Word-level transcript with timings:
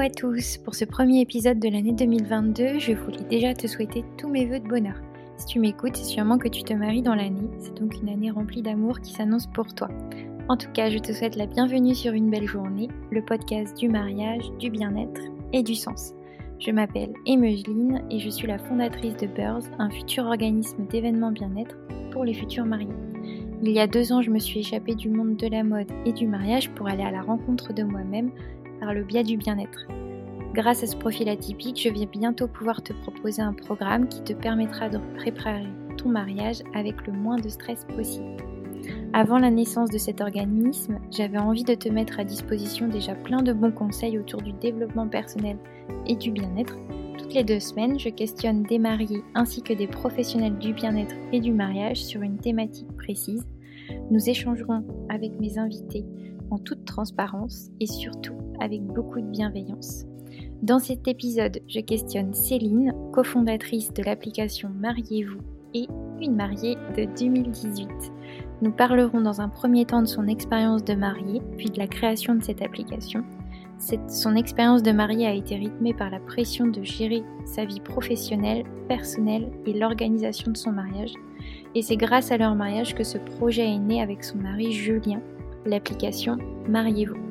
à 0.00 0.08
tous 0.08 0.56
Pour 0.56 0.74
ce 0.74 0.86
premier 0.86 1.20
épisode 1.20 1.58
de 1.58 1.68
l'année 1.68 1.92
2022, 1.92 2.78
je 2.78 2.92
voulais 2.92 3.22
déjà 3.28 3.52
te 3.52 3.66
souhaiter 3.66 4.02
tous 4.16 4.28
mes 4.28 4.46
voeux 4.46 4.58
de 4.58 4.66
bonheur. 4.66 4.94
Si 5.36 5.44
tu 5.44 5.58
m'écoutes, 5.58 5.94
c'est 5.94 6.04
sûrement 6.04 6.38
que 6.38 6.48
tu 6.48 6.62
te 6.62 6.72
maries 6.72 7.02
dans 7.02 7.14
l'année, 7.14 7.50
c'est 7.58 7.78
donc 7.78 7.94
une 8.00 8.08
année 8.08 8.30
remplie 8.30 8.62
d'amour 8.62 9.00
qui 9.00 9.12
s'annonce 9.12 9.46
pour 9.48 9.74
toi. 9.74 9.88
En 10.48 10.56
tout 10.56 10.70
cas, 10.72 10.88
je 10.88 10.96
te 10.96 11.12
souhaite 11.12 11.36
la 11.36 11.44
bienvenue 11.44 11.94
sur 11.94 12.14
une 12.14 12.30
belle 12.30 12.46
journée, 12.46 12.88
le 13.10 13.22
podcast 13.22 13.76
du 13.76 13.90
mariage, 13.90 14.50
du 14.58 14.70
bien-être 14.70 15.20
et 15.52 15.62
du 15.62 15.74
sens. 15.74 16.14
Je 16.60 16.70
m'appelle 16.70 17.12
Emegeline 17.26 18.02
et 18.10 18.20
je 18.20 18.30
suis 18.30 18.46
la 18.46 18.58
fondatrice 18.58 19.16
de 19.18 19.26
Birds, 19.26 19.68
un 19.78 19.90
futur 19.90 20.24
organisme 20.24 20.86
d'événements 20.86 21.32
bien-être 21.32 21.76
pour 22.10 22.24
les 22.24 22.34
futurs 22.34 22.64
mariés. 22.64 22.88
Il 23.62 23.70
y 23.70 23.80
a 23.80 23.86
deux 23.86 24.12
ans, 24.12 24.22
je 24.22 24.30
me 24.30 24.38
suis 24.38 24.60
échappée 24.60 24.94
du 24.94 25.10
monde 25.10 25.36
de 25.36 25.46
la 25.46 25.62
mode 25.62 25.90
et 26.06 26.14
du 26.14 26.26
mariage 26.26 26.70
pour 26.70 26.88
aller 26.88 27.02
à 27.02 27.10
la 27.10 27.20
rencontre 27.20 27.74
de 27.74 27.82
moi-même 27.82 28.30
par 28.80 28.94
le 28.94 29.04
biais 29.04 29.22
du 29.22 29.36
bien-être. 29.36 29.86
Grâce 30.54 30.82
à 30.82 30.86
ce 30.88 30.96
profil 30.96 31.28
atypique, 31.28 31.80
je 31.80 31.88
vais 31.90 32.06
bientôt 32.06 32.48
pouvoir 32.48 32.82
te 32.82 32.92
proposer 32.92 33.40
un 33.40 33.52
programme 33.52 34.08
qui 34.08 34.22
te 34.22 34.32
permettra 34.32 34.88
de 34.88 34.98
préparer 35.16 35.68
ton 35.96 36.08
mariage 36.08 36.62
avec 36.74 37.06
le 37.06 37.12
moins 37.12 37.36
de 37.36 37.48
stress 37.48 37.84
possible. 37.84 38.36
Avant 39.12 39.38
la 39.38 39.50
naissance 39.50 39.90
de 39.90 39.98
cet 39.98 40.20
organisme, 40.20 40.98
j'avais 41.10 41.38
envie 41.38 41.64
de 41.64 41.74
te 41.74 41.88
mettre 41.88 42.18
à 42.18 42.24
disposition 42.24 42.88
déjà 42.88 43.14
plein 43.14 43.42
de 43.42 43.52
bons 43.52 43.72
conseils 43.72 44.18
autour 44.18 44.42
du 44.42 44.52
développement 44.52 45.08
personnel 45.08 45.56
et 46.06 46.16
du 46.16 46.30
bien-être. 46.30 46.76
Toutes 47.18 47.34
les 47.34 47.44
deux 47.44 47.60
semaines, 47.60 47.98
je 47.98 48.08
questionne 48.08 48.62
des 48.64 48.78
mariés 48.78 49.22
ainsi 49.34 49.62
que 49.62 49.72
des 49.72 49.86
professionnels 49.86 50.58
du 50.58 50.72
bien-être 50.72 51.14
et 51.32 51.40
du 51.40 51.52
mariage 51.52 52.04
sur 52.04 52.22
une 52.22 52.38
thématique 52.38 52.92
précise. 52.96 53.46
Nous 54.10 54.28
échangerons 54.28 54.84
avec 55.08 55.38
mes 55.38 55.58
invités 55.58 56.04
en 56.50 56.58
toute 56.58 56.84
transparence 56.84 57.70
et 57.78 57.86
surtout 57.86 58.39
avec 58.60 58.82
beaucoup 58.82 59.20
de 59.20 59.26
bienveillance. 59.26 60.04
Dans 60.62 60.78
cet 60.78 61.08
épisode, 61.08 61.58
je 61.68 61.80
questionne 61.80 62.34
Céline, 62.34 62.92
cofondatrice 63.12 63.92
de 63.94 64.02
l'application 64.02 64.70
Mariez-vous 64.78 65.40
et 65.74 65.86
une 66.20 66.36
mariée 66.36 66.76
de 66.96 67.06
2018. 67.18 67.88
Nous 68.60 68.70
parlerons 68.70 69.22
dans 69.22 69.40
un 69.40 69.48
premier 69.48 69.86
temps 69.86 70.02
de 70.02 70.06
son 70.06 70.26
expérience 70.26 70.84
de 70.84 70.94
mariée, 70.94 71.40
puis 71.56 71.70
de 71.70 71.78
la 71.78 71.86
création 71.86 72.34
de 72.34 72.42
cette 72.42 72.60
application. 72.60 73.24
son 74.08 74.36
expérience 74.36 74.82
de 74.82 74.92
mariée 74.92 75.26
a 75.26 75.32
été 75.32 75.56
rythmée 75.56 75.94
par 75.94 76.10
la 76.10 76.20
pression 76.20 76.66
de 76.66 76.82
gérer 76.82 77.22
sa 77.46 77.64
vie 77.64 77.80
professionnelle, 77.80 78.64
personnelle 78.86 79.50
et 79.64 79.72
l'organisation 79.72 80.52
de 80.52 80.56
son 80.58 80.72
mariage. 80.72 81.14
Et 81.74 81.80
c'est 81.80 81.96
grâce 81.96 82.32
à 82.32 82.36
leur 82.36 82.54
mariage 82.54 82.94
que 82.94 83.04
ce 83.04 83.16
projet 83.16 83.66
est 83.66 83.78
né 83.78 84.02
avec 84.02 84.22
son 84.22 84.36
mari 84.36 84.72
Julien, 84.72 85.22
l'application 85.64 86.36
Mariez-vous. 86.68 87.29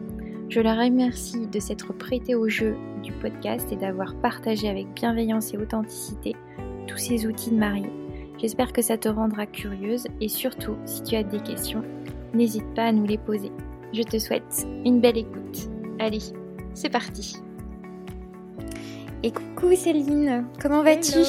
Je 0.50 0.62
la 0.62 0.74
remercie 0.74 1.46
de 1.46 1.60
s'être 1.60 1.94
prêtée 1.94 2.34
au 2.34 2.50
jeu 2.50 2.76
du 3.04 3.12
podcast 3.12 3.72
et 3.72 3.76
d'avoir 3.76 4.16
partagé 4.16 4.68
avec 4.68 4.88
bienveillance 4.96 5.54
et 5.54 5.58
authenticité 5.58 6.36
tous 6.88 6.98
ces 6.98 7.28
outils 7.28 7.52
de 7.52 7.56
mariée. 7.56 7.92
J'espère 8.40 8.74
que 8.74 8.82
ça 8.82 8.98
te 8.98 9.08
rendra 9.08 9.46
curieuse 9.46 10.08
et 10.20 10.28
surtout, 10.28 10.76
si 10.86 11.04
tu 11.04 11.16
as 11.16 11.22
des 11.22 11.40
questions, 11.40 11.84
n'hésite 12.34 12.66
pas 12.74 12.86
à 12.86 12.92
nous 12.92 13.06
les 13.06 13.20
poser. 13.20 13.52
Je 13.94 14.02
te 14.02 14.18
souhaite 14.18 14.66
une 14.86 15.00
belle 15.00 15.20
écoute. 15.20 15.70
Allez, 16.00 16.24
c'est 16.74 16.90
parti. 16.90 17.36
Et 19.22 19.32
coucou 19.32 19.76
Céline, 19.76 20.48
comment 20.60 20.82
vas-tu? 20.82 21.20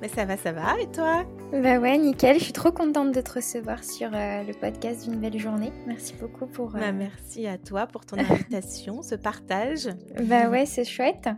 Mais 0.00 0.08
ça 0.08 0.26
va, 0.26 0.36
ça 0.36 0.52
va, 0.52 0.80
et 0.80 0.86
toi? 0.92 1.24
Bah 1.62 1.78
ouais, 1.78 1.96
nickel. 1.98 2.38
Je 2.38 2.44
suis 2.44 2.52
trop 2.52 2.72
contente 2.72 3.12
de 3.12 3.20
te 3.20 3.34
recevoir 3.34 3.84
sur 3.84 4.08
euh, 4.12 4.42
le 4.42 4.52
podcast 4.54 5.08
d'une 5.08 5.20
belle 5.20 5.38
journée. 5.38 5.70
Merci 5.86 6.14
beaucoup 6.20 6.46
pour. 6.46 6.70
Bah, 6.72 6.88
euh, 6.88 6.92
merci 6.92 7.46
à 7.46 7.58
toi 7.58 7.86
pour 7.86 8.04
ton 8.04 8.16
invitation, 8.30 9.02
ce 9.02 9.14
partage. 9.14 9.88
Bah 10.24 10.48
ouais, 10.48 10.66
c'est 10.66 10.84
chouette. 10.84 11.28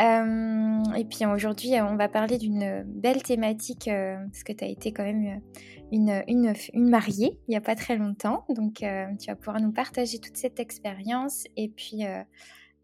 Euh, 0.00 0.82
et 0.96 1.04
puis 1.04 1.26
aujourd'hui, 1.26 1.72
on 1.82 1.96
va 1.96 2.08
parler 2.08 2.38
d'une 2.38 2.82
belle 2.86 3.22
thématique 3.22 3.90
parce 3.90 4.42
que 4.42 4.52
tu 4.52 4.64
as 4.64 4.68
été 4.68 4.92
quand 4.92 5.04
même 5.04 5.40
une, 5.92 6.22
une, 6.28 6.54
une, 6.72 6.88
mariée 6.88 7.38
il 7.48 7.50
n'y 7.50 7.56
a 7.56 7.60
pas 7.60 7.74
très 7.74 7.96
longtemps. 7.96 8.46
Donc 8.48 8.76
tu 8.76 9.26
vas 9.26 9.36
pouvoir 9.36 9.60
nous 9.60 9.72
partager 9.72 10.18
toute 10.18 10.36
cette 10.36 10.60
expérience 10.60 11.44
et 11.56 11.68
puis 11.68 12.04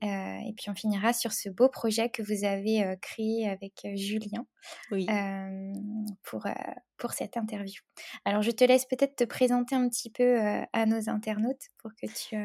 euh, 0.05 0.39
et 0.47 0.53
puis 0.53 0.69
on 0.69 0.75
finira 0.75 1.13
sur 1.13 1.33
ce 1.33 1.49
beau 1.49 1.69
projet 1.69 2.11
que 2.11 2.23
vous 2.23 2.45
avez 2.45 2.85
euh, 2.85 2.97
créé 3.01 3.49
avec 3.49 3.85
euh, 3.85 3.97
Julien 3.97 4.45
pour, 6.23 6.47
pour 6.97 7.13
cette 7.13 7.37
interview. 7.37 7.81
Alors 8.25 8.43
je 8.43 8.51
te 8.51 8.65
laisse 8.65 8.85
peut-être 8.85 9.17
te 9.17 9.25
présenter 9.25 9.75
un 9.75 9.89
petit 9.89 10.11
peu 10.11 10.39
à 10.73 10.87
nos 10.87 11.09
internautes 11.09 11.71
pour 11.79 11.91
que 11.95 12.07
tu... 12.07 12.37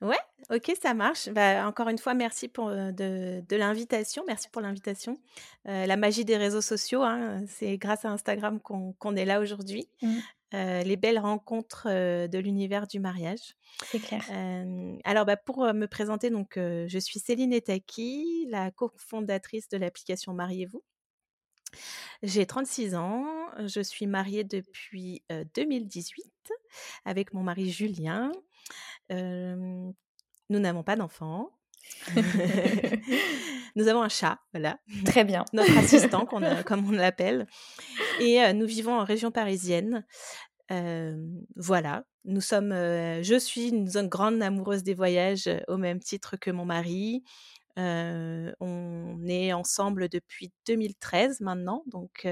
Ouais, 0.00 0.18
ok, 0.50 0.72
ça 0.82 0.94
marche. 0.94 1.28
Bah, 1.28 1.66
encore 1.66 1.88
une 1.88 1.98
fois, 1.98 2.14
merci 2.14 2.48
pour 2.48 2.70
de, 2.70 3.40
de 3.40 3.56
l'invitation. 3.56 4.24
Merci 4.26 4.48
pour 4.50 4.62
l'invitation. 4.62 5.16
la 5.64 5.96
magie 5.96 6.24
des 6.24 6.36
réseaux 6.36 6.60
sociaux, 6.60 7.02
hein, 7.02 7.42
c'est 7.46 7.78
grâce 7.78 8.04
à 8.04 8.10
Instagram 8.10 8.60
qu'on 8.60 9.16
est 9.16 9.24
là 9.24 9.40
aujourd'hui. 9.40 9.88
Mmh. 10.02 10.18
Euh, 10.54 10.82
les 10.82 10.96
belles 10.96 11.18
rencontres 11.18 11.86
euh, 11.88 12.28
de 12.28 12.38
l'univers 12.38 12.86
du 12.86 13.00
mariage. 13.00 13.56
C'est 13.84 14.00
clair. 14.00 14.24
alors, 15.04 15.24
bah, 15.24 15.36
pour 15.36 15.72
me 15.72 15.86
présenter, 15.86 16.30
donc, 16.30 16.54
je 16.56 16.98
suis 16.98 17.20
Céline 17.20 17.52
Etaki, 17.52 18.46
la 18.50 18.70
cofondatrice 18.70 19.68
de 19.68 19.78
l'application 19.78 20.34
Mariez-vous. 20.34 20.82
J'ai 22.22 22.44
36 22.44 22.94
ans, 22.94 23.26
je 23.66 23.80
suis 23.80 24.06
mariée 24.06 24.44
depuis 24.44 25.22
2018 25.54 26.52
avec 27.06 27.32
mon 27.32 27.42
mari 27.42 27.70
Julien. 27.70 28.30
nous 29.08 29.94
n'avons 30.50 30.82
pas 30.82 30.96
d'enfants. 30.96 31.50
nous 33.74 33.88
avons 33.88 34.02
un 34.02 34.08
chat, 34.08 34.38
voilà. 34.52 34.78
Très 35.06 35.24
bien. 35.24 35.44
Notre 35.52 35.76
assistant, 35.78 36.26
comme 36.26 36.86
on 36.86 36.92
l'appelle. 36.92 37.46
Et 38.20 38.52
nous 38.52 38.66
vivons 38.66 38.94
en 38.94 39.04
région 39.04 39.30
parisienne. 39.30 40.04
voilà. 41.56 42.04
Nous 42.24 42.40
sommes. 42.40 42.70
je 42.72 43.38
suis 43.38 43.68
une, 43.68 43.88
grande 44.08 44.42
amoureuse 44.42 44.82
des 44.82 44.94
voyages 44.94 45.50
au 45.68 45.76
même 45.76 46.00
titre 46.00 46.36
que 46.36 46.50
mon 46.50 46.64
mari. 46.64 47.24
on 47.76 49.18
est 49.26 49.52
ensemble 49.52 50.08
depuis 50.08 50.52
2013 50.66 51.40
maintenant. 51.40 51.82
Donc, 51.86 52.26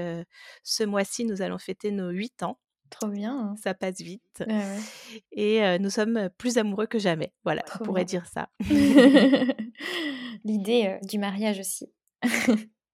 ce 0.63 0.83
mois-ci, 0.83 1.25
nous 1.25 1.41
allons 1.41 1.57
fêter 1.57 1.91
nos 1.91 2.09
8 2.09 2.43
ans. 2.43 2.57
Trop 2.89 3.07
bien. 3.07 3.55
Ça 3.61 3.73
passe 3.73 4.01
vite. 4.01 4.43
Et 5.31 5.79
nous 5.79 5.89
sommes 5.89 6.29
plus 6.37 6.57
amoureux 6.57 6.87
que 6.87 6.99
jamais. 6.99 7.33
Voilà, 7.43 7.63
on 7.79 7.83
pourrait 7.83 8.05
dire 8.05 8.25
ça. 8.27 8.49
L'idée 10.43 10.97
du 11.03 11.17
mariage 11.19 11.59
aussi. 11.59 11.91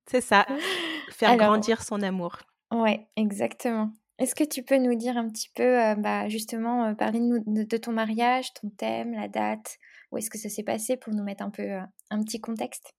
C'est 0.09 0.21
ça. 0.21 0.45
Faire 1.11 1.37
grandir 1.37 1.83
son 1.83 2.01
amour. 2.01 2.37
Ouais, 2.71 3.07
exactement. 3.15 3.91
Est-ce 4.19 4.35
que 4.35 4.43
tu 4.43 4.63
peux 4.63 4.77
nous 4.77 4.95
dire 4.95 5.15
un 5.17 5.29
petit 5.29 5.49
peu, 5.53 5.95
bah, 5.97 6.27
justement, 6.27 6.93
parler 6.95 7.19
de, 7.19 7.63
de, 7.63 7.77
ton 7.77 7.91
mariage, 7.91 8.51
ton 8.53 8.69
thème, 8.69 9.13
la 9.13 9.27
date, 9.27 9.77
où 10.11 10.17
est-ce 10.17 10.29
que 10.29 10.39
ça 10.39 10.49
s'est 10.49 10.63
passé 10.63 10.97
pour 10.97 11.13
nous 11.13 11.23
mettre 11.23 11.43
un 11.43 11.51
peu 11.51 11.77
un 12.09 12.23
petit 12.23 12.41
contexte? 12.41 12.93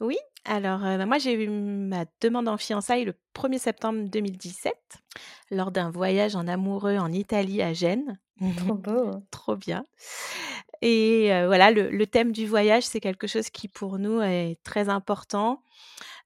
Oui, 0.00 0.16
alors 0.44 0.80
bah, 0.80 1.04
moi 1.04 1.18
j'ai 1.18 1.34
eu 1.34 1.48
ma 1.48 2.06
demande 2.22 2.48
en 2.48 2.56
fiançailles 2.56 3.04
le 3.04 3.14
1er 3.34 3.58
septembre 3.58 4.08
2017 4.08 4.72
lors 5.50 5.70
d'un 5.70 5.90
voyage 5.90 6.34
en 6.34 6.48
amoureux 6.48 6.96
en 6.96 7.12
Italie 7.12 7.60
à 7.60 7.74
Gênes. 7.74 8.18
Trop 8.56 8.74
beau. 8.74 9.10
Trop 9.30 9.56
bien. 9.56 9.84
Et 10.82 11.26
voilà, 11.46 11.70
le, 11.70 12.06
thème 12.06 12.32
du 12.32 12.46
voyage, 12.46 12.84
c'est 12.84 13.00
quelque 13.00 13.26
chose 13.26 13.50
qui 13.50 13.68
pour 13.68 13.98
nous 13.98 14.22
est 14.22 14.58
très 14.64 14.88
important. 14.88 15.62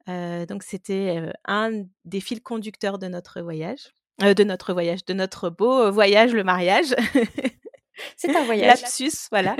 Donc 0.07 0.63
c'était 0.63 1.33
un 1.47 1.85
des 2.05 2.21
fils 2.21 2.41
conducteurs 2.41 2.99
de 2.99 3.09
notre 3.09 3.41
voyage, 3.41 3.95
de 4.21 4.45
notre 4.45 4.73
voyage, 4.73 5.05
de 5.05 5.15
notre 5.15 5.51
beau 5.51 5.91
voyage, 5.91 6.33
le 6.33 6.45
mariage. 6.45 6.95
C'est 8.17 8.35
un 8.35 8.45
voyage. 8.45 8.81
Lapsus, 8.81 9.29
voilà. 9.31 9.57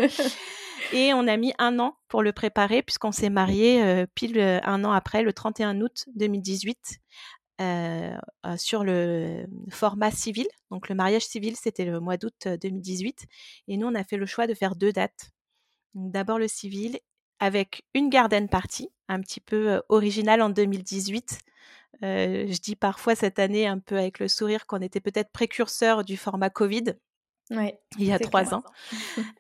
Et 0.93 1.13
on 1.15 1.27
a 1.27 1.37
mis 1.37 1.53
un 1.59 1.79
an 1.79 1.97
pour 2.09 2.23
le 2.23 2.33
préparer 2.33 2.83
puisqu'on 2.83 3.13
s'est 3.13 3.31
marié 3.31 3.83
euh, 3.83 4.07
pile 4.15 4.39
euh, 4.39 4.61
un 4.65 4.85
an 4.85 4.93
après, 4.93 5.23
le 5.23 5.33
31 5.33 5.81
août 5.81 6.05
2018, 6.17 7.01
euh, 7.61 8.17
sur 8.57 8.85
le 8.85 9.47
format 9.71 10.11
civil. 10.11 10.47
Donc 10.71 10.89
le 10.89 10.95
mariage 10.95 11.27
civil, 11.27 11.57
c'était 11.57 11.85
le 11.85 12.01
mois 12.01 12.17
d'août 12.17 12.49
2018. 12.61 13.27
Et 13.69 13.77
nous, 13.77 13.87
on 13.87 13.95
a 13.95 14.05
fait 14.05 14.17
le 14.17 14.27
choix 14.27 14.47
de 14.47 14.55
faire 14.55 14.77
deux 14.77 14.93
dates. 14.93 15.31
D'abord 15.95 16.39
le 16.39 16.49
civil 16.49 16.99
avec 17.41 17.85
une 17.95 18.09
garden 18.09 18.49
party, 18.49 18.91
un 19.09 19.21
petit 19.21 19.41
peu 19.41 19.83
originale 19.89 20.43
en 20.43 20.51
2018. 20.51 21.39
je 22.03 22.61
dis 22.61 22.77
parfois 22.77 23.15
cette 23.15 23.39
année 23.39 23.67
un 23.67 23.79
peu 23.79 23.99
avec 23.99 24.19
le 24.19 24.29
sourire 24.29 24.67
qu'on 24.67 24.81
était 24.81 25.01
peut-être 25.01 25.33
précurseur 25.33 26.05
du 26.05 26.17
format 26.17 26.51
Covid 26.51 26.95
il 27.51 28.05
y 28.05 28.13
a 28.13 28.19
trois 28.19 28.55
ans. 28.55 28.63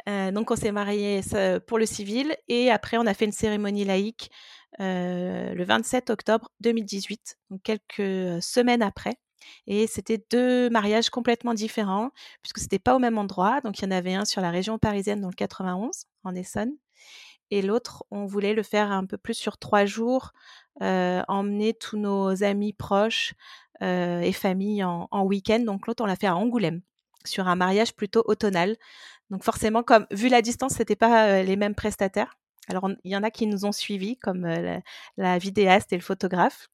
Euh, 0.08 0.30
donc 0.30 0.50
on 0.50 0.56
s'est 0.56 0.70
mariés 0.70 1.22
pour 1.66 1.78
le 1.78 1.86
civil 1.86 2.36
et 2.48 2.70
après 2.70 2.98
on 2.98 3.06
a 3.06 3.14
fait 3.14 3.24
une 3.24 3.32
cérémonie 3.32 3.84
laïque 3.84 4.30
euh, 4.80 5.54
le 5.54 5.64
27 5.64 6.10
octobre 6.10 6.50
2018, 6.60 7.38
donc 7.50 7.62
quelques 7.62 8.42
semaines 8.42 8.82
après. 8.82 9.14
Et 9.66 9.86
c'était 9.86 10.22
deux 10.30 10.68
mariages 10.68 11.10
complètement 11.10 11.54
différents 11.54 12.10
puisque 12.42 12.58
c'était 12.58 12.78
pas 12.78 12.94
au 12.94 12.98
même 12.98 13.18
endroit. 13.18 13.60
Donc 13.62 13.78
il 13.78 13.84
y 13.84 13.88
en 13.88 13.90
avait 13.90 14.14
un 14.14 14.24
sur 14.24 14.42
la 14.42 14.50
région 14.50 14.78
parisienne 14.78 15.20
dans 15.20 15.28
le 15.28 15.34
91 15.34 16.04
en 16.22 16.34
Essonne 16.34 16.74
et 17.50 17.62
l'autre, 17.62 18.04
on 18.10 18.26
voulait 18.26 18.54
le 18.54 18.62
faire 18.62 18.90
un 18.90 19.06
peu 19.06 19.18
plus 19.18 19.34
sur 19.34 19.58
trois 19.58 19.84
jours, 19.84 20.32
emmener 20.80 21.74
tous 21.74 21.96
nos 21.96 22.42
amis 22.42 22.72
proches 22.72 23.34
et 23.80 24.32
familles 24.32 24.84
en, 24.84 25.08
en 25.10 25.24
week-end. 25.24 25.60
Donc 25.60 25.86
l'autre, 25.86 26.02
on 26.02 26.06
l'a 26.06 26.16
fait 26.16 26.26
à 26.26 26.36
Angoulême, 26.36 26.80
sur 27.24 27.48
un 27.48 27.56
mariage 27.56 27.94
plutôt 27.94 28.22
automnal. 28.26 28.76
Donc 29.30 29.44
forcément, 29.44 29.82
comme 29.82 30.06
vu 30.10 30.28
la 30.28 30.42
distance, 30.42 30.74
c'était 30.74 30.96
pas 30.96 31.42
les 31.42 31.56
mêmes 31.56 31.74
prestataires. 31.74 32.36
Alors 32.68 32.88
il 33.04 33.12
y 33.12 33.16
en 33.16 33.22
a 33.22 33.30
qui 33.30 33.46
nous 33.46 33.66
ont 33.66 33.72
suivis, 33.72 34.16
comme 34.16 34.46
la, 35.16 35.38
vidéaste 35.38 35.92
et 35.92 35.96
le 35.96 36.02
photographe. 36.02 36.68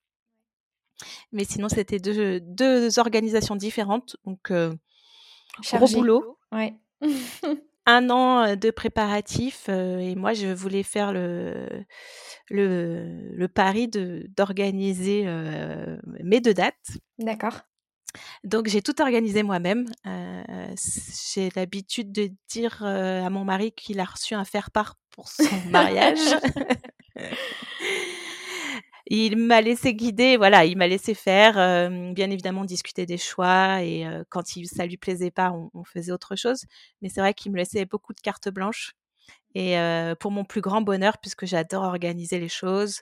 Mais 1.33 1.45
sinon, 1.45 1.69
c'était 1.69 1.99
deux, 1.99 2.41
deux 2.41 2.99
organisations 2.99 3.57
différentes. 3.57 4.17
Donc, 4.27 4.53
gros 4.53 5.89
boulot. 5.89 6.39
Ouais. 6.53 6.75
un 7.87 8.11
an 8.11 8.57
de 8.57 8.71
préparatifs 8.71 9.69
et 9.69 10.15
moi 10.15 10.33
je 10.33 10.49
voulais 10.49 10.83
faire 10.83 11.13
le 11.13 11.85
le, 12.51 13.31
le 13.33 13.49
pari 13.49 13.89
de 13.89 14.27
d'organiser 14.37 15.27
mes 16.23 16.41
deux 16.41 16.55
dates. 16.55 16.99
D'accord. 17.19 17.61
Donc 18.45 18.67
j'ai 18.69 18.83
tout 18.83 19.01
organisé 19.01 19.43
moi-même. 19.43 19.87
j'ai 21.35 21.51
l'habitude 21.57 22.13
de 22.13 22.31
dire 22.49 22.85
à 22.85 23.31
mon 23.31 23.45
mari 23.45 23.73
qu'il 23.73 24.01
a 24.01 24.05
reçu 24.05 24.35
un 24.35 24.45
faire-part 24.45 24.97
pour 25.11 25.29
son 25.29 25.45
mariage. 25.71 26.19
il 29.11 29.37
m'a 29.37 29.61
laissé 29.61 29.95
guider, 29.95 30.37
voilà, 30.37 30.65
il 30.65 30.77
m'a 30.79 30.87
laissé 30.87 31.15
faire, 31.15 31.55
bien 32.13 32.31
évidemment 32.31 32.65
discuter 32.65 33.07
des 33.07 33.19
choix 33.19 33.83
et 33.83 34.07
quand 34.29 34.57
il, 34.57 34.69
ça 34.69 34.87
lui 34.87 34.97
plaisait 34.97 35.33
pas, 35.33 35.53
on, 35.75 35.85
faisait 35.85 36.13
autre 36.13 36.37
chose. 36.37 36.65
Mais 37.03 37.09
c'est 37.09 37.21
vrai 37.21 37.35
qu'il 37.35 37.51
me 37.53 37.57
laissait 37.57 37.85
beaucoup 37.87 38.15
de 38.15 38.21
cartes 38.21 38.49
blanches 38.49 38.93
et 39.55 39.77
pour 40.21 40.31
mon 40.31 40.45
plus 40.45 40.61
grand 40.61 40.81
bonheur, 40.83 41.19
puisque 41.19 41.45
j'adore 41.47 41.83
organiser 41.83 42.39
les 42.39 42.49
choses, 42.49 43.01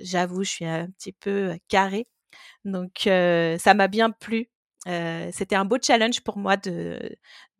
j'avoue, 0.00 0.42
je 0.44 0.50
suis 0.50 0.64
un 0.66 0.88
petit 0.90 1.12
peu 1.12 1.56
carrée, 1.68 2.08
donc 2.64 3.02
ça 3.04 3.74
m'a 3.74 3.88
bien 3.88 4.10
plu. 4.10 4.50
C'était 4.86 5.56
un 5.56 5.64
beau 5.64 5.76
challenge 5.80 6.22
pour 6.22 6.38
moi 6.38 6.56
de 6.56 6.98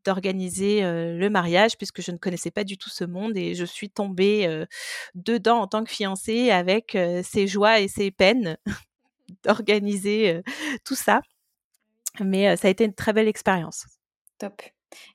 d'organiser 0.04 0.82
le 0.82 1.28
mariage 1.28 1.76
puisque 1.76 2.00
je 2.02 2.10
ne 2.10 2.16
connaissais 2.16 2.50
pas 2.50 2.64
du 2.64 2.78
tout 2.78 2.90
ce 2.90 3.04
monde 3.04 3.36
et 3.36 3.54
je 3.54 3.64
suis 3.64 3.90
tombée 3.90 4.64
dedans 5.14 5.60
en 5.60 5.66
tant 5.66 5.84
que 5.84 5.90
fiancée 5.90 6.50
avec 6.50 6.96
ses 7.22 7.46
joies 7.46 7.80
et 7.80 7.88
ses 7.88 8.10
peines 8.10 8.56
d'organiser 9.44 10.42
tout 10.84 10.94
ça. 10.94 11.20
Mais 12.20 12.56
ça 12.56 12.68
a 12.68 12.70
été 12.70 12.84
une 12.84 12.94
très 12.94 13.12
belle 13.12 13.28
expérience. 13.28 13.86
Top. 14.38 14.62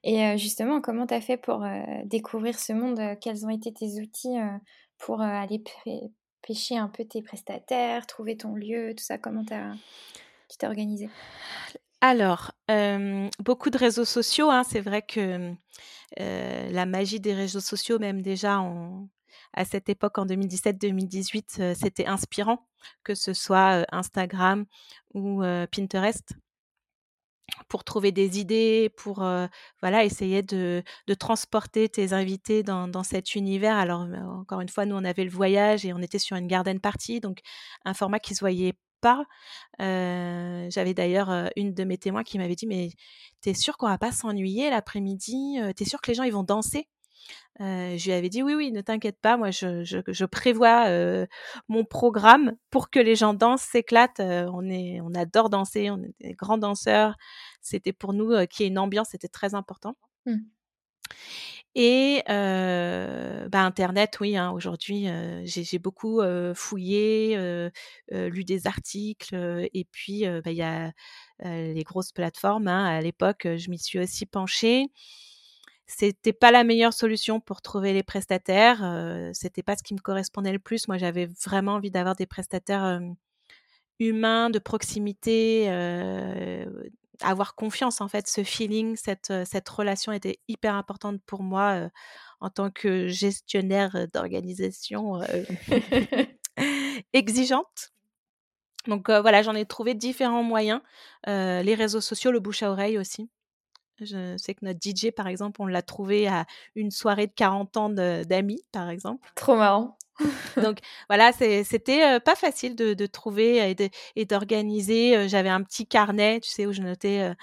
Et 0.04 0.38
justement, 0.38 0.82
comment 0.82 1.08
tu 1.08 1.14
as 1.14 1.22
fait 1.22 1.38
pour 1.38 1.66
découvrir 2.06 2.60
ce 2.60 2.74
monde 2.74 3.18
Quels 3.22 3.46
ont 3.46 3.50
été 3.50 3.74
tes 3.74 4.00
outils 4.00 4.38
pour 4.98 5.22
aller 5.22 5.62
pêcher 6.42 6.78
un 6.78 6.88
peu 6.88 7.06
tes 7.06 7.22
prestataires, 7.22 8.06
trouver 8.08 8.38
ton 8.38 8.56
lieu, 8.56 8.94
tout 8.96 9.04
ça? 9.04 9.18
Comment 9.18 9.44
tu 9.44 10.58
t'es 10.58 10.68
organisée? 10.68 11.10
Alors, 12.10 12.52
beaucoup 13.40 13.69
de 13.69 13.78
réseaux 13.78 14.06
sociaux, 14.06 14.50
hein. 14.52 14.63
C'est 14.63 14.81
vrai 14.81 15.02
que, 15.02 15.54
la 16.18 16.86
magie 16.86 17.19
des 17.19 17.34
réseaux 17.34 17.60
sociaux, 17.60 18.00
même 18.00 18.22
déjà 18.22 18.62
à 19.54 19.66
cette 19.66 19.90
époque, 19.90 20.18
en 20.18 20.25
2017-2018, 20.25 21.74
c'était 21.75 22.07
inspirant, 22.07 22.68
que 23.04 23.16
ce 23.16 23.34
soit, 23.34 23.86
Instagram 23.92 24.66
ou, 25.13 25.42
Pinterest. 25.72 26.34
Pour 27.69 27.84
trouver 27.84 28.12
des 28.12 28.40
idées, 28.40 28.90
pour, 28.98 29.24
voilà, 29.81 30.04
essayer 30.04 30.42
de 30.44 30.84
transporter 31.19 31.88
tes 31.90 32.12
invités 32.13 32.63
dans 32.63 33.04
cet 33.04 33.36
univers. 33.36 33.78
Alors, 33.78 34.08
encore 34.40 34.62
une 34.62 34.69
fois, 34.69 34.86
nous, 34.86 34.96
on 34.96 35.06
avait 35.06 35.24
le 35.24 35.30
voyage 35.30 35.86
et 35.86 35.94
on 35.94 36.00
était 36.00 36.19
sur 36.19 36.36
une 36.38 36.48
garden 36.48 36.80
party, 36.80 37.19
donc 37.19 37.40
un 37.86 37.94
format 37.94 38.19
qui 38.19 38.36
se 38.36 38.40
voyait 38.40 38.74
pas. 39.02 39.26
J'avais 39.80 40.94
d'ailleurs 40.94 41.50
une 41.56 41.74
de 41.74 41.84
mes 41.84 41.98
témoins 41.98 42.24
qui 42.24 42.38
m'avait 42.38 42.56
dit 42.56 42.68
Mais 42.68 42.90
t'es 43.42 43.54
sûr 43.54 43.78
qu'on 43.78 43.88
va 43.88 43.98
pas 43.98 44.12
s'ennuyer 44.12 44.70
l'après-midi? 44.70 45.60
T'es 45.76 45.86
sûr 45.86 46.02
que 46.02 46.12
les 46.12 46.16
gens 46.16 46.24
ils 46.24 46.34
vont 46.34 46.44
danser? 46.44 46.88
Je 47.60 48.04
lui 48.06 48.12
avais 48.12 48.30
dit 48.30 48.44
oui, 48.44 48.54
oui, 48.54 48.72
ne 48.72 48.82
t'inquiète 48.82 49.20
pas, 49.22 49.38
moi 49.38 49.52
je, 49.52 49.84
je, 49.84 50.26
prévois 50.26 50.88
mon 51.68 51.86
programme 51.86 52.56
pour 52.70 52.90
que 52.90 53.00
les 53.00 53.16
gens 53.16 53.34
dansent, 53.34 53.62
s'éclatent. 53.62 54.20
on, 54.20 55.14
adore 55.16 55.50
danser, 55.50 55.90
on 55.90 56.02
est 56.04 56.14
des 56.20 56.34
grands 56.34 56.58
danseurs. 56.58 57.16
C'était 57.62 57.94
pour 57.94 58.14
nous 58.14 58.46
qu'il 58.48 58.64
y 58.64 58.68
ait 58.68 58.72
une 58.72 58.80
ambiance, 58.80 59.10
c'était 59.12 59.28
très 59.28 59.56
important. 59.56 59.96
Mmh. 60.26 60.38
Et 61.75 62.24
bah, 62.27 63.63
Internet, 63.66 64.18
oui, 64.22 64.38
hein, 64.38 64.51
aujourd'hui, 64.51 65.07
j'ai 65.44 65.80
beaucoup 65.80 66.22
fouillé, 66.54 67.38
lu 68.12 68.44
des 68.45 68.68
articles, 68.68 69.36
et 69.74 69.86
puis 69.92 70.25
bah, 70.44 70.51
il 70.51 70.57
y 70.57 70.62
a 70.62 70.92
les 71.44 71.83
grosses 71.83 72.13
plateformes. 72.13 72.68
Hein. 72.68 72.86
À 72.86 73.01
l'époque, 73.01 73.48
je 73.57 73.69
m'y 73.69 73.77
suis 73.77 74.00
aussi 74.00 74.25
penchée. 74.25 74.88
C'était 75.88 76.33
pas 76.33 76.50
la 76.51 76.63
meilleure 76.63 76.94
solution 76.94 77.39
pour 77.39 77.62
trouver 77.62 77.94
les 77.94 78.04
prestataires. 78.04 79.30
C'était 79.33 79.62
pas 79.62 79.75
ce 79.75 79.83
qui 79.83 79.94
me 79.94 80.00
correspondait 80.00 80.54
le 80.54 80.60
plus. 80.60 80.88
Moi, 80.88 80.98
j'avais 80.98 81.27
vraiment 81.45 81.74
envie 81.74 81.92
d'avoir 81.92 82.16
des 82.16 82.25
prestataires 82.25 83.01
humains, 84.00 84.50
de 84.50 84.60
proximité, 84.60 85.68
avoir 87.22 87.56
confiance 87.56 88.02
en 88.02 88.08
fait, 88.08 88.28
ce 88.28 88.44
feeling, 88.44 88.96
cette, 88.96 89.34
cette 89.46 89.70
relation 89.70 90.12
était 90.12 90.40
hyper 90.48 90.76
importante 90.76 91.22
pour 91.26 91.44
moi 91.44 91.90
en 92.40 92.50
tant 92.50 92.70
que 92.72 93.08
gestionnaire 93.08 94.08
d'organisation 94.14 95.22
exigeante. 97.14 97.92
Donc 98.88 99.10
voilà, 99.10 99.42
j'en 99.42 99.56
ai 99.56 99.66
trouvé 99.66 99.96
différents 99.96 100.44
moyens, 100.44 100.82
les 101.26 101.76
réseaux 101.76 102.02
sociaux, 102.02 102.32
le 102.32 102.40
bouche 102.40 102.64
à 102.64 102.72
oreille 102.72 102.98
aussi. 102.98 103.30
Je 104.02 104.36
sais 104.38 104.54
que 104.54 104.66
notre 104.66 104.80
DJ, 104.82 105.12
par 105.12 105.28
exemple, 105.28 105.62
on 105.62 105.68
l'a 105.68 105.82
trouvé 105.82 106.28
à 106.28 106.46
une 106.76 106.92
soirée 106.92 107.28
de 107.28 107.34
40 107.34 107.78
ans 107.78 107.90
d'amis, 107.90 108.62
par 108.72 108.90
exemple. 108.90 109.32
Trop 109.36 109.56
marrant. 109.56 109.98
Donc 110.64 110.80
voilà, 111.10 111.32
c'était 111.34 112.20
pas 112.22 112.36
facile 112.36 112.76
de, 112.76 113.06
trouver 113.06 113.76
et 114.16 114.26
d'organiser. 114.26 115.28
J'avais 115.28 115.50
un 115.50 115.62
petit 115.62 115.86
carnet, 115.86 116.39
tu 116.39 116.50
sais, 116.50 116.66
où 116.66 116.74
je 116.74 116.82
notais 116.82 117.34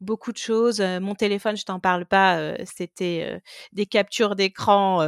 beaucoup 0.00 0.32
de 0.32 0.38
choses. 0.38 0.80
Mon 0.80 1.14
téléphone, 1.14 1.56
je 1.56 1.64
t'en 1.64 1.80
parle 1.80 2.06
pas, 2.06 2.54
c'était 2.64 3.40
des 3.72 3.86
captures 3.86 4.36
d'écran. 4.36 5.06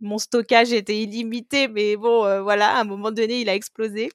mon 0.00 0.18
stockage 0.18 0.72
était 0.72 0.98
illimité, 0.98 1.68
mais 1.68 1.96
bon, 1.96 2.42
voilà, 2.42 2.76
à 2.76 2.80
un 2.80 2.84
moment 2.84 3.12
donné, 3.12 3.40
il 3.40 3.48
a 3.48 3.54
explosé. 3.54 4.10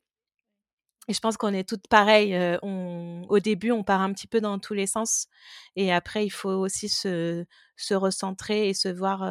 Et 1.07 1.13
je 1.13 1.19
pense 1.19 1.37
qu'on 1.37 1.53
est 1.53 1.67
toutes 1.67 1.87
pareilles. 1.87 2.37
on, 2.63 3.23
au 3.29 3.39
début, 3.39 3.71
on 3.71 3.83
part 3.83 4.01
un 4.01 4.11
petit 4.13 4.27
peu 4.27 4.41
dans 4.41 4.59
tous 4.59 4.73
les 4.73 4.87
sens. 4.87 5.27
Et 5.75 5.91
après, 5.91 6.25
il 6.25 6.29
faut 6.29 6.49
aussi 6.49 6.89
se, 6.89 7.45
recentrer 7.91 8.69
et 8.69 8.73
se 8.73 8.89
voir, 8.89 9.21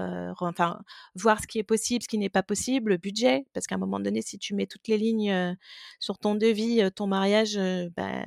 enfin, 0.40 0.80
voir 1.14 1.40
ce 1.42 1.47
qui 1.47 1.59
est 1.59 1.64
possible, 1.64 2.02
ce 2.02 2.09
qui 2.09 2.18
n'est 2.18 2.30
pas 2.30 2.42
possible, 2.42 2.92
le 2.92 2.97
budget. 2.97 3.47
Parce 3.52 3.66
qu'à 3.66 3.75
un 3.75 3.78
moment 3.78 4.00
donné, 4.00 4.23
si 4.23 4.38
tu 4.38 4.54
mets 4.54 4.66
toutes 4.66 4.88
les 4.88 4.99
lignes 4.99 5.56
sur 6.00 6.18
ton 6.18 6.35
devis, 6.35 6.90
ton 6.95 7.06
mariage, 7.06 7.59
bah, 7.97 8.25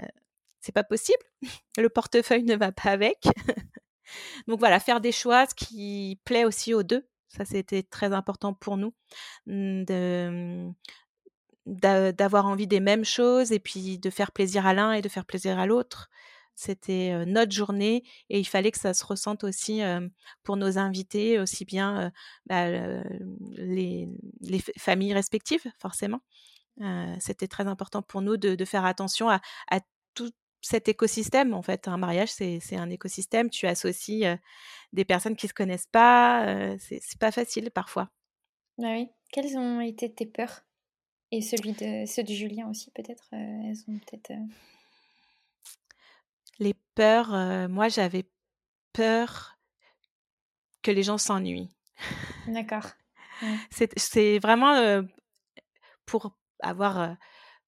c'est 0.61 0.71
pas 0.71 0.83
possible. 0.83 1.23
le 1.77 1.89
portefeuille 1.89 2.43
ne 2.43 2.55
va 2.55 2.71
pas 2.71 2.91
avec. 2.91 3.23
Donc 4.47 4.59
voilà, 4.59 4.79
faire 4.79 5.01
des 5.01 5.11
choix, 5.11 5.45
ce 5.45 5.55
qui 5.55 6.19
plaît 6.25 6.45
aussi 6.45 6.73
aux 6.73 6.83
deux. 6.83 7.07
Ça, 7.27 7.45
c'était 7.45 7.83
très 7.83 8.11
important 8.13 8.53
pour 8.53 8.77
nous. 8.77 8.93
Mmh, 9.45 10.71
d'avoir 11.69 12.45
envie 12.47 12.67
des 12.67 12.79
mêmes 12.79 13.05
choses 13.05 13.51
et 13.51 13.59
puis 13.59 13.99
de 13.99 14.09
faire 14.09 14.31
plaisir 14.31 14.65
à 14.65 14.73
l'un 14.73 14.93
et 14.93 15.01
de 15.01 15.09
faire 15.09 15.25
plaisir 15.25 15.59
à 15.59 15.65
l'autre. 15.65 16.09
C'était 16.55 17.25
notre 17.25 17.53
journée 17.53 18.03
et 18.29 18.37
il 18.39 18.45
fallait 18.45 18.71
que 18.71 18.79
ça 18.79 18.93
se 18.93 19.05
ressente 19.05 19.45
aussi 19.45 19.81
pour 20.43 20.57
nos 20.57 20.77
invités, 20.77 21.39
aussi 21.39 21.63
bien 21.63 22.11
bah, 22.47 22.67
les, 23.51 24.09
familles 24.77 25.13
respectives, 25.13 25.63
forcément. 25.77 26.19
C'était 27.19 27.47
très 27.47 27.67
important 27.67 28.01
pour 28.01 28.21
nous 28.21 28.35
de, 28.35 28.65
faire 28.65 28.83
attention 28.83 29.29
à, 29.29 29.39
tout 30.15 30.31
cet 30.61 30.89
écosystème. 30.89 31.53
En 31.53 31.61
fait, 31.61 31.87
un 31.87 31.95
mariage, 31.95 32.29
c'est 32.31 32.75
un 32.75 32.89
écosystème. 32.89 33.49
Tu 33.49 33.65
associes 33.65 34.25
des 34.91 35.05
personnes 35.05 35.37
qui 35.37 35.45
ne 35.45 35.49
se 35.49 35.53
connaissent 35.53 35.89
pas. 35.89 36.75
c'est 36.79 37.19
pas 37.19 37.31
facile 37.31 37.71
parfois. 37.71 38.09
Bah 38.77 38.89
oui. 38.91 39.09
Quelles 39.31 39.57
ont 39.57 39.79
été 39.79 40.11
tes 40.11 40.25
peurs? 40.25 40.63
Et 41.31 41.41
celui 41.41 41.73
de, 41.73 42.05
ceux 42.05 42.23
de 42.23 42.33
Julien 42.33 42.69
aussi, 42.69 42.91
peut-être 42.91 43.27
euh, 43.33 43.69
Elles 43.69 43.83
ont 43.87 43.99
peut-être. 43.99 44.31
Euh 44.31 44.45
les 46.61 46.73
peurs, 46.93 47.33
euh, 47.33 47.69
moi 47.69 47.87
j'avais 47.87 48.25
peur 48.91 49.57
que 50.81 50.91
les 50.91 51.03
gens 51.03 51.17
s'ennuient. 51.17 51.69
D'accord. 52.47 52.85
C'est 53.71 54.39
vraiment 54.39 55.01
pour 56.05 56.35
avoir 56.61 57.15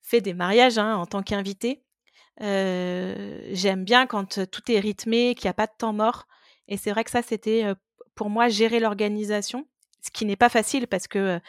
fait 0.02 0.20
des 0.20 0.34
mariages 0.34 0.78
hein, 0.78 0.98
en 0.98 1.06
tant 1.06 1.24
qu'invité. 1.24 1.86
J'aime 2.42 3.86
bien 3.86 4.08
quand 4.08 4.46
tout 4.50 4.70
est 4.70 4.80
rythmé, 4.80 5.36
qu'il 5.36 5.46
n'y 5.46 5.52
a 5.52 5.54
pas 5.54 5.68
de 5.68 5.76
temps 5.78 5.94
mort. 5.94 6.28
Et 6.68 6.76
c'est 6.76 6.92
vrai 6.92 7.06
que 7.06 7.12
ça, 7.12 7.22
c'était 7.22 7.64
pour 8.14 8.30
moi 8.30 8.50
gérer 8.50 8.82
l'organisation 8.82 9.66
ce 10.02 10.12
qui 10.12 10.26
n'est 10.26 10.36
pas 10.36 10.50
facile 10.50 10.88
parce 10.88 11.08
que 11.08 11.40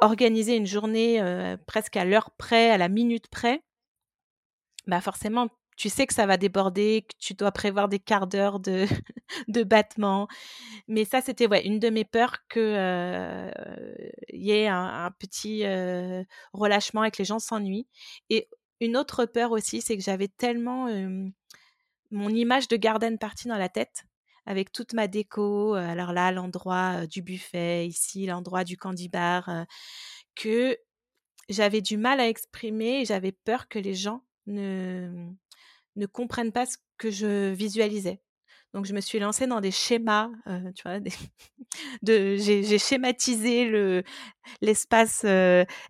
organiser 0.00 0.56
une 0.56 0.66
journée 0.66 1.22
presque 1.66 1.96
à 1.96 2.04
l'heure 2.04 2.30
près, 2.32 2.70
à 2.70 2.78
la 2.78 2.88
minute 2.88 3.28
près, 3.28 3.62
bah 4.86 5.00
forcément, 5.00 5.48
tu 5.76 5.88
sais 5.88 6.06
que 6.06 6.14
ça 6.14 6.26
va 6.26 6.36
déborder, 6.36 7.06
que 7.08 7.14
tu 7.18 7.34
dois 7.34 7.52
prévoir 7.52 7.88
des 7.88 7.98
quarts 7.98 8.26
d'heure 8.26 8.60
de, 8.60 8.86
de 9.48 9.62
battement. 9.62 10.28
Mais 10.88 11.04
ça, 11.04 11.20
c'était 11.20 11.46
ouais, 11.46 11.66
une 11.66 11.78
de 11.78 11.90
mes 11.90 12.04
peurs 12.04 12.36
qu'il 12.48 12.62
y 14.32 14.50
ait 14.50 14.68
un, 14.68 15.10
petit 15.18 15.64
relâchement 16.52 17.04
et 17.04 17.10
que 17.10 17.18
les 17.18 17.24
gens 17.24 17.38
s'ennuient. 17.38 17.86
Et 18.30 18.48
une 18.80 18.96
autre 18.96 19.26
peur 19.26 19.52
aussi, 19.52 19.80
c'est 19.80 19.96
que 19.96 20.02
j'avais 20.02 20.28
tellement 20.28 20.88
mon 22.10 22.28
image 22.30 22.68
de 22.68 22.76
garden 22.76 23.18
party 23.18 23.48
dans 23.48 23.58
la 23.58 23.68
tête 23.68 24.04
avec 24.46 24.72
toute 24.72 24.94
ma 24.94 25.08
déco. 25.08 25.74
Alors 25.74 26.12
là, 26.12 26.32
l'endroit 26.32 27.06
du 27.06 27.22
buffet, 27.22 27.86
ici, 27.86 28.26
l'endroit 28.26 28.64
du 28.64 28.76
candy 28.76 29.08
bar, 29.08 29.50
que 30.34 30.76
j'avais 31.48 31.80
du 31.80 31.96
mal 31.96 32.20
à 32.20 32.28
exprimer 32.28 33.00
et 33.00 33.04
j'avais 33.04 33.32
peur 33.32 33.68
que 33.68 33.78
les 33.78 33.94
gens 33.94 34.24
ne, 34.46 35.30
ne 35.96 36.06
comprennent 36.06 36.52
pas 36.52 36.66
ce 36.66 36.76
que 36.96 37.10
je 37.10 37.52
visualisais. 37.52 38.20
Donc 38.72 38.84
je 38.84 38.94
me 38.94 39.00
suis 39.00 39.18
lancée 39.18 39.46
dans 39.46 39.60
des 39.60 39.72
schémas, 39.72 40.30
tu 40.76 40.82
vois, 40.84 41.00
j'ai, 42.02 42.78
schématisé 42.78 43.66
le, 43.66 44.04
l'espace 44.60 45.24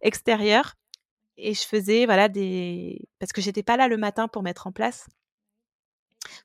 extérieur 0.01 0.77
et 1.37 1.55
je 1.55 1.63
faisais 1.63 2.05
voilà 2.05 2.29
des 2.29 3.09
parce 3.19 3.33
que 3.33 3.41
j'étais 3.41 3.63
pas 3.63 3.77
là 3.77 3.89
le 3.89 3.97
matin 3.97 4.29
pour 4.29 4.43
mettre 4.43 4.67
en 4.67 4.73
place. 4.73 5.09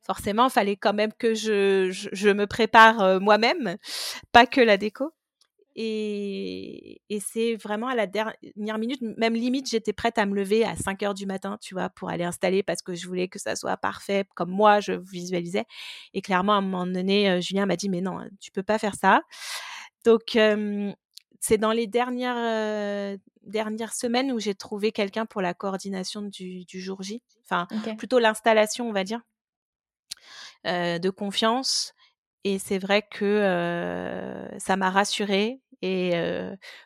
Forcément, 0.02 0.48
il 0.48 0.52
fallait 0.52 0.76
quand 0.76 0.94
même 0.94 1.12
que 1.14 1.34
je, 1.34 1.90
je 1.92 2.30
me 2.30 2.48
prépare 2.48 3.20
moi-même, 3.20 3.78
pas 4.32 4.46
que 4.46 4.62
la 4.62 4.78
déco. 4.78 5.12
Et, 5.78 7.02
c'est 7.20 7.56
vraiment 7.56 7.88
à 7.88 7.96
la 7.96 8.08
dernière 8.08 8.78
minute, 8.78 9.02
même 9.02 9.34
limite, 9.34 9.70
j'étais 9.70 9.92
prête 9.92 10.18
à 10.18 10.26
me 10.26 10.34
lever 10.34 10.64
à 10.64 10.76
5 10.76 11.04
heures 11.04 11.14
du 11.14 11.26
matin, 11.26 11.58
tu 11.62 11.74
vois, 11.74 11.90
pour 11.90 12.10
aller 12.10 12.24
installer 12.24 12.64
parce 12.64 12.82
que 12.82 12.94
je 12.94 13.08
voulais 13.08 13.28
que 13.28 13.40
ça 13.40 13.56
soit 13.56 13.76
parfait 13.76 14.26
comme 14.36 14.52
moi 14.52 14.80
je 14.80 14.94
visualisais. 14.94 15.66
Et 16.14 16.22
clairement, 16.22 16.54
à 16.54 16.58
un 16.58 16.62
moment 16.62 16.86
donné, 16.86 17.42
Julien 17.42 17.66
m'a 17.66 17.76
dit, 17.76 17.90
mais 17.90 18.02
non, 18.02 18.20
tu 18.40 18.52
peux 18.52 18.64
pas 18.64 18.78
faire 18.80 18.96
ça. 18.96 19.22
Donc, 20.06 20.38
c'est 21.42 21.58
dans 21.58 21.72
les 21.74 21.88
dernières, 21.88 23.18
dernières 23.44 23.94
semaines 23.94 24.32
où 24.32 24.40
j'ai 24.40 24.56
trouvé 24.56 24.92
quelqu'un 24.94 25.26
pour 25.26 25.42
la 25.42 25.54
coordination 25.54 26.22
du, 26.22 26.66
jour 26.70 27.04
J, 27.04 27.22
enfin, 27.44 27.68
plutôt 27.98 28.20
l'installation, 28.20 28.88
on 28.88 28.94
va 28.94 29.04
dire, 29.04 29.20
de 30.64 31.10
confiance. 31.10 31.94
Et 32.44 32.60
c'est 32.60 32.78
vrai 32.78 33.04
que 33.10 34.48
ça 34.60 34.76
m'a 34.78 34.90
rassurée 34.90 35.62
et 35.82 36.12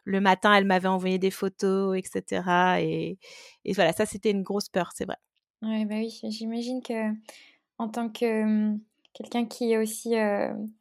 le 0.04 0.22
matin, 0.22 0.54
elle 0.54 0.66
m'avait 0.66 0.88
envoyé 0.88 1.20
des 1.20 1.32
photos, 1.32 1.98
etc. 1.98 2.82
Et, 2.82 3.18
et 3.66 3.74
voilà, 3.74 3.94
ça, 3.94 4.06
c'était 4.06 4.32
une 4.32 4.44
grosse 4.44 4.70
peur, 4.70 4.92
c'est 4.94 5.06
vrai. 5.06 5.18
Ouais, 5.62 5.86
bah 5.86 5.96
oui, 5.96 6.20
j'imagine 6.24 6.82
que 6.82 7.12
en 7.78 7.90
tant 7.90 8.10
que 8.10 8.44
mmh, 8.46 8.82
quelqu'un 9.14 9.46
qui 9.46 9.78
aussi 9.78 10.16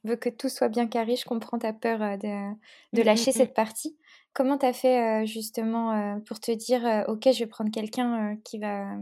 veut 0.05 0.17
que 0.17 0.29
tout 0.29 0.49
soit 0.49 0.69
bien 0.69 0.87
carré, 0.87 1.17
je 1.17 1.25
comprends 1.25 1.59
ta 1.59 1.73
peur 1.73 1.99
de, 2.19 2.53
de 2.93 3.03
mmh, 3.03 3.03
mmh, 3.03 3.05
lâcher 3.05 3.33
cette 3.33 3.55
partie. 3.55 3.97
Comment 4.33 4.59
tu 4.59 4.67
as 4.67 4.73
fait 4.73 5.27
justement 5.27 6.21
pour 6.27 6.41
te 6.41 6.53
dire, 6.53 7.05
ok, 7.09 7.29
je 7.33 7.41
vais 7.41 7.47
prendre 7.47 7.71
quelqu'un 7.73 8.37
qui 8.45 8.59
va, 8.59 8.97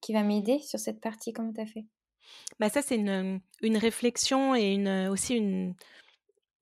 qui 0.00 0.12
va 0.12 0.22
m'aider 0.22 0.60
sur 0.60 0.78
cette 0.78 1.00
partie 1.00 1.32
Comment 1.32 1.52
tu 1.52 1.60
as 1.60 1.66
fait? 1.66 1.86
Bah 2.58 2.68
ça, 2.68 2.82
c'est 2.82 2.96
une, 2.96 3.40
une 3.62 3.76
réflexion 3.76 4.54
et 4.54 4.72
une, 4.72 5.08
aussi 5.08 5.36
une, 5.36 5.74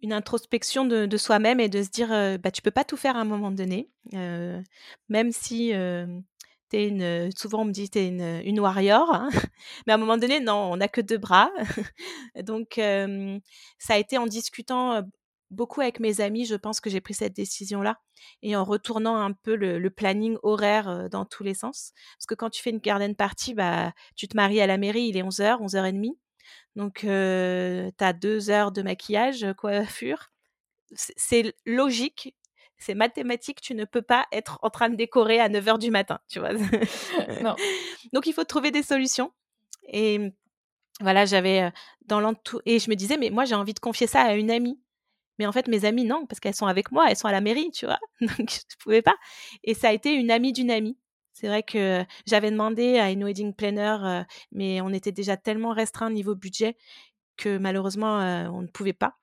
une 0.03 0.13
introspection 0.13 0.85
de, 0.85 1.07
de 1.07 1.17
soi-même 1.17 1.61
et 1.61 1.69
de 1.69 1.83
se 1.83 1.91
dire, 1.91 2.09
bah, 2.39 2.51
tu 2.51 2.63
peux 2.63 2.71
pas 2.71 2.85
tout 2.85 2.97
faire 2.97 3.17
à 3.17 3.21
un 3.21 3.25
moment 3.25 3.51
donné, 3.51 3.91
même 5.09 5.33
si 5.33 5.73
tu 6.71 6.77
es 6.77 6.89
une, 6.89 7.31
souvent 7.37 7.63
on 7.63 7.65
me 7.67 7.73
dit 7.73 7.89
tu 7.89 7.99
es 7.99 8.09
une, 8.09 8.43
une 8.45 8.61
warrior, 8.61 9.15
hein, 9.15 9.29
mais 9.87 9.93
à 9.93 9.97
un 9.97 9.99
moment 9.99 10.17
donné, 10.19 10.41
non, 10.41 10.73
on 10.73 10.77
n'a 10.77 10.89
que 10.89 11.01
deux 11.01 11.19
bras. 11.19 11.51
Donc, 12.43 12.75
ça 12.77 13.95
a 13.95 13.99
été 13.99 14.19
en 14.19 14.27
discutant 14.27 15.03
beaucoup 15.51 15.81
avec 15.81 16.01
mes 16.01 16.21
amis, 16.21 16.45
je 16.45 16.55
pense 16.55 16.81
que 16.81 16.91
j'ai 16.91 17.01
pris 17.01 17.15
cette 17.15 17.35
décision-là, 17.35 18.01
et 18.43 18.57
en 18.57 18.65
retournant 18.65 19.17
un 19.17 19.33
peu 19.33 19.55
le, 19.55 19.91
planning 19.91 20.37
horaire 20.43 21.09
dans 21.11 21.25
tous 21.25 21.43
les 21.43 21.55
sens. 21.55 21.93
Parce 22.19 22.27
que 22.27 22.35
quand 22.35 22.51
tu 22.51 22.63
fais 22.63 22.71
une 22.71 22.79
garden 22.79 23.15
party, 23.15 23.55
bah, 23.55 23.93
tu 24.15 24.29
te 24.29 24.37
maries 24.37 24.61
à 24.61 24.67
la 24.67 24.79
mairie, 24.79 25.09
il 25.09 25.17
est 25.17 25.23
11h, 25.23 25.63
11h30. 25.63 26.17
Donc, 26.75 27.01
tu 27.01 27.07
as 27.09 28.13
deux 28.13 28.51
heures 28.51 28.73
de 28.73 28.83
maquillage, 28.83 29.47
coiffure. 29.57 30.31
C'est 30.95 31.55
logique, 31.65 32.35
c'est 32.79 32.95
mathématique, 32.95 33.61
tu 33.61 33.75
ne 33.75 33.85
peux 33.85 34.03
pas 34.03 34.27
être 34.33 34.59
en 34.63 34.71
train 34.71 34.89
de 34.89 34.97
décorer 34.97 35.41
à 35.41 35.49
9h 35.49 35.79
du 35.79 35.91
matin, 35.91 36.21
tu 36.29 36.39
vois. 36.39 36.53
non. 37.43 37.57
Donc, 38.13 38.27
il 38.27 38.33
faut 38.33 38.45
trouver 38.45 38.71
des 38.71 38.83
solutions. 38.83 39.33
Et 39.89 40.33
voilà, 41.01 41.25
j'avais 41.25 41.73
dans 42.07 42.21
l'entour... 42.21 42.61
Et 42.67 42.79
je 42.79 42.91
me 42.91 42.97
disais, 42.97 43.17
mais 43.17 43.31
moi, 43.31 43.45
j'ai 43.45 43.55
envie 43.55 43.75
de 43.75 43.81
confier 43.81 44.07
ça 44.07 44.23
à 44.23 44.35
une 44.35 44.51
amie. 44.51 44.79
Mais 45.39 45.47
en 45.47 45.53
fait, 45.53 45.69
mes 45.69 45.85
amies, 45.85 46.05
non, 46.05 46.27
parce 46.27 46.41
qu'elles 46.41 46.55
sont 46.55 46.67
avec 46.67 46.93
moi, 46.93 47.07
elles 47.11 47.17
sont 47.17 47.29
à 47.29 47.33
la 47.33 47.41
mairie, 47.41 47.71
tu 47.73 47.87
vois. 47.87 47.99
Donc, 48.21 48.37
je 48.39 48.43
ne 48.43 48.77
pouvais 48.83 49.03
pas. 49.03 49.17
Et 49.65 49.75
ça 49.75 49.89
a 49.89 49.93
été 49.93 50.13
une 50.13 50.31
amie 50.31 50.53
d'une 50.53 50.71
amie. 50.71 50.99
C'est 51.33 51.49
vrai 51.49 51.63
que 51.63 52.03
j'avais 52.27 52.51
demandé 52.51 52.97
à 52.97 53.11
une 53.11 53.23
wedding 53.23 53.53
planner, 53.55 54.25
mais 54.53 54.81
on 54.81 54.89
était 54.89 55.13
déjà 55.13 55.37
tellement 55.37 55.73
restreint 55.73 56.11
niveau 56.11 56.35
budget 56.35 56.79
que 57.37 57.59
malheureusement, 57.59 58.17
on 58.55 58.63
ne 58.63 58.67
pouvait 58.67 58.95
pas. 58.95 59.19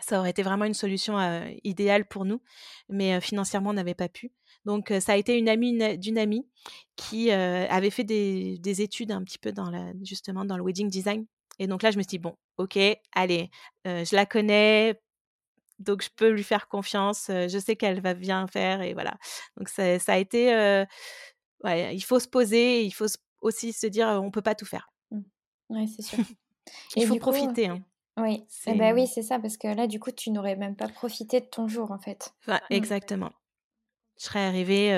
Ça 0.00 0.18
aurait 0.18 0.30
été 0.30 0.42
vraiment 0.42 0.64
une 0.64 0.74
solution 0.74 1.16
idéale 1.62 2.04
pour 2.08 2.24
nous, 2.24 2.42
mais 2.88 3.20
financièrement, 3.20 3.70
on 3.70 3.74
n'avait 3.74 3.94
pas 3.94 4.08
pu. 4.08 4.32
Donc, 4.64 4.92
ça 4.98 5.12
a 5.12 5.16
été 5.16 5.38
une 5.38 5.48
amie 5.48 5.98
d'une 5.98 6.18
amie 6.18 6.48
qui 6.96 7.30
avait 7.30 7.90
fait 7.90 8.02
des, 8.02 8.58
des, 8.58 8.82
études 8.82 9.12
un 9.12 9.22
petit 9.22 9.38
peu 9.38 9.52
dans 9.52 9.70
la, 9.70 9.92
justement 10.02 10.44
dans 10.44 10.56
le 10.56 10.64
wedding 10.64 10.88
design. 10.88 11.26
Et 11.60 11.68
donc 11.68 11.84
là, 11.84 11.92
je 11.92 11.96
me 11.96 12.02
suis 12.02 12.08
dit, 12.08 12.18
bon, 12.18 12.36
ok, 12.58 12.76
allez, 13.12 13.50
je 13.84 14.16
la 14.16 14.26
connais, 14.26 15.00
donc 15.78 16.02
je 16.02 16.08
peux 16.14 16.28
lui 16.28 16.44
faire 16.44 16.68
confiance, 16.68 17.26
je 17.28 17.58
sais 17.58 17.76
qu'elle 17.76 18.00
va 18.00 18.14
bien 18.14 18.46
faire 18.46 18.82
et 18.82 18.94
voilà. 18.94 19.16
Donc 19.56 19.68
ça, 19.68 19.84
a 19.84 20.18
été, 20.18 20.84
ouais, 21.64 21.94
il 21.94 22.02
faut 22.02 22.20
se 22.20 22.28
poser, 22.28 22.84
il 22.84 22.92
faut 22.92 23.06
aussi 23.40 23.72
se 23.72 23.86
dire 23.86 24.08
on 24.08 24.30
peut 24.30 24.42
pas 24.42 24.54
tout 24.54 24.66
faire. 24.66 24.90
Mmh. 25.10 25.20
Oui, 25.70 25.88
c'est 25.88 26.02
sûr. 26.02 26.18
il 26.96 27.06
faut 27.06 27.16
profiter. 27.16 27.68
Hein. 27.68 27.80
Oui, 28.16 28.44
eh 28.66 28.74
ben 28.74 28.94
oui, 28.94 29.08
c'est 29.08 29.22
ça, 29.22 29.40
parce 29.40 29.56
que 29.56 29.66
là, 29.66 29.88
du 29.88 29.98
coup, 29.98 30.12
tu 30.12 30.30
n'aurais 30.30 30.54
même 30.54 30.76
pas 30.76 30.88
profité 30.88 31.40
de 31.40 31.46
ton 31.46 31.66
jour, 31.66 31.90
en 31.90 31.98
fait. 31.98 32.32
Mmh. 32.46 32.54
Exactement. 32.70 33.32
Je 34.18 34.26
serais 34.26 34.44
arrivée 34.44 34.92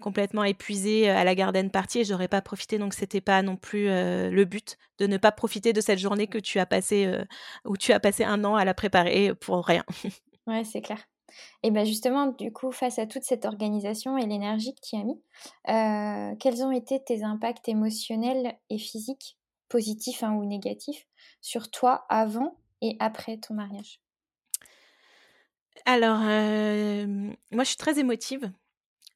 complètement 0.00 0.44
épuisée 0.44 1.08
à 1.08 1.24
la 1.24 1.34
garden 1.34 1.70
party 1.70 2.00
et 2.00 2.04
j'aurais 2.04 2.28
pas 2.28 2.42
profité 2.42 2.78
donc 2.78 2.94
c'était 2.94 3.20
pas 3.20 3.42
non 3.42 3.56
plus 3.56 3.86
le 3.86 4.44
but 4.44 4.76
de 4.98 5.06
ne 5.06 5.16
pas 5.16 5.32
profiter 5.32 5.72
de 5.72 5.80
cette 5.80 5.98
journée 5.98 6.26
que 6.26 6.38
tu 6.38 6.58
as 6.58 6.66
passé 6.66 7.10
où 7.64 7.76
tu 7.76 7.92
as 7.92 8.00
passé 8.00 8.24
un 8.24 8.44
an 8.44 8.56
à 8.56 8.64
la 8.64 8.74
préparer 8.74 9.34
pour 9.34 9.64
rien. 9.64 9.84
ouais, 10.46 10.64
c'est 10.64 10.80
clair. 10.80 10.98
Et 11.62 11.70
bien 11.70 11.84
justement, 11.84 12.28
du 12.28 12.52
coup, 12.52 12.70
face 12.70 12.98
à 12.98 13.06
toute 13.06 13.24
cette 13.24 13.44
organisation 13.44 14.16
et 14.18 14.26
l'énergie 14.26 14.74
que 14.74 14.80
tu 14.82 14.96
as 14.96 15.04
mis, 15.04 15.20
quels 16.38 16.62
ont 16.62 16.72
été 16.72 17.02
tes 17.02 17.22
impacts 17.22 17.68
émotionnels 17.68 18.56
et 18.70 18.78
physiques, 18.78 19.38
positifs 19.68 20.22
hein, 20.22 20.34
ou 20.34 20.44
négatifs, 20.44 21.06
sur 21.40 21.70
toi 21.70 22.04
avant 22.08 22.58
et 22.82 22.96
après 23.00 23.38
ton 23.38 23.54
mariage? 23.54 24.00
Alors, 25.86 26.18
moi 26.20 27.64
je 27.64 27.68
suis 27.68 27.76
très 27.76 27.98
émotive. 27.98 28.50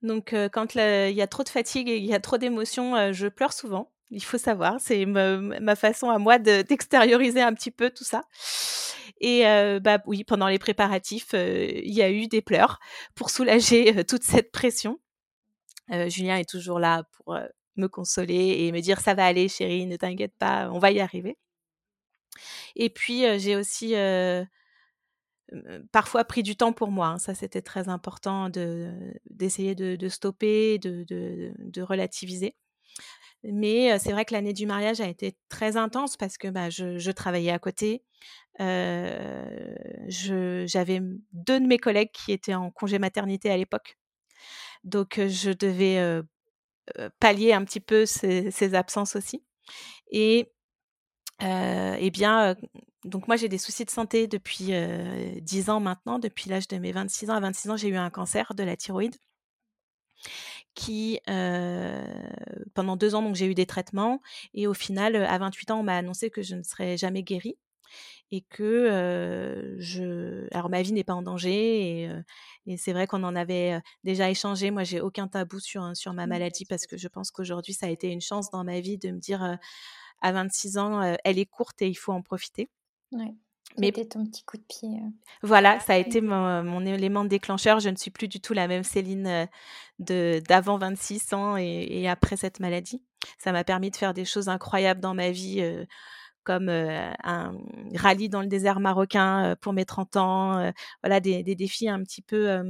Donc, 0.03 0.35
quand 0.53 0.75
il 0.75 1.15
y 1.15 1.23
a 1.23 1.27
trop 1.27 1.43
de 1.43 1.49
fatigue 1.49 1.89
et 1.89 1.97
il 1.97 2.05
y 2.05 2.15
a 2.15 2.21
trop 2.21 2.39
d'émotions, 2.39 3.13
je 3.13 3.27
pleure 3.27 3.53
souvent. 3.53 3.91
Il 4.11 4.23
faut 4.23 4.39
savoir, 4.39 4.77
c'est 4.81 5.05
ma, 5.05 5.77
façon 5.77 6.09
à 6.09 6.19
moi 6.19 6.39
d'extérioriser 6.39 7.43
un 7.43 7.53
petit 7.53 7.71
peu 7.71 7.91
tout 7.91 8.05
ça. 8.05 8.23
Et 9.21 9.43
bah 9.81 9.99
oui, 10.07 10.25
pendant 10.25 10.49
les 10.49 10.59
préparatifs, 10.59 11.35
il 11.35 11.93
y 11.93 12.03
a 12.03 12.11
eu 12.11 12.27
des 12.29 12.41
pleurs 12.41 12.79
pour 13.15 13.31
soulager 13.31 14.05
toute 14.05 14.23
cette 14.23 14.53
pression. 14.53 14.99
Julien 15.91 16.37
est 16.37 16.49
toujours 16.49 16.79
là 16.79 17.05
pour 17.17 17.37
me 17.77 17.89
consoler 17.89 18.57
et 18.61 18.73
me 18.73 18.81
dire 18.81 19.01
ça 19.01 19.15
va 19.15 19.27
aller, 19.27 19.49
chérie, 19.49 19.87
ne 19.87 19.97
t'inquiète 19.97 20.35
pas, 20.39 20.71
on 20.73 20.79
va 20.79 20.91
y 20.91 21.01
arriver. 21.01 21.37
Et 22.77 22.89
puis 22.89 23.25
j'ai 23.39 23.57
aussi 23.57 23.95
parfois 25.93 26.25
pris 26.25 26.43
du 26.43 26.57
temps 26.57 26.73
pour 26.73 26.91
moi. 26.91 27.09
Hein. 27.09 27.19
Ça, 27.19 27.35
c'était 27.35 27.63
très 27.63 27.89
important 27.89 28.49
de, 28.49 28.93
d'essayer 29.31 29.75
de, 29.75 30.09
stopper, 30.09 30.79
de, 30.79 31.05
de, 31.09 31.83
relativiser. 31.83 32.57
Mais 33.45 33.99
c'est 33.99 34.13
vrai 34.13 34.25
que 34.25 34.35
l'année 34.35 34.53
du 34.53 34.67
mariage 34.67 35.01
a 35.01 35.07
été 35.07 35.37
très 35.49 35.77
intense 35.77 36.17
parce 36.17 36.39
que 36.39 36.49
bah, 36.49 36.71
je, 36.71 37.11
travaillais 37.11 37.53
à 37.53 37.59
côté. 37.59 38.03
j'avais 38.59 39.31
deux 41.33 41.61
de 41.61 41.67
mes 41.67 41.79
collègues 41.79 42.11
qui 42.13 42.33
étaient 42.33 42.55
en 42.55 42.71
congé 42.71 42.99
maternité 42.99 43.51
à 43.51 43.57
l'époque. 43.57 43.99
Donc, 44.85 45.21
je 45.27 45.51
devais 45.51 46.23
pallier 47.21 47.53
un 47.53 47.65
petit 47.65 47.81
peu 47.81 48.07
ces, 48.07 48.51
ces 48.51 48.75
absences 48.75 49.17
aussi. 49.17 49.43
Et 50.11 50.51
eh 51.41 52.11
bien, 52.11 52.57
donc 53.05 53.29
moi 53.29 53.37
j'ai 53.37 53.49
des 53.49 53.59
soucis 53.59 53.85
de 53.85 53.91
santé 53.91 54.27
depuis 54.27 54.71
10 55.43 55.71
ans 55.71 55.81
maintenant, 55.81 56.19
depuis 56.19 56.49
l'âge 56.51 56.69
de 56.69 56.77
mes 56.79 56.93
26 56.93 57.31
ans. 57.31 57.35
À 57.35 57.41
26 57.41 57.71
ans, 57.71 57.77
j'ai 57.77 57.89
eu 57.89 57.97
un 57.97 58.11
cancer 58.11 58.55
de 58.55 58.63
la 58.65 58.77
thyroïde 58.77 59.17
qui, 60.75 61.21
pendant 62.75 62.97
deux 62.97 63.15
ans, 63.15 63.23
donc 63.23 63.35
j'ai 63.35 63.47
eu 63.47 63.55
des 63.55 63.67
traitements 63.67 64.21
et 64.55 64.67
au 64.67 64.75
final, 64.75 65.17
à 65.17 65.39
28 65.39 65.71
ans, 65.71 65.81
on 65.81 65.83
m'a 65.83 65.97
annoncé 65.97 66.31
que 66.31 66.43
je 66.43 66.55
ne 66.55 66.63
serais 66.63 66.97
jamais 66.97 67.23
guérie 67.23 67.57
et 68.33 68.43
que 68.43 69.77
je 69.81 70.49
alors 70.55 70.71
ma 70.71 70.83
vie 70.83 70.93
n'est 70.93 71.05
pas 71.05 71.15
en 71.15 71.23
danger 71.23 72.03
et, 72.05 72.11
et 72.67 72.77
c'est 72.79 72.93
vrai 72.93 73.07
qu'on 73.07 73.25
en 73.25 73.37
avait 73.37 73.81
déjà 74.05 74.31
échangé. 74.31 74.71
Moi, 74.71 74.85
j'ai 74.85 75.01
aucun 75.01 75.29
tabou 75.29 75.61
sur 75.61 75.97
sur 75.97 76.13
ma 76.15 76.27
maladie 76.27 76.67
parce 76.67 76.87
que 76.87 76.97
je 76.97 77.09
pense 77.09 77.31
qu'aujourd'hui 77.31 77.75
ça 77.75 77.87
a 77.87 77.91
été 77.91 78.09
une 78.11 78.21
chance 78.23 78.51
dans 78.51 78.65
ma 78.65 78.81
vie 78.81 78.99
de 78.99 79.11
me 79.11 79.19
dire 79.21 79.59
à 80.23 80.33
26 80.33 80.79
ans, 80.79 81.03
elle 81.25 81.39
est 81.39 81.47
courte 81.47 81.83
et 81.83 81.89
il 81.89 81.97
faut 81.97 82.13
en 82.13 82.23
profiter. 82.23 82.71
Ouais. 83.13 83.35
Mais 83.77 83.93
ton 83.93 84.25
petit 84.25 84.45
coup 84.45 84.57
de 84.57 84.65
pied. 84.69 84.89
Voilà, 85.43 85.79
ça 85.81 85.93
a 85.93 85.97
été 85.99 86.21
mon, 86.21 86.65
mon, 86.65 86.85
élément 86.85 87.25
déclencheur. 87.25 87.81
Je 87.81 87.91
ne 87.91 87.97
suis 87.97 88.11
plus 88.11 88.27
du 88.27 88.41
tout 88.41 88.55
la 88.55 88.67
même 88.67 88.83
Céline 88.83 89.47
de 89.99 90.43
d'avant 90.49 90.79
26 90.79 91.33
ans 91.35 91.57
et, 91.57 91.87
et, 91.89 92.09
après 92.09 92.37
cette 92.37 92.61
maladie. 92.61 93.03
Ça 93.39 93.53
m'a 93.53 93.65
permis 93.65 93.91
de 93.91 93.97
faire 93.97 94.15
des 94.15 94.25
choses 94.25 94.49
incroyables 94.49 95.01
dans 95.01 95.15
ma 95.15 95.31
vie 95.31 95.63
comme 96.49 96.71
un 96.71 97.53
rallye 97.95 98.31
dans 98.31 98.41
le 98.41 98.47
désert 98.47 98.81
marocain 98.81 99.55
pour 99.61 99.75
mes 99.75 99.85
30 99.85 100.17
ans, 100.17 100.73
voilà 101.03 101.21
des, 101.21 101.43
défis 101.43 101.91
un 101.91 102.03
petit 102.03 102.23
peu 102.23 102.63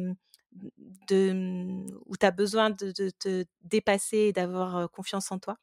de, 1.08 1.86
où 2.06 2.16
tu 2.16 2.26
as 2.26 2.32
besoin 2.32 2.70
de, 2.70 2.90
te 2.90 3.44
dépasser 3.62 4.18
et 4.18 4.32
d'avoir 4.32 4.90
confiance 4.90 5.30
en 5.30 5.38
toi. 5.38 5.56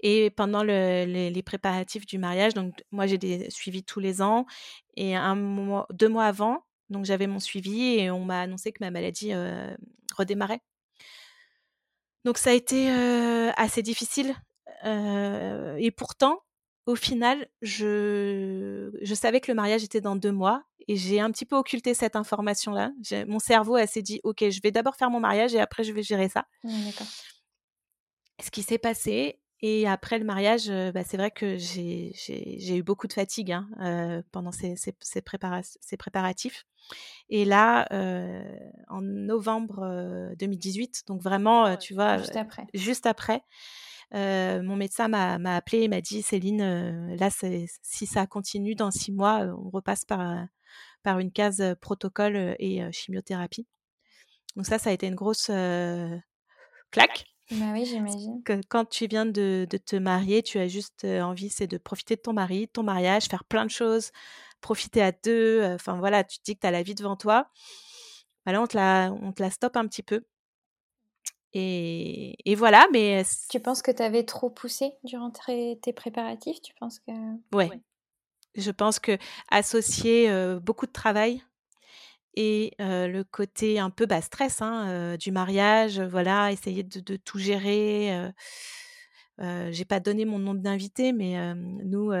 Et 0.00 0.30
pendant 0.30 0.62
les, 0.62 1.42
préparatifs 1.44 2.06
du 2.06 2.18
mariage, 2.18 2.54
donc 2.54 2.74
moi 2.90 3.06
j'ai 3.06 3.18
des 3.18 3.50
suivis 3.50 3.84
tous 3.84 4.00
les 4.00 4.22
ans 4.22 4.46
et 4.96 5.14
un 5.14 5.34
mois, 5.34 5.86
deux 5.92 6.08
mois 6.08 6.24
avant, 6.24 6.64
donc 6.90 7.04
j'avais 7.04 7.26
mon 7.26 7.40
suivi 7.40 7.98
et 7.98 8.10
on 8.10 8.24
m'a 8.24 8.40
annoncé 8.40 8.72
que 8.72 8.82
ma 8.82 8.90
maladie 8.90 9.32
redémarrait. 10.16 10.60
Donc 12.24 12.38
ça 12.38 12.50
a 12.50 12.52
été 12.54 12.88
assez 13.56 13.82
difficile 13.82 14.34
et 14.84 15.90
pourtant 15.96 16.40
au 16.86 16.94
final, 16.94 17.48
je, 17.62 18.96
je 19.02 19.14
savais 19.14 19.40
que 19.40 19.50
le 19.50 19.56
mariage 19.56 19.82
était 19.82 20.00
dans 20.00 20.14
deux 20.14 20.30
mois 20.30 20.62
et 20.86 20.96
j'ai 20.96 21.18
un 21.18 21.30
petit 21.32 21.44
peu 21.44 21.56
occulté 21.56 21.94
cette 21.94 22.14
information-là. 22.14 22.92
Mon 23.26 23.40
cerveau 23.40 23.76
s'est 23.86 24.02
dit, 24.02 24.20
OK, 24.22 24.48
je 24.48 24.60
vais 24.62 24.70
d'abord 24.70 24.94
faire 24.94 25.10
mon 25.10 25.18
mariage 25.18 25.54
et 25.54 25.60
après 25.60 25.82
je 25.82 25.92
vais 25.92 26.04
gérer 26.04 26.28
ça. 26.28 26.46
Mmh, 26.62 26.90
Ce 28.40 28.50
qui 28.52 28.62
s'est 28.62 28.78
passé. 28.78 29.40
Et 29.62 29.88
après 29.88 30.18
le 30.18 30.24
mariage, 30.24 30.68
bah, 30.92 31.02
c'est 31.04 31.16
vrai 31.16 31.30
que 31.30 31.56
j'ai 31.56 32.76
eu 32.76 32.82
beaucoup 32.82 33.06
de 33.06 33.12
fatigue 33.12 33.52
hein, 33.52 34.22
pendant 34.32 34.52
ces, 34.52 34.76
ces, 34.76 34.94
ces, 35.00 35.22
préparatifs. 35.22 36.66
Et 37.30 37.44
là, 37.44 37.86
en 38.88 39.00
novembre 39.00 40.34
2018, 40.38 41.04
donc 41.06 41.22
vraiment, 41.22 41.76
tu 41.76 41.94
vois, 41.94 42.18
juste 42.18 42.36
après, 42.36 42.66
juste 42.74 43.06
après 43.06 43.42
mon 44.12 44.76
médecin 44.76 45.08
m'a 45.08 45.56
appelé 45.56 45.82
et 45.82 45.88
m'a 45.88 46.00
dit 46.00 46.22
Céline, 46.22 47.16
là, 47.16 47.30
si 47.30 48.06
ça 48.06 48.26
continue 48.26 48.74
dans 48.74 48.90
six 48.90 49.12
mois, 49.12 49.46
on 49.58 49.70
repasse 49.70 50.04
par, 50.04 50.46
par 51.02 51.18
une 51.18 51.32
case 51.32 51.62
protocole 51.80 52.56
et 52.58 52.82
chimiothérapie. 52.92 53.66
Donc 54.54 54.66
ça, 54.66 54.78
ça 54.78 54.90
a 54.90 54.92
été 54.92 55.06
une 55.06 55.14
grosse 55.14 55.50
claque. 56.90 57.35
Bah 57.52 57.72
oui, 57.72 57.84
j'imagine. 57.84 58.42
Que 58.42 58.60
quand 58.68 58.84
tu 58.84 59.06
viens 59.06 59.26
de, 59.26 59.66
de, 59.70 59.76
te 59.76 59.96
marier, 59.96 60.42
tu 60.42 60.58
as 60.58 60.68
juste 60.68 61.04
envie, 61.04 61.48
c'est 61.48 61.66
de 61.66 61.78
profiter 61.78 62.16
de 62.16 62.20
ton 62.20 62.32
mari, 62.32 62.66
de 62.66 62.70
ton 62.72 62.82
mariage, 62.82 63.26
faire 63.26 63.44
plein 63.44 63.64
de 63.64 63.70
choses, 63.70 64.10
profiter 64.60 65.02
à 65.02 65.12
deux. 65.12 65.62
Enfin 65.74 65.96
voilà, 65.98 66.24
tu 66.24 66.38
te 66.38 66.44
dis 66.44 66.54
que 66.56 66.60
tu 66.60 66.66
as 66.66 66.72
la 66.72 66.82
vie 66.82 66.94
devant 66.94 67.16
toi. 67.16 67.48
Bah 68.44 68.52
là, 68.52 68.60
on 68.60 68.66
te 68.66 68.76
la, 68.76 69.12
on 69.22 69.32
te 69.32 69.42
la 69.42 69.50
stoppe 69.50 69.76
un 69.76 69.86
petit 69.86 70.02
peu. 70.02 70.24
Et, 71.58 72.54
voilà, 72.54 72.86
mais... 72.92 73.24
Tu 73.48 73.60
penses 73.60 73.80
que 73.80 73.90
tu 73.90 74.02
avais 74.02 74.24
trop 74.24 74.50
poussé 74.50 74.92
durant 75.04 75.30
tes 75.30 75.92
préparatifs? 75.94 76.60
Tu 76.60 76.74
penses 76.74 76.98
que... 76.98 77.12
Ouais. 77.54 77.70
Je 78.54 78.70
pense 78.70 78.98
que 78.98 79.16
associer 79.50 80.30
beaucoup 80.60 80.86
de 80.86 80.92
travail 80.92 81.42
et 82.36 82.74
le 82.78 83.22
côté 83.22 83.78
un 83.78 83.90
peu 83.90 84.06
bas 84.06 84.20
stress 84.20 84.60
hein, 84.62 85.16
du 85.16 85.32
mariage, 85.32 86.00
voilà, 86.00 86.52
essayer 86.52 86.82
de, 86.82 87.16
tout 87.16 87.38
gérer. 87.38 88.30
Euh, 89.40 89.70
j'ai 89.72 89.84
pas 89.84 90.00
donné 90.00 90.24
mon 90.24 90.38
nombre 90.38 90.60
d'invités, 90.60 91.12
mais 91.12 91.54
nous, 91.54 92.12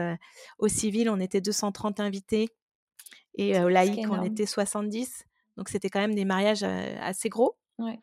au 0.58 0.68
civil, 0.68 1.10
on 1.10 1.20
était 1.20 1.40
230 1.40 2.00
invités 2.00 2.48
et 3.34 3.60
au 3.60 3.68
laïc, 3.68 4.06
on 4.10 4.22
était 4.22 4.46
70. 4.46 5.24
Donc 5.56 5.68
c'était 5.68 5.88
quand 5.88 6.00
même 6.00 6.14
des 6.14 6.24
mariages 6.24 6.62
assez 6.62 7.28
gros. 7.28 7.56
Ouais. 7.78 7.98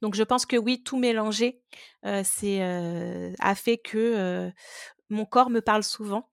Donc 0.00 0.14
je 0.14 0.22
pense 0.22 0.46
que 0.46 0.56
oui, 0.56 0.82
tout 0.82 0.98
mélanger 0.98 1.62
c'est, 2.24 2.62
a 2.62 3.54
fait 3.54 3.78
que 3.78 4.50
mon 5.08 5.24
corps 5.24 5.50
me 5.50 5.60
parle 5.60 5.82
souvent. 5.82 6.28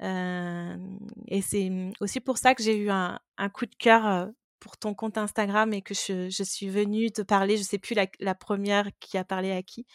Et 0.00 1.42
c'est 1.42 1.70
mmh, 1.70 1.92
aussi 2.00 2.20
pour 2.20 2.38
ça 2.38 2.54
que 2.54 2.62
j'ai 2.62 2.76
eu 2.76 2.90
un, 2.90 3.18
coup 3.52 3.66
de 3.66 3.74
cœur 3.76 4.28
pour 4.60 4.76
ton 4.78 4.94
compte 4.94 5.18
Instagram 5.18 5.72
et 5.72 5.82
que 5.82 5.94
je, 5.94 6.42
suis 6.42 6.68
venue 6.68 7.10
te 7.10 7.22
parler. 7.22 7.56
Je 7.56 7.62
ne 7.62 7.66
sais 7.66 7.78
plus 7.78 7.96
la, 8.18 8.34
première 8.34 8.88
qui 9.00 9.18
a 9.18 9.24
parlé 9.24 9.52
à 9.52 9.62
qui, 9.62 9.86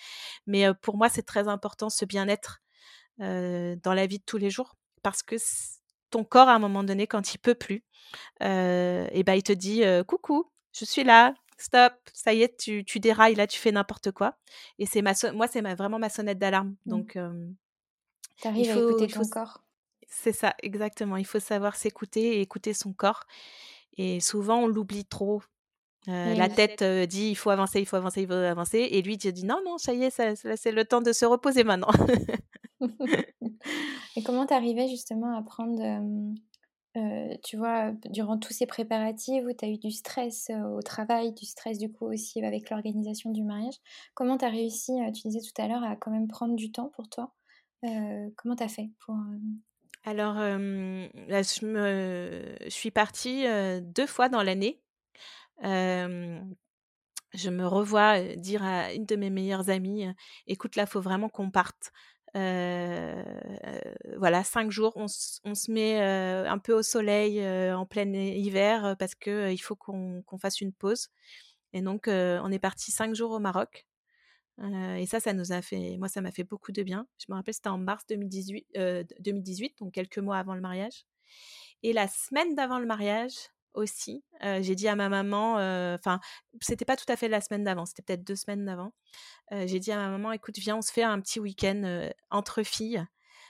mais 0.47 0.65
pour 0.81 0.97
moi 0.97 1.09
c'est 1.09 1.23
très 1.23 1.47
important 1.47 1.89
ce 1.89 2.05
bien-être 2.05 2.61
dans 3.19 3.93
la 3.93 4.07
vie 4.07 4.19
de 4.19 4.23
tous 4.25 4.37
les 4.37 4.49
jours 4.49 4.75
parce 5.03 5.23
que 5.23 5.35
ton 6.09 6.23
corps 6.23 6.49
à 6.49 6.55
un 6.55 6.59
moment 6.59 6.83
donné 6.83 7.07
quand 7.07 7.33
il 7.33 7.39
peut 7.39 7.55
plus, 7.55 7.83
et 8.41 9.23
ben 9.25 9.33
il 9.33 9.43
te 9.43 9.53
dit 9.53 9.83
coucou, 10.07 10.49
je 10.73 10.85
suis 10.85 11.03
là, 11.03 11.33
stop, 11.57 11.93
ça 12.13 12.33
y 12.33 12.41
est, 12.41 12.57
tu, 12.57 12.83
tu 12.85 12.99
dérailles, 12.99 13.35
là, 13.35 13.47
tu 13.47 13.59
fais 13.59 13.71
n'importe 13.71 14.11
quoi. 14.11 14.35
Et 14.79 14.85
c'est 14.85 15.01
ma 15.01 15.13
moi, 15.33 15.47
c'est 15.47 15.61
vraiment 15.61 15.99
ma 15.99 16.09
sonnette 16.09 16.39
d'alarme. 16.39 16.75
Mmh. 16.85 16.89
Donc, 16.89 17.17
tu 18.41 18.47
arrives 18.47 18.71
à 18.71 18.79
écouter 18.79 19.07
ton 19.07 19.27
corps. 19.27 19.61
C'est 20.09 20.33
ça, 20.33 20.55
exactement. 20.63 21.17
Il 21.17 21.25
faut 21.25 21.39
savoir 21.39 21.75
s'écouter 21.75 22.37
et 22.37 22.41
écouter 22.41 22.73
son 22.73 22.93
corps. 22.93 23.25
Et 23.97 24.19
souvent, 24.19 24.63
on 24.63 24.67
l'oublie 24.67 25.05
trop. 25.05 25.41
la 26.07 26.49
tête 26.49 26.83
dit 27.07 27.29
il 27.29 27.35
faut 27.35 27.51
avancer, 27.51 27.79
il 27.79 27.85
faut 27.85 27.95
avancer, 27.95 28.21
il 28.23 28.27
faut 28.27 28.33
avancer. 28.33 28.79
Et 28.91 29.01
lui, 29.01 29.15
il 29.15 29.31
dit 29.31 29.45
non, 29.45 29.61
non, 29.63 29.77
ça 29.77 29.93
y 29.93 30.03
est, 30.03 30.09
ça, 30.09 30.35
c'est 30.35 30.71
le 30.71 30.85
temps 30.85 31.01
de 31.01 31.13
se 31.13 31.25
reposer 31.25 31.63
maintenant. 31.63 31.91
et 34.15 34.23
comment 34.23 34.45
t'arrivais 34.45 34.87
justement 34.87 35.37
à 35.37 35.43
prendre 35.43 35.81
tu 37.43 37.57
vois, 37.57 37.91
durant 38.09 38.37
tous 38.37 38.53
ces 38.53 38.65
préparatifs 38.65 39.43
où 39.45 39.53
tu 39.53 39.65
as 39.65 39.69
eu 39.69 39.77
du 39.77 39.91
stress 39.91 40.49
au 40.73 40.81
travail, 40.81 41.33
du 41.33 41.45
stress 41.45 41.77
du 41.77 41.91
coup 41.91 42.05
aussi 42.05 42.43
avec 42.43 42.69
l'organisation 42.69 43.31
du 43.31 43.43
mariage, 43.43 43.75
comment 44.13 44.37
tu 44.37 44.45
as 44.45 44.49
réussi, 44.49 44.93
tu 45.13 45.27
disais 45.27 45.39
tout 45.39 45.61
à 45.61 45.67
l'heure, 45.67 45.83
à 45.83 45.95
quand 45.95 46.11
même 46.11 46.27
prendre 46.27 46.55
du 46.55 46.71
temps 46.71 46.89
pour 46.89 47.09
toi? 47.09 47.33
Comment 47.81 48.55
tu 48.55 48.63
as 48.63 48.69
fait 48.69 48.89
pour... 49.05 49.15
Alors, 50.03 50.35
je, 50.35 51.65
me, 51.65 52.55
suis 52.69 52.91
partie 52.91 53.45
deux 53.81 54.07
fois 54.07 54.29
dans 54.29 54.43
l'année. 54.43 54.81
je 55.61 57.49
me 57.49 57.65
revois 57.65 58.19
dire 58.35 58.63
à 58.63 58.93
une 58.93 59.05
de 59.05 59.15
mes 59.15 59.29
meilleures 59.29 59.69
amies, 59.69 60.07
écoute, 60.47 60.75
là, 60.75 60.85
faut 60.85 61.01
vraiment 61.01 61.29
qu'on 61.29 61.51
parte 61.51 61.91
voilà, 62.33 63.23
cinq 64.43 64.71
jours, 64.71 64.93
on, 64.95 65.07
se 65.07 65.71
met 65.71 65.99
un 65.99 66.57
peu 66.59 66.73
au 66.73 66.83
soleil 66.83 67.45
en 67.73 67.85
plein 67.85 68.11
hiver 68.13 68.95
parce 68.99 69.15
qu'il 69.15 69.51
il 69.51 69.57
faut 69.57 69.75
qu'on 69.75 70.23
fasse 70.39 70.61
une 70.61 70.73
pause. 70.73 71.09
Et 71.73 71.81
donc, 71.81 72.05
on 72.07 72.51
est 72.51 72.59
parti 72.59 72.91
cinq 72.91 73.15
jours 73.15 73.31
au 73.31 73.39
Maroc. 73.39 73.85
Et 74.97 75.05
ça, 75.05 75.19
ça 75.19 75.33
nous 75.33 75.51
a 75.51 75.61
fait, 75.61 75.97
moi, 75.97 76.09
ça 76.09 76.21
m'a 76.21 76.31
fait 76.31 76.43
beaucoup 76.43 76.71
de 76.71 76.83
bien. 76.83 77.07
Je 77.17 77.31
me 77.31 77.35
rappelle, 77.35 77.53
c'était 77.53 77.69
en 77.69 77.77
mars 77.77 78.05
2018, 78.09 78.67
2018, 79.19 79.79
donc 79.79 79.93
quelques 79.93 80.19
mois 80.19 80.37
avant 80.37 80.55
le 80.55 80.61
mariage. 80.61 81.05
Et 81.83 81.93
la 81.93 82.07
semaine 82.07 82.55
d'avant 82.55 82.79
le 82.79 82.85
mariage, 82.85 83.33
aussi. 83.73 84.23
j'ai 84.41 84.75
dit 84.75 84.87
à 84.87 84.95
ma 84.95 85.09
maman, 85.09 85.53
enfin, 85.95 86.19
c'était 86.61 86.85
pas 86.85 86.95
tout 86.95 87.05
à 87.07 87.15
fait 87.15 87.27
la 87.27 87.41
semaine 87.41 87.63
d'avant, 87.63 87.85
c'était 87.85 88.01
peut-être 88.01 88.23
deux 88.23 88.35
semaines 88.35 88.65
d'avant. 88.65 88.93
j'ai 89.51 89.79
dit 89.79 89.91
à 89.91 89.97
ma 89.97 90.09
maman, 90.09 90.31
écoute, 90.31 90.57
viens, 90.57 90.77
on 90.77 90.81
se 90.81 90.91
fait 90.91 91.03
un 91.03 91.19
petit 91.19 91.39
week-end 91.39 92.09
entre 92.29 92.63
filles 92.63 93.05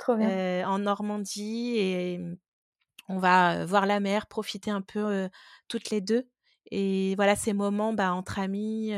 en 0.07 0.79
Normandie 0.79 1.75
et 1.77 2.19
on 3.07 3.17
va 3.17 3.65
voir 3.65 3.85
la 3.85 3.99
mer, 3.99 4.27
profiter 4.27 4.71
un 4.71 4.81
peu 4.81 5.29
toutes 5.67 5.89
les 5.89 6.01
deux. 6.01 6.29
Et 6.71 7.15
voilà, 7.15 7.35
ces 7.35 7.53
moments 7.53 7.93
bah, 7.93 8.13
entre 8.13 8.39
amis, 8.39 8.93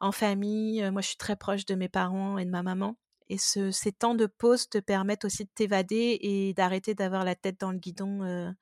en 0.00 0.12
famille. 0.12 0.88
moi, 0.90 1.02
je 1.02 1.08
suis 1.08 1.16
très 1.16 1.36
proche 1.36 1.64
de 1.66 1.74
mes 1.74 1.88
parents 1.88 2.38
et 2.38 2.44
de 2.44 2.50
ma 2.50 2.62
maman. 2.62 2.96
Et 3.28 3.38
ce, 3.38 3.70
ces 3.70 3.92
temps 3.92 4.14
de 4.14 4.26
pause 4.26 4.68
te 4.68 4.78
permettent 4.78 5.24
aussi 5.24 5.44
de 5.44 5.50
t'évader 5.54 6.18
et 6.22 6.54
d'arrêter 6.54 6.94
d'avoir 6.94 7.24
la 7.24 7.34
tête 7.34 7.60
dans 7.60 7.72
le 7.72 7.78
guidon 7.78 8.54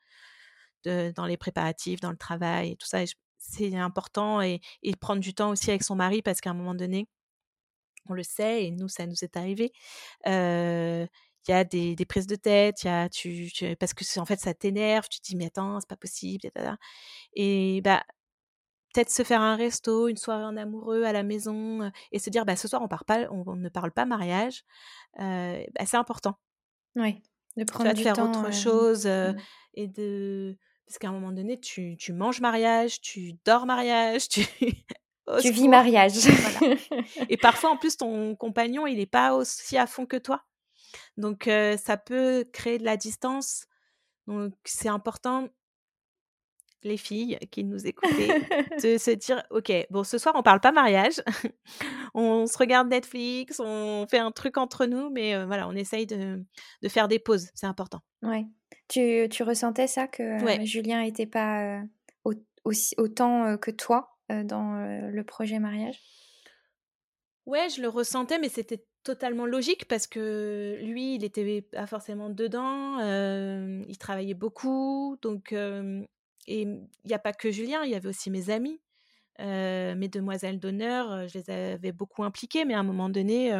dans 0.86 1.26
les 1.26 1.36
préparatifs, 1.36 2.00
dans 2.00 2.10
le 2.10 2.16
travail 2.16 2.72
et 2.72 2.76
tout 2.76 2.86
ça. 2.86 2.98
C'est 3.38 3.76
important 3.76 4.40
et, 4.42 4.60
prendre 5.00 5.20
du 5.20 5.34
temps 5.34 5.50
aussi 5.50 5.70
avec 5.70 5.82
son 5.84 5.96
mari 5.96 6.22
parce 6.22 6.40
qu'à 6.40 6.50
un 6.50 6.54
moment 6.54 6.74
donné, 6.74 7.08
on 8.08 8.14
le 8.14 8.22
sait 8.22 8.64
et 8.64 8.70
nous, 8.70 8.88
ça 8.88 9.06
nous 9.06 9.24
est 9.24 9.36
arrivé. 9.36 9.72
il 10.26 11.08
y 11.48 11.52
a 11.52 11.64
des, 11.64 11.96
prises 12.08 12.26
de 12.26 12.36
tête, 12.36 12.82
y 12.84 12.88
a, 12.88 13.08
tu, 13.08 13.50
parce 13.78 13.94
que 13.94 14.18
en 14.18 14.26
fait 14.26 14.40
ça 14.40 14.54
t'énerve, 14.54 15.08
tu 15.08 15.20
te 15.20 15.26
dis 15.26 15.36
mais 15.36 15.46
attends, 15.46 15.80
c'est 15.80 15.88
pas 15.88 15.96
possible, 15.96 16.50
et 17.34 17.80
bah 17.82 18.04
peut-être 18.96 19.10
se 19.10 19.22
faire 19.22 19.42
un 19.42 19.56
resto, 19.56 20.08
une 20.08 20.16
soirée 20.16 20.44
en 20.44 20.56
amoureux 20.56 21.04
à 21.04 21.12
la 21.12 21.22
maison 21.22 21.90
et 22.12 22.18
se 22.18 22.30
dire 22.30 22.46
bah 22.46 22.56
ce 22.56 22.66
soir 22.66 22.80
on, 22.82 22.88
part 22.88 23.04
pas, 23.04 23.28
on, 23.30 23.54
ne 23.54 23.68
parle 23.68 23.92
pas 23.92 24.06
mariage, 24.06 24.64
bah, 25.18 25.84
c'est 25.84 25.96
important. 25.96 26.38
Oui, 26.94 27.22
de 27.56 27.64
prendre 27.64 27.92
du 27.92 28.02
faire 28.02 28.18
autre 28.18 28.52
chose 28.52 29.06
mmh. 29.06 29.36
et 29.74 29.86
de 29.86 30.56
parce 30.86 30.98
qu'à 30.98 31.08
un 31.08 31.12
moment 31.12 31.32
donné 31.32 31.60
tu, 31.60 31.96
tu 31.98 32.12
manges 32.12 32.40
mariage, 32.40 33.00
tu 33.02 33.34
dors 33.44 33.66
mariage, 33.66 34.28
tu 34.28 34.46
tu 35.42 35.50
vis 35.50 35.68
mariage. 35.68 36.26
Et 37.28 37.36
parfois, 37.36 37.70
en 37.70 37.76
plus, 37.76 37.96
ton 37.96 38.36
compagnon, 38.36 38.86
il 38.86 38.98
n'est 38.98 39.06
pas 39.06 39.34
aussi 39.34 39.76
à 39.76 39.86
fond 39.86 40.06
que 40.06 40.16
toi. 40.16 40.44
Donc, 41.16 41.50
ça 41.78 41.96
peut 41.96 42.44
créer 42.52 42.78
de 42.78 42.84
la 42.84 42.96
distance. 42.96 43.66
Donc, 44.26 44.54
c'est 44.64 44.88
important, 44.88 45.48
les 46.82 46.96
filles 46.96 47.38
qui 47.50 47.64
nous 47.64 47.86
écoutaient, 47.86 48.28
de 48.82 48.98
se 48.98 49.10
dire, 49.10 49.42
OK, 49.50 49.72
bon, 49.90 50.04
ce 50.04 50.18
soir, 50.18 50.34
on 50.36 50.42
parle 50.42 50.60
pas 50.60 50.72
mariage. 50.72 51.22
on 52.14 52.46
se 52.46 52.56
regarde 52.58 52.88
Netflix, 52.88 53.60
on 53.60 54.06
fait 54.08 54.18
un 54.18 54.30
truc 54.30 54.56
entre 54.58 54.86
nous, 54.86 55.10
mais 55.10 55.44
voilà, 55.44 55.68
on 55.68 55.72
essaye 55.72 56.06
de, 56.06 56.44
de 56.82 56.88
faire 56.88 57.08
des 57.08 57.18
pauses. 57.18 57.48
C'est 57.54 57.66
important. 57.66 58.00
Ouais. 58.22 58.46
Tu, 58.88 59.28
tu 59.30 59.42
ressentais 59.42 59.86
ça, 59.86 60.06
que 60.06 60.38
Julien 60.64 61.02
n'était 61.02 61.26
pas 61.26 61.82
aussi, 62.64 62.94
autant 62.98 63.56
que 63.58 63.70
toi 63.70 64.18
dans 64.28 64.74
le 65.10 65.22
projet 65.22 65.58
mariage? 65.58 66.00
Ouais, 67.46 67.68
je 67.68 67.80
le 67.80 67.88
ressentais, 67.88 68.38
mais 68.38 68.48
c'était 68.48 68.84
totalement 69.04 69.46
logique 69.46 69.86
parce 69.86 70.08
que 70.08 70.78
lui, 70.82 71.14
il 71.14 71.24
était 71.24 71.62
pas 71.62 71.86
forcément 71.86 72.28
dedans, 72.28 72.98
il 73.00 73.98
travaillait 73.98 74.34
beaucoup, 74.34 75.16
donc 75.22 75.54
et 76.46 76.62
il 76.62 76.88
n'y 77.04 77.14
a 77.14 77.18
pas 77.18 77.32
que 77.32 77.50
Julien, 77.50 77.82
il 77.84 77.90
y 77.90 77.94
avait 77.94 78.08
aussi 78.08 78.30
mes 78.30 78.50
amis, 78.50 78.80
mes 79.38 80.08
demoiselles 80.08 80.58
d'honneur, 80.60 81.28
je 81.28 81.38
les 81.38 81.50
avais 81.50 81.92
beaucoup 81.92 82.24
impliquées, 82.24 82.64
mais 82.64 82.74
à 82.74 82.80
un 82.80 82.84
moment 82.84 83.08
donné, 83.08 83.52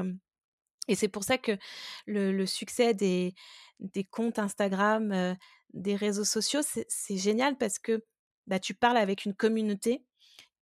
et 0.89 0.95
c'est 0.95 1.09
pour 1.09 1.25
ça 1.25 1.39
que 1.39 1.59
le, 2.07 2.47
succès 2.47 2.95
des, 2.95 3.35
des 3.81 4.05
comptes 4.05 4.39
Instagram, 4.39 5.37
des 5.73 5.97
réseaux 5.97 6.25
sociaux, 6.25 6.61
c'est 6.63 7.17
génial 7.17 7.57
parce 7.57 7.79
que 7.79 8.05
bah, 8.47 8.59
tu 8.59 8.75
parles 8.75 8.97
avec 8.97 9.25
une 9.25 9.35
communauté 9.35 10.05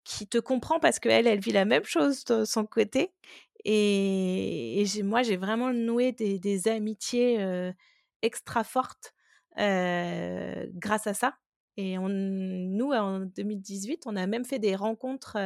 qui 0.03 0.27
te 0.27 0.37
comprend 0.37 0.79
parce 0.79 0.99
qu'elle, 0.99 1.27
elle 1.27 1.39
vit 1.39 1.51
la 1.51 1.65
même 1.65 1.85
chose 1.85 2.23
de 2.25 2.45
son 2.45 2.65
côté. 2.65 3.13
Et, 3.63 4.85
moi, 5.03 5.23
j'ai 5.23 5.37
vraiment 5.37 5.73
noué 5.73 6.11
des, 6.11 6.67
amitiés 6.67 7.71
extra 8.21 8.63
fortes 8.63 9.13
grâce 9.57 11.07
à 11.07 11.13
ça. 11.13 11.37
Et 11.77 11.97
on, 11.97 12.09
nous, 12.09 12.91
en 12.91 13.19
2018, 13.19 14.03
on 14.05 14.15
a 14.15 14.27
même 14.27 14.45
fait 14.45 14.59
des 14.59 14.75
rencontres 14.75 15.37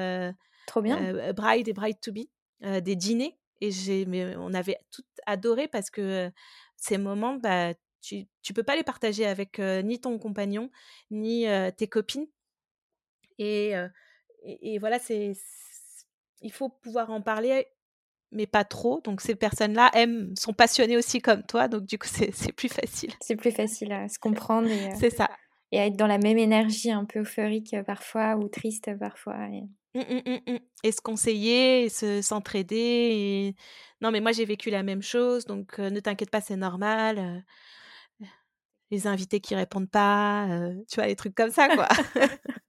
Trop 0.68 0.82
bien. 0.82 1.34
bride 1.34 1.68
et 1.68 1.74
bride 1.74 2.00
to 2.00 2.12
be, 2.12 2.28
des 2.62 2.96
dîners. 2.96 3.38
Et 3.62 3.72
j'ai, 3.72 4.06
mais 4.06 4.36
on 4.38 4.54
avait 4.54 4.78
tout 4.92 5.04
adoré 5.26 5.68
parce 5.68 5.90
que 5.90 6.32
ces 6.78 6.98
moments, 6.98 7.36
bah, 7.36 7.74
tu 8.02 8.20
ne 8.20 8.54
peux 8.54 8.64
pas 8.64 8.76
les 8.76 8.84
partager 8.84 9.26
avec 9.26 9.60
ni 9.60 10.00
ton 10.00 10.18
compagnon, 10.20 10.70
ni 11.12 11.46
tes 11.78 11.88
copines. 11.88 12.28
Et 13.40 13.74
et, 14.44 14.78
voilà, 14.80 15.00
c'est 15.00 15.34
il 16.42 16.52
faut 16.52 16.70
pouvoir 16.70 17.10
en 17.12 17.22
parler, 17.22 17.68
mais 18.32 18.48
pas 18.48 18.64
trop. 18.64 19.02
Donc 19.04 19.22
ces 19.22 19.36
personnes-là 19.36 19.92
aiment, 19.94 20.34
sont 20.38 20.54
passionnées 20.54 20.98
aussi 20.98 21.22
comme 21.22 21.44
toi, 21.44 21.68
donc 21.68 21.84
du 21.84 21.98
coup 21.98 22.08
c'est 22.08 22.52
plus 22.54 22.70
facile. 22.70 23.12
C'est 23.22 23.36
plus 23.36 23.52
facile 23.52 23.92
à 23.92 24.08
se 24.08 24.20
comprendre. 24.20 24.70
Et, 24.70 24.90
c'est 25.00 25.10
ça. 25.10 25.30
Et 25.72 25.80
à 25.80 25.86
être 25.86 25.96
dans 25.96 26.08
la 26.08 26.18
même 26.18 26.38
énergie, 26.38 26.92
un 26.92 27.06
peu 27.06 27.20
euphorique 27.20 27.76
parfois 27.86 28.36
ou 28.36 28.48
triste 28.48 28.90
parfois. 28.98 29.38
Et, 29.52 29.62
mmh, 30.00 30.20
mmh, 30.26 30.52
mmh, 30.54 30.58
et 30.84 30.92
se 30.92 31.02
conseiller, 31.02 31.84
et 31.84 31.90
se 31.90 32.22
s'entraider. 32.22 32.76
Et... 32.76 33.56
Non, 34.02 34.12
mais 34.12 34.22
moi 34.22 34.32
j'ai 34.32 34.46
vécu 34.46 34.70
la 34.70 34.84
même 34.84 35.04
chose, 35.04 35.46
donc 35.46 35.78
ne 35.78 36.00
t'inquiète 36.00 36.32
pas, 36.32 36.42
c'est 36.42 36.56
normal. 36.56 37.44
les 38.92 39.06
invités 39.06 39.40
qui 39.40 39.54
répondent 39.54 39.92
pas, 39.92 40.48
tu 40.90 40.96
vois, 40.96 41.08
les 41.08 41.16
trucs 41.16 41.36
comme 41.36 41.52
ça, 41.52 41.68
quoi. 41.70 41.88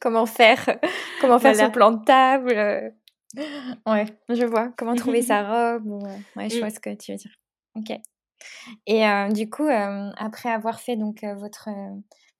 comment 0.00 0.26
faire, 0.26 0.78
comment 1.20 1.38
faire 1.38 1.56
son 1.56 1.70
plan 1.70 1.92
de 1.92 2.04
table. 2.04 2.52
Euh? 2.52 2.90
Ouais, 3.86 4.06
je 4.28 4.44
vois. 4.44 4.72
Comment 4.76 4.94
trouver 4.94 5.22
sa 5.22 5.42
robe. 5.42 6.02
Ouais, 6.36 6.48
je 6.50 6.58
vois 6.58 6.70
ce 6.70 6.80
que 6.80 6.94
tu 6.94 7.12
veux 7.12 7.18
dire. 7.18 7.32
Ok. 7.74 7.98
Et 8.86 9.06
euh, 9.06 9.28
du 9.28 9.48
coup, 9.48 9.66
euh, 9.66 10.10
après 10.16 10.50
avoir 10.50 10.80
fait 10.80 10.96
donc 10.96 11.24
votre 11.24 11.68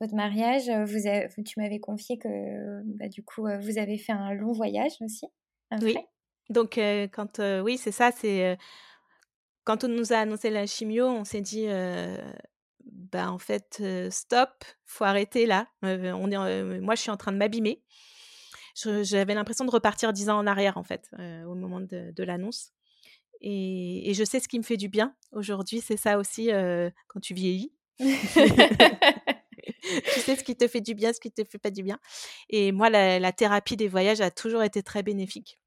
votre 0.00 0.14
mariage, 0.14 0.68
vous 0.68 0.98
tu 1.44 1.60
m'avais 1.60 1.78
confié 1.78 2.18
que 2.18 2.82
bah, 2.84 3.08
du 3.08 3.22
coup 3.22 3.42
vous 3.42 3.78
avez 3.78 3.98
fait 3.98 4.12
un 4.12 4.32
long 4.34 4.52
voyage 4.52 4.92
aussi. 5.00 5.26
Oui. 5.80 5.96
Donc 6.50 6.78
quand 7.12 7.40
oui 7.62 7.78
c'est 7.78 7.92
ça 7.92 8.10
c'est 8.10 8.58
quand 9.64 9.84
on 9.84 9.88
nous 9.88 10.12
a 10.12 10.16
annoncé 10.16 10.50
la 10.50 10.66
chimio, 10.66 11.06
on 11.06 11.24
s'est 11.24 11.40
dit 11.40 11.68
bah, 12.84 13.30
en 13.30 13.38
fait, 13.38 13.82
stop, 14.10 14.64
faut 14.84 15.04
arrêter 15.04 15.46
là. 15.46 15.68
on 15.82 16.30
est, 16.30 16.80
moi, 16.80 16.94
je 16.96 17.00
suis 17.00 17.10
en 17.10 17.16
train 17.16 17.32
de 17.32 17.38
m'abîmer. 17.38 17.82
J'avais 18.74 19.34
l'impression 19.34 19.64
de 19.64 19.70
repartir 19.70 20.12
dix 20.12 20.30
ans 20.30 20.38
en 20.38 20.46
arrière, 20.48 20.78
en 20.78 20.82
fait, 20.82 21.10
au 21.46 21.54
moment 21.54 21.80
de, 21.80 22.22
l'annonce. 22.24 22.72
Et, 23.42 24.12
je 24.14 24.24
sais 24.24 24.40
ce 24.40 24.48
qui 24.48 24.59
me 24.59 24.64
fait 24.64 24.76
du 24.76 24.88
bien 24.88 25.14
aujourd'hui, 25.33 25.81
c'est 25.81 25.96
ça 25.96 26.18
aussi 26.18 26.50
quand 27.09 27.20
tu 27.20 27.35
vieillis. 27.35 27.72
tu 30.14 30.20
sais 30.20 30.37
ce 30.37 30.44
qui 30.44 30.57
te 30.57 30.68
fait 30.68 30.81
du 30.81 30.94
bien, 30.94 31.12
ce 31.12 31.20
qui 31.20 31.31
te 31.31 31.44
fait 31.44 31.59
pas 31.59 31.70
du 31.70 31.83
bien. 31.83 31.98
Et 32.48 32.72
moi, 32.72 32.90
la, 32.90 33.33
thérapie 33.33 33.76
des 33.76 33.88
voyages 33.88 34.20
a 34.20 34.31
toujours 34.31 34.62
été 34.62 34.83
très 34.83 35.02
bénéfique. 35.02 35.59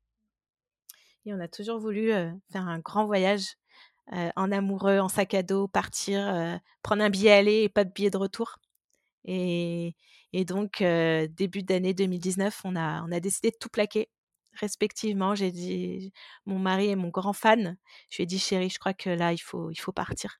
Et 1.26 1.34
on 1.34 1.40
a 1.40 1.48
toujours 1.48 1.80
voulu 1.80 2.12
faire 2.52 2.68
un 2.68 2.80
grand 2.80 3.06
voyage 3.06 3.56
en 4.12 4.52
amoureux, 4.52 5.00
en 5.00 5.10
sac 5.10 5.34
à 5.34 5.44
dos, 5.44 5.68
partir, 5.68 6.60
prendre 6.84 7.04
un 7.04 7.10
billet 7.10 7.32
aller 7.32 7.64
et 7.64 7.70
pas 7.70 7.84
de 7.84 7.92
billet 7.92 8.10
de 8.10 8.18
retour. 8.18 8.58
Et, 9.26 9.96
donc, 10.48 10.82
début 10.82 11.64
d'année 11.64 11.94
2019, 11.94 12.62
on 12.64 12.76
a, 12.76 13.04
on 13.04 13.12
a 13.12 13.20
décidé 13.20 13.52
de 13.52 13.58
tout 13.60 13.70
plaquer 13.70 14.10
respectivement. 14.60 15.36
J'ai 15.36 15.52
dit, 15.52 16.12
mon 16.46 16.60
mari 16.60 16.90
est 16.90 16.96
mon 16.96 17.10
grand 17.10 17.34
fan. 17.34 17.78
Je 18.10 18.18
lui 18.18 18.24
ai 18.24 18.26
dit, 18.26 18.40
chérie, 18.40 18.70
je 18.70 18.80
crois 18.80 18.94
que 18.94 19.10
là, 19.10 19.34
il 19.34 19.38
faut, 19.38 19.72
il 19.72 19.78
faut 19.78 19.92
partir. 19.92 20.40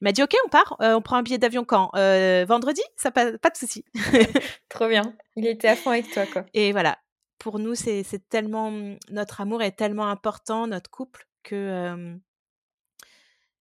Il 0.00 0.04
m'a 0.04 0.12
dit, 0.12 0.22
OK, 0.22 0.34
on 0.44 0.48
part. 0.48 0.76
on 0.80 1.00
prend 1.02 1.16
un 1.16 1.22
billet 1.22 1.38
d'avion 1.38 1.64
quand? 1.64 1.90
Vendredi? 1.94 2.82
Ça 2.96 3.10
pas, 3.10 3.38
pas 3.38 3.50
de 3.50 3.56
souci. 3.56 3.84
Trop 4.68 4.88
bien. 4.88 5.16
Il 5.36 5.46
était 5.46 5.68
à 5.68 5.76
fond 5.76 5.90
avec 5.90 6.10
toi, 6.10 6.26
quoi. 6.26 6.44
Et 6.54 6.72
voilà. 6.72 6.98
Pour 7.38 7.58
nous, 7.58 7.74
c'est 7.74 8.04
tellement. 8.28 8.72
Notre 9.10 9.40
amour 9.40 9.62
est 9.62 9.72
tellement 9.72 10.08
important, 10.08 10.66
notre 10.66 10.90
couple, 10.90 11.26
que 11.42 12.16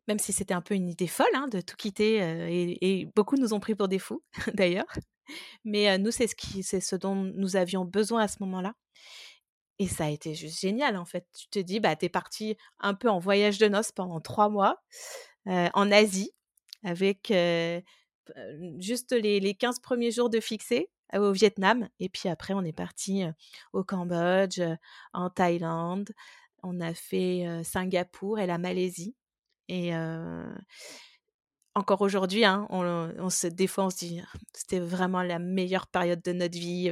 même 0.08 0.20
si 0.20 0.34
c'était 0.34 0.54
un 0.54 0.62
peu 0.62 0.76
une 0.76 0.90
idée 0.90 1.08
folle 1.08 1.34
hein, 1.34 1.48
de 1.48 1.62
tout 1.62 1.76
quitter, 1.78 2.18
et, 2.82 3.06
beaucoup 3.16 3.38
nous 3.38 3.54
ont 3.54 3.60
pris 3.60 3.76
pour 3.76 3.88
des 3.88 4.00
fous 4.00 4.24
d'ailleurs. 4.54 4.94
Mais 5.64 5.98
nous, 5.98 6.12
c'est 6.12 6.28
ce, 6.28 6.36
qui, 6.36 6.64
c'est 6.64 6.82
ce 6.82 6.96
dont 6.96 7.16
nous 7.16 7.56
avions 7.56 7.86
besoin 7.86 8.24
à 8.24 8.28
ce 8.28 8.38
moment-là. 8.42 8.74
Et 9.82 9.88
ça 9.88 10.06
a 10.06 10.10
été 10.10 10.36
juste 10.36 10.60
génial 10.60 10.96
en 10.96 11.06
fait. 11.06 11.26
Tu 11.36 11.48
te 11.48 11.58
dis, 11.58 11.80
bah, 11.80 11.96
t'es 11.96 12.08
parti 12.08 12.56
un 12.80 12.94
peu 12.94 13.10
en 13.10 13.18
voyage 13.18 13.58
de 13.58 13.68
noces 13.68 13.92
pendant 13.92 14.20
trois 14.20 14.48
mois 14.48 14.78
en 15.48 15.92
Asie 15.92 16.36
avec 16.84 17.34
juste 18.78 19.12
les, 19.12 19.40
les 19.40 19.56
15 19.56 19.80
premiers 19.80 20.12
jours 20.12 20.30
de 20.30 20.40
fixé 20.40 20.92
au 21.16 21.32
Vietnam. 21.32 21.90
Et 22.00 22.10
puis 22.10 22.30
après, 22.30 22.54
on 22.54 22.62
est 22.62 22.74
parti 22.74 23.24
au 23.74 23.84
Cambodge, 23.84 24.62
en 25.14 25.32
Thaïlande. 25.32 26.12
On 26.62 26.80
a 26.80 26.94
fait 26.94 27.48
Singapour 27.64 28.38
et 28.38 28.46
la 28.46 28.60
Malaisie. 28.60 29.16
Et 29.68 29.94
encore 31.74 32.02
aujourd'hui, 32.02 32.46
hein, 32.46 32.68
on, 32.70 33.32
se, 33.32 33.48
des 33.48 33.66
fois, 33.66 33.86
on 33.86 33.90
se 33.90 33.98
dit, 33.98 34.22
c'était 34.54 34.80
vraiment 34.80 35.24
la 35.24 35.40
meilleure 35.40 35.88
période 35.88 36.22
de 36.22 36.34
notre 36.34 36.60
vie. 36.60 36.92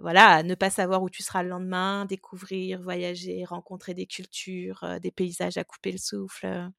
Voilà, 0.00 0.42
ne 0.42 0.54
pas 0.54 0.70
savoir 0.70 1.02
où 1.02 1.10
tu 1.10 1.22
seras 1.22 1.42
le 1.42 1.48
lendemain, 1.48 2.04
découvrir, 2.06 2.80
voyager, 2.80 3.44
rencontrer 3.44 3.94
des 3.94 4.06
cultures, 4.06 4.84
des 5.00 5.10
paysages 5.10 5.56
à 5.56 5.64
couper 5.64 5.92
le 5.92 5.98
souffle. 5.98 6.70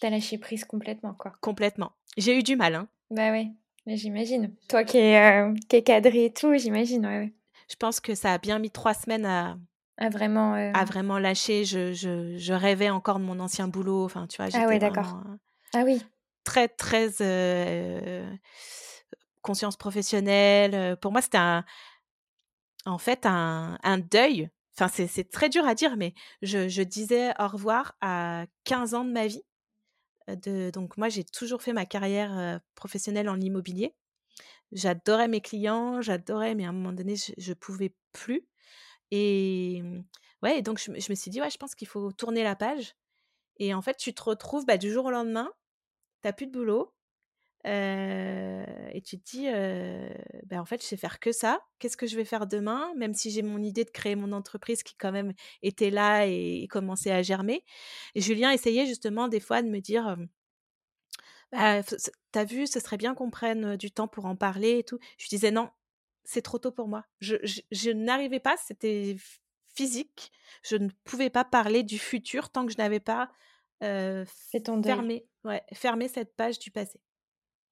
T'as 0.00 0.10
lâché 0.10 0.38
prise 0.38 0.64
complètement, 0.64 1.14
quoi. 1.14 1.32
Complètement. 1.40 1.92
J'ai 2.16 2.38
eu 2.38 2.42
du 2.42 2.56
mal, 2.56 2.74
hein. 2.74 2.88
Bah 3.10 3.30
oui, 3.30 3.52
j'imagine. 3.86 4.54
Toi 4.68 4.84
qui 4.84 4.98
es, 4.98 5.54
qui 5.68 5.82
cadré 5.82 6.26
et 6.26 6.32
tout, 6.32 6.54
j'imagine, 6.56 7.06
ouais, 7.06 7.18
ouais. 7.18 7.32
Je 7.68 7.76
pense 7.76 8.00
que 8.00 8.14
ça 8.14 8.34
a 8.34 8.38
bien 8.38 8.58
mis 8.58 8.70
trois 8.70 8.92
semaines 8.92 9.24
à, 9.24 9.56
à 9.96 10.08
vraiment, 10.10 10.52
à 10.52 10.84
vraiment 10.84 11.18
lâcher. 11.18 11.64
Je, 11.64 11.92
je, 11.92 12.36
je, 12.36 12.52
rêvais 12.52 12.90
encore 12.90 13.18
de 13.18 13.24
mon 13.24 13.40
ancien 13.40 13.68
boulot. 13.68 14.04
Enfin, 14.04 14.26
tu 14.26 14.42
vois, 14.42 14.50
ah 14.52 14.66
ouais, 14.66 14.78
d'accord. 14.78 15.22
Ah 15.72 15.82
oui. 15.84 16.02
Très, 16.44 16.68
très 16.68 17.08
conscience 19.40 19.76
professionnelle. 19.76 20.96
Pour 20.98 21.12
moi, 21.12 21.22
c'était 21.22 21.38
un, 21.38 21.64
en 22.86 22.98
fait 22.98 23.26
un, 23.26 23.78
deuil. 24.10 24.50
C'est 24.72 25.30
très 25.30 25.48
dur 25.48 25.66
à 25.66 25.74
dire, 25.74 25.96
mais 25.96 26.14
je, 26.42 26.82
disais 26.82 27.32
au 27.38 27.48
revoir 27.48 27.96
à 28.00 28.46
15 28.64 28.94
ans 28.94 29.04
de 29.04 29.12
ma 29.12 29.26
vie. 29.26 29.42
de 30.28 30.70
donc 30.70 30.96
moi, 30.96 31.08
j'ai 31.08 31.24
toujours 31.24 31.62
fait 31.62 31.72
ma 31.72 31.86
carrière, 31.86 32.60
professionnelle 32.74 33.28
en 33.28 33.40
immobilier. 33.40 33.94
J'adorais 34.72 35.28
mes 35.28 35.40
clients, 35.40 36.00
j'adorais, 36.02 36.54
mais 36.54 36.64
à 36.64 36.70
un 36.70 36.72
moment 36.72 36.92
donné, 36.92 37.14
je 37.16 37.50
ne 37.50 37.54
pouvais 37.54 37.94
plus 38.12 38.46
et 39.10 39.82
mmh, 39.82 40.04
ouais, 40.42 40.62
donc 40.62 40.80
je 40.80 40.90
me 40.90 41.14
suis 41.14 41.30
dit: 41.30 41.40
«Ouais, 41.40 41.50
je 41.50 41.58
pense 41.58 41.74
qu'il 41.74 41.88
faut 41.88 42.10
tourner 42.12 42.42
la 42.42 42.56
page» 42.56 42.96
et 43.58 43.74
en 43.74 43.82
fait, 43.82 43.96
tu 43.96 44.14
te 44.14 44.22
retrouves, 44.22 44.66
bah, 44.66 44.78
du 44.78 44.90
jour 44.90 45.06
au 45.06 45.10
lendemain, 45.10 45.52
tu 46.22 46.28
as 46.28 46.32
plus 46.32 46.46
de 46.46 46.52
boulot, 46.52 46.92
et 47.64 49.02
tu 49.04 49.18
te 49.20 49.24
dis: 49.30 49.46
«Bah, 50.46 50.60
en 50.60 50.64
fait, 50.64 50.82
je 50.82 50.86
sais 50.86 50.96
faire 50.96 51.18
que 51.20 51.32
ça. 51.32 51.60
Qu'est-ce 51.78 51.96
que 51.96 52.06
je 52.06 52.16
vais 52.16 52.24
faire 52.24 52.46
demain?» 52.46 52.92
même 52.96 53.14
si 53.14 53.30
j'ai 53.30 53.42
mon 53.42 53.62
idée 53.62 53.84
de 53.84 53.90
créer 53.90 54.16
mon 54.16 54.32
entreprise 54.32 54.82
qui 54.82 54.94
quand 54.96 55.12
même 55.12 55.32
était 55.62 55.90
là 55.90 56.26
et 56.26 56.66
commençait 56.70 57.10
à 57.12 57.22
germer 57.22 57.64
et 58.14 58.20
Julien 58.20 58.50
essayait 58.52 58.86
justement 58.86 59.28
des 59.28 59.40
fois 59.40 59.62
de 59.62 59.68
me 59.68 59.80
dire, 59.80 60.16
«Bah, 61.52 61.82
tu 61.82 62.38
as 62.38 62.44
vu, 62.44 62.66
ce 62.66 62.80
serait 62.80 62.96
bien 62.96 63.14
qu'on 63.14 63.30
prenne, 63.30 63.76
du 63.76 63.90
temps 63.90 64.08
pour 64.08 64.26
en 64.26 64.36
parler 64.36 64.78
et 64.78 64.84
tout». 64.84 64.98
Je 65.18 65.24
lui 65.24 65.30
disais: 65.30 65.50
«Non, 65.50 65.70
c'est 66.24 66.42
trop 66.42 66.58
tôt 66.58 66.72
pour 66.72 66.88
moi». 66.88 67.04
Je 67.20 67.36
je 67.70 67.90
n'arrivais 67.90 68.40
pas, 68.40 68.56
c'était 68.56 69.16
physique. 69.74 70.30
Je 70.62 70.76
ne 70.76 70.88
pouvais 71.04 71.30
pas 71.30 71.44
parler 71.44 71.82
du 71.82 71.98
futur 71.98 72.50
tant 72.50 72.66
que 72.66 72.72
je 72.72 72.78
n'avais 72.78 73.00
pas, 73.00 73.30
fermé 74.84 75.26
ouais, 75.44 75.62
fermé 75.72 76.06
cette 76.08 76.36
page 76.36 76.58
du 76.60 76.70
passé. 76.70 77.00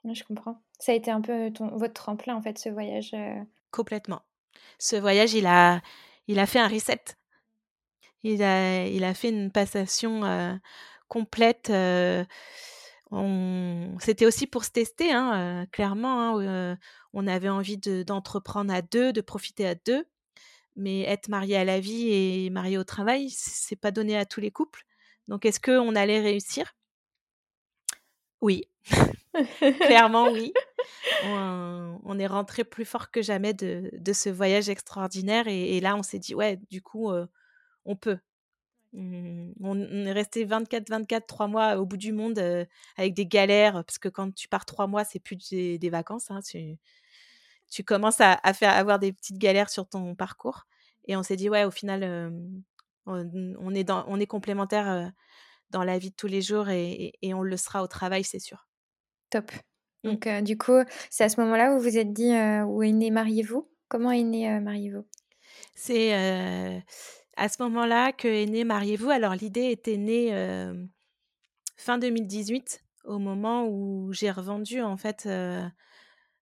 Je 0.04 0.24
comprends. 0.24 0.60
Ça 0.78 0.92
a 0.92 0.94
été 0.94 1.10
un 1.10 1.20
peu 1.20 1.52
ton 1.52 1.76
votre 1.76 1.94
tremplin, 1.94 2.34
en 2.34 2.42
fait, 2.42 2.58
ce 2.58 2.68
voyage, 2.68 3.14
Complètement. 3.70 4.22
Ce 4.78 4.96
voyage, 4.96 5.34
il 5.34 5.46
a 5.46 5.80
il 6.28 6.38
a 6.38 6.46
fait 6.46 6.58
un 6.58 6.68
reset. 6.68 7.02
Il 8.22 8.42
a 8.42 8.86
il 8.86 9.04
a 9.04 9.14
fait 9.14 9.28
une 9.30 9.50
passation, 9.50 10.22
complète, 11.08 11.70
c'était 14.00 14.26
aussi 14.26 14.46
pour 14.46 14.64
se 14.64 14.70
tester, 14.70 15.12
hein, 15.12 15.66
clairement, 15.72 16.38
hein, 16.38 16.78
on 17.12 17.26
avait 17.26 17.48
envie 17.48 17.76
d'entreprendre 17.78 18.72
à 18.72 18.80
deux, 18.82 19.12
de 19.12 19.20
profiter 19.20 19.66
à 19.66 19.74
deux, 19.74 20.06
mais 20.76 21.02
être 21.02 21.28
marié 21.28 21.56
à 21.56 21.64
la 21.64 21.80
vie 21.80 22.10
et 22.10 22.50
marié 22.50 22.78
au 22.78 22.84
travail, 22.84 23.28
c'est 23.30 23.76
pas 23.76 23.90
donné 23.90 24.16
à 24.16 24.24
tous 24.24 24.40
les 24.40 24.50
couples. 24.50 24.84
Donc 25.28 25.44
est-ce 25.44 25.60
qu'on 25.60 25.94
allait 25.94 26.20
réussir? 26.20 26.74
Oui, 28.40 28.64
clairement 29.80 30.30
oui. 30.30 30.52
On, 31.24 32.18
est 32.18 32.26
rentré 32.26 32.64
plus 32.64 32.84
fort 32.84 33.10
que 33.10 33.22
jamais 33.22 33.54
de, 33.54 33.90
ce 34.12 34.28
voyage 34.28 34.68
extraordinaire 34.68 35.48
et, 35.48 35.80
là 35.80 35.96
on 35.96 36.02
s'est 36.02 36.18
dit 36.18 36.34
ouais, 36.34 36.58
du 36.70 36.82
coup 36.82 37.10
on 37.84 37.96
peut. 37.96 38.18
Mmh, 38.92 39.52
on, 39.62 40.06
est 40.06 40.12
resté 40.12 40.44
24-24, 40.44 41.26
trois 41.26 41.46
mois 41.46 41.76
au 41.76 41.86
bout 41.86 41.96
du 41.96 42.12
monde 42.12 42.38
avec 42.96 43.14
des 43.14 43.26
galères, 43.26 43.84
parce 43.84 43.98
que 43.98 44.08
quand 44.08 44.34
tu 44.34 44.48
pars 44.48 44.66
trois 44.66 44.86
mois, 44.86 45.04
c'est 45.04 45.18
plus 45.18 45.36
des, 45.50 45.90
vacances. 45.90 46.30
Hein, 46.30 46.40
tu, 47.70 47.84
commences 47.84 48.20
à, 48.20 48.38
faire 48.52 48.72
avoir 48.72 48.98
des 48.98 49.12
petites 49.12 49.38
galères 49.38 49.70
sur 49.70 49.88
ton 49.88 50.14
parcours. 50.14 50.66
Et 51.06 51.16
on 51.16 51.22
s'est 51.22 51.36
dit, 51.36 51.48
ouais, 51.48 51.64
au 51.64 51.70
final, 51.70 52.32
on, 53.06 53.74
est 53.74 53.84
dans, 53.84 54.04
on 54.08 54.20
est 54.20 54.26
complémentaires 54.26 55.10
dans 55.70 55.84
la 55.84 55.98
vie 55.98 56.10
de 56.10 56.16
tous 56.16 56.26
les 56.28 56.42
jours 56.42 56.68
et, 56.68 57.14
on 57.24 57.42
le 57.42 57.56
sera 57.56 57.82
au 57.82 57.86
travail, 57.86 58.24
c'est 58.24 58.38
sûr. 58.38 58.68
Top. 59.32 59.50
Mmh. 60.04 60.10
Donc, 60.10 60.28
du 60.44 60.56
coup, 60.58 60.84
c'est 61.10 61.24
à 61.24 61.28
ce 61.28 61.40
moment-là 61.40 61.72
où 61.72 61.78
vous 61.78 61.82
vous 61.90 61.96
êtes 61.96 62.12
dit, 62.12 62.32
où 62.66 62.82
est 62.82 62.92
né 62.92 63.10
Mariez-vous? 63.10 63.68
Comment 63.88 64.12
est 64.12 64.22
né 64.22 64.60
Mariez-vous? 64.60 65.04
C'est 65.74 66.12
à 67.36 67.48
ce 67.48 67.62
moment-là 67.62 68.12
que 68.12 68.28
est 68.28 68.46
né 68.46 68.62
Mariez-vous. 68.64 69.10
Alors 69.10 69.34
l'idée 69.34 69.70
était 69.70 69.96
née 69.96 70.30
fin 71.76 71.98
2018, 71.98 72.84
au 73.04 73.18
moment 73.18 73.66
où 73.66 74.12
j'ai 74.12 74.30
revendu 74.30 74.82
en 74.82 74.96
fait 74.96 75.26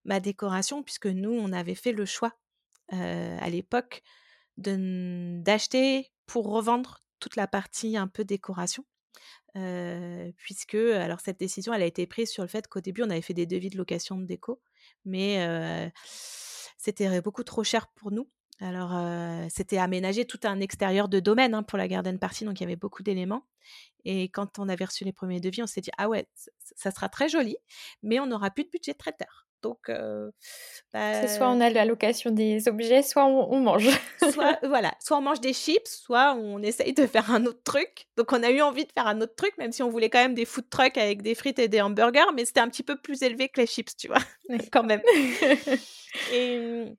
ma 0.05 0.21
décoration, 0.21 0.83
puisque 0.83 1.07
nous, 1.07 1.33
on 1.33 1.53
avait 1.53 1.77
fait 1.77 1.93
le 1.93 2.05
choix 2.07 2.35
à 2.91 3.49
l'époque 3.51 4.03
d'acheter 4.57 6.11
pour 6.27 6.51
revendre 6.51 7.05
toute 7.21 7.37
la 7.37 7.47
partie 7.47 7.97
un 7.97 8.09
peu 8.09 8.25
décoration. 8.25 8.85
Puisque, 10.37 10.75
alors 10.75 11.21
cette 11.21 11.39
décision, 11.39 11.73
a 11.73 11.81
été 11.81 12.07
prise 12.07 12.31
sur 12.31 12.43
le 12.43 12.49
fait 12.49 12.69
qu'au 12.69 12.81
début, 12.81 13.03
on 13.03 13.11
avait 13.11 13.23
fait 13.23 13.35
des 13.35 13.47
devis 13.47 13.71
de 13.71 13.77
location 13.79 14.17
de 14.17 14.25
déco, 14.25 14.61
mais 15.05 15.91
c'était 16.79 17.21
beaucoup 17.21 17.45
trop 17.45 17.65
cher 17.65 17.89
pour 17.89 18.11
nous. 18.11 18.29
Alors, 18.61 18.93
c'était 19.51 19.79
aménagé 19.79 20.27
tout 20.27 20.41
un 20.45 20.61
extérieur 20.61 21.09
de 21.09 21.19
domaine 21.19 21.55
hein, 21.55 21.63
pour 21.63 21.79
la 21.79 21.89
garden 21.89 22.19
party, 22.19 22.45
donc 22.45 22.61
il 22.61 22.65
y 22.65 22.67
avait 22.67 22.77
beaucoup 22.77 23.03
d'éléments. 23.03 23.47
Et 24.05 24.25
quand 24.29 24.59
on 24.59 24.69
avait 24.69 24.85
reçu 24.85 25.05
les 25.05 25.13
premiers 25.13 25.41
devis, 25.41 25.63
on 25.63 25.67
s'est 25.67 25.81
dit 25.81 25.91
ah 25.99 26.09
ouais, 26.09 26.29
ça 26.77 26.91
sera 26.91 27.09
très 27.09 27.29
joli, 27.29 27.57
mais 28.03 28.21
on 28.21 28.27
n'aura 28.27 28.51
plus 28.51 28.65
de 28.65 28.71
budget 28.71 28.93
de 28.93 28.99
traiteur. 28.99 29.50
Donc, 29.63 29.91
c'est 30.93 31.29
soit 31.29 31.51
on 31.51 31.61
a 31.61 31.71
la 31.71 31.85
location 31.85 32.31
des 32.31 32.69
objets, 32.69 33.03
soit 33.03 33.25
on, 33.25 33.61
mange. 33.61 33.89
soit 34.33 34.59
voilà, 34.63 34.95
soit 35.01 35.19
on 35.19 35.23
mange 35.23 35.41
des 35.41 35.53
chips, 35.53 35.89
soit 35.89 36.35
on 36.35 36.63
essaye 36.63 36.93
de 36.93 37.07
faire 37.07 37.31
un 37.31 37.45
autre 37.47 37.63
truc. 37.65 38.07
Donc, 38.17 38.33
on 38.33 38.43
a 38.43 38.51
eu 38.51 38.61
envie 38.61 38.85
de 38.85 38.93
faire 38.93 39.07
un 39.07 39.21
autre 39.21 39.35
truc, 39.35 39.57
même 39.59 39.73
si 39.73 39.83
on 39.83 39.91
voulait 39.91 40.11
quand 40.11 40.23
même 40.23 40.35
des 40.35 40.45
food 40.45 40.69
trucks 40.71 40.99
avec 40.99 41.23
des 41.23 41.35
frites 41.35 41.59
et 41.59 41.69
des 41.69 41.81
hamburgers, 41.81 42.33
mais 42.35 42.45
c'était 42.45 42.61
un 42.61 42.69
petit 42.69 42.83
peu 42.83 42.97
plus 42.97 43.23
élevé 43.23 43.49
que 43.49 43.61
les 43.61 43.67
chips, 43.67 43.97
tu 43.97 44.09
vois, 44.09 44.23
quand 44.73 44.85
même. 44.85 45.03
et 46.33 46.59
mmh, 46.59 46.97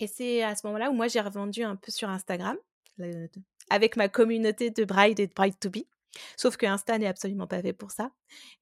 et 0.00 0.06
c'est 0.06 0.42
à 0.42 0.56
ce 0.56 0.66
moment-là 0.66 0.90
où 0.90 0.94
moi 0.94 1.08
j'ai 1.08 1.20
revendu 1.20 1.62
un 1.62 1.76
peu 1.76 1.92
sur 1.92 2.08
Instagram 2.08 2.56
avec 3.68 3.96
ma 3.96 4.08
communauté 4.08 4.70
de 4.70 4.84
bride 4.84 5.20
et 5.20 5.26
de 5.26 5.32
bride 5.32 5.58
to 5.60 5.70
be. 5.70 5.84
Sauf 6.36 6.56
que 6.56 6.66
Insta 6.66 6.98
n'est 6.98 7.06
absolument 7.06 7.46
pas 7.46 7.62
fait 7.62 7.72
pour 7.72 7.90
ça. 7.90 8.10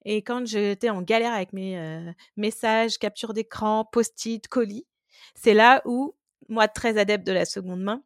Et 0.04 0.22
quand 0.22 0.46
j'étais 0.46 0.90
en 0.90 1.02
galère 1.02 1.32
avec 1.32 1.52
mes 1.52 2.12
messages, 2.37 2.98
capture 2.98 3.32
d'écran, 3.32 3.84
post-it, 3.84 4.46
colis, 4.48 4.87
c'est 5.34 5.54
là 5.54 5.82
où, 5.84 6.14
moi, 6.48 6.68
très 6.68 6.98
adepte 6.98 7.26
de 7.26 7.32
la 7.32 7.44
seconde 7.44 7.82
main, 7.82 8.02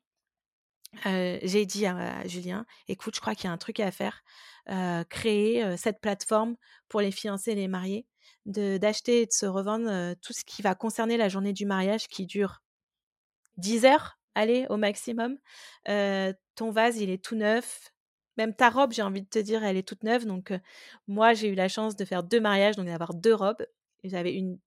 j'ai 1.05 1.66
dit 1.66 1.87
à, 1.87 2.26
Julien, 2.26 2.66
écoute, 2.88 3.14
je 3.14 3.20
crois 3.20 3.35
qu'il 3.35 3.46
y 3.46 3.48
a 3.48 3.52
un 3.52 3.59
truc 3.59 3.81
à 3.81 3.90
faire, 3.90 4.22
créer 5.09 5.76
cette 5.76 6.00
plateforme 6.00 6.57
pour 6.88 7.00
les 7.00 7.11
fiancés 7.11 7.52
et 7.52 7.57
les 7.57 7.68
mariés, 7.68 8.07
d'acheter 8.46 9.22
et 9.22 9.26
de 9.26 9.33
se 9.33 9.46
revendre 9.46 10.14
tout 10.22 10.33
ce 10.33 10.44
qui 10.44 10.62
va 10.62 10.74
concerner 10.74 11.16
la 11.16 11.28
journée 11.28 11.52
du 11.52 11.66
mariage 11.66 12.09
qui 12.09 12.26
dure 12.26 12.62
10 13.57 13.85
heures, 13.85 14.18
allez, 14.35 14.66
au 14.70 14.76
maximum. 14.76 15.37
ton 15.85 16.70
vase, 16.70 16.98
il 16.98 17.11
est 17.11 17.22
tout 17.22 17.37
neuf. 17.37 17.91
Même 18.38 18.55
ta 18.55 18.71
robe, 18.71 18.92
j'ai 18.92 19.03
envie 19.03 19.23
de 19.23 19.29
te 19.29 19.38
dire, 19.38 19.62
elle 19.64 19.77
est 19.77 19.87
toute 19.87 20.05
neuve. 20.05 20.27
Donc, 20.27 20.53
moi, 21.07 21.35
j'ai 21.35 21.49
eu 21.49 21.55
la 21.55 21.68
chance 21.68 21.97
de 21.97 22.05
faire 22.05 22.23
deux 22.23 22.40
mariages, 22.40 22.77
donc 22.77 22.87
d'avoir 22.87 23.14
deux 23.14 23.35
robes. 23.35 23.66
J'avais 24.05 24.35
une, 24.35 24.59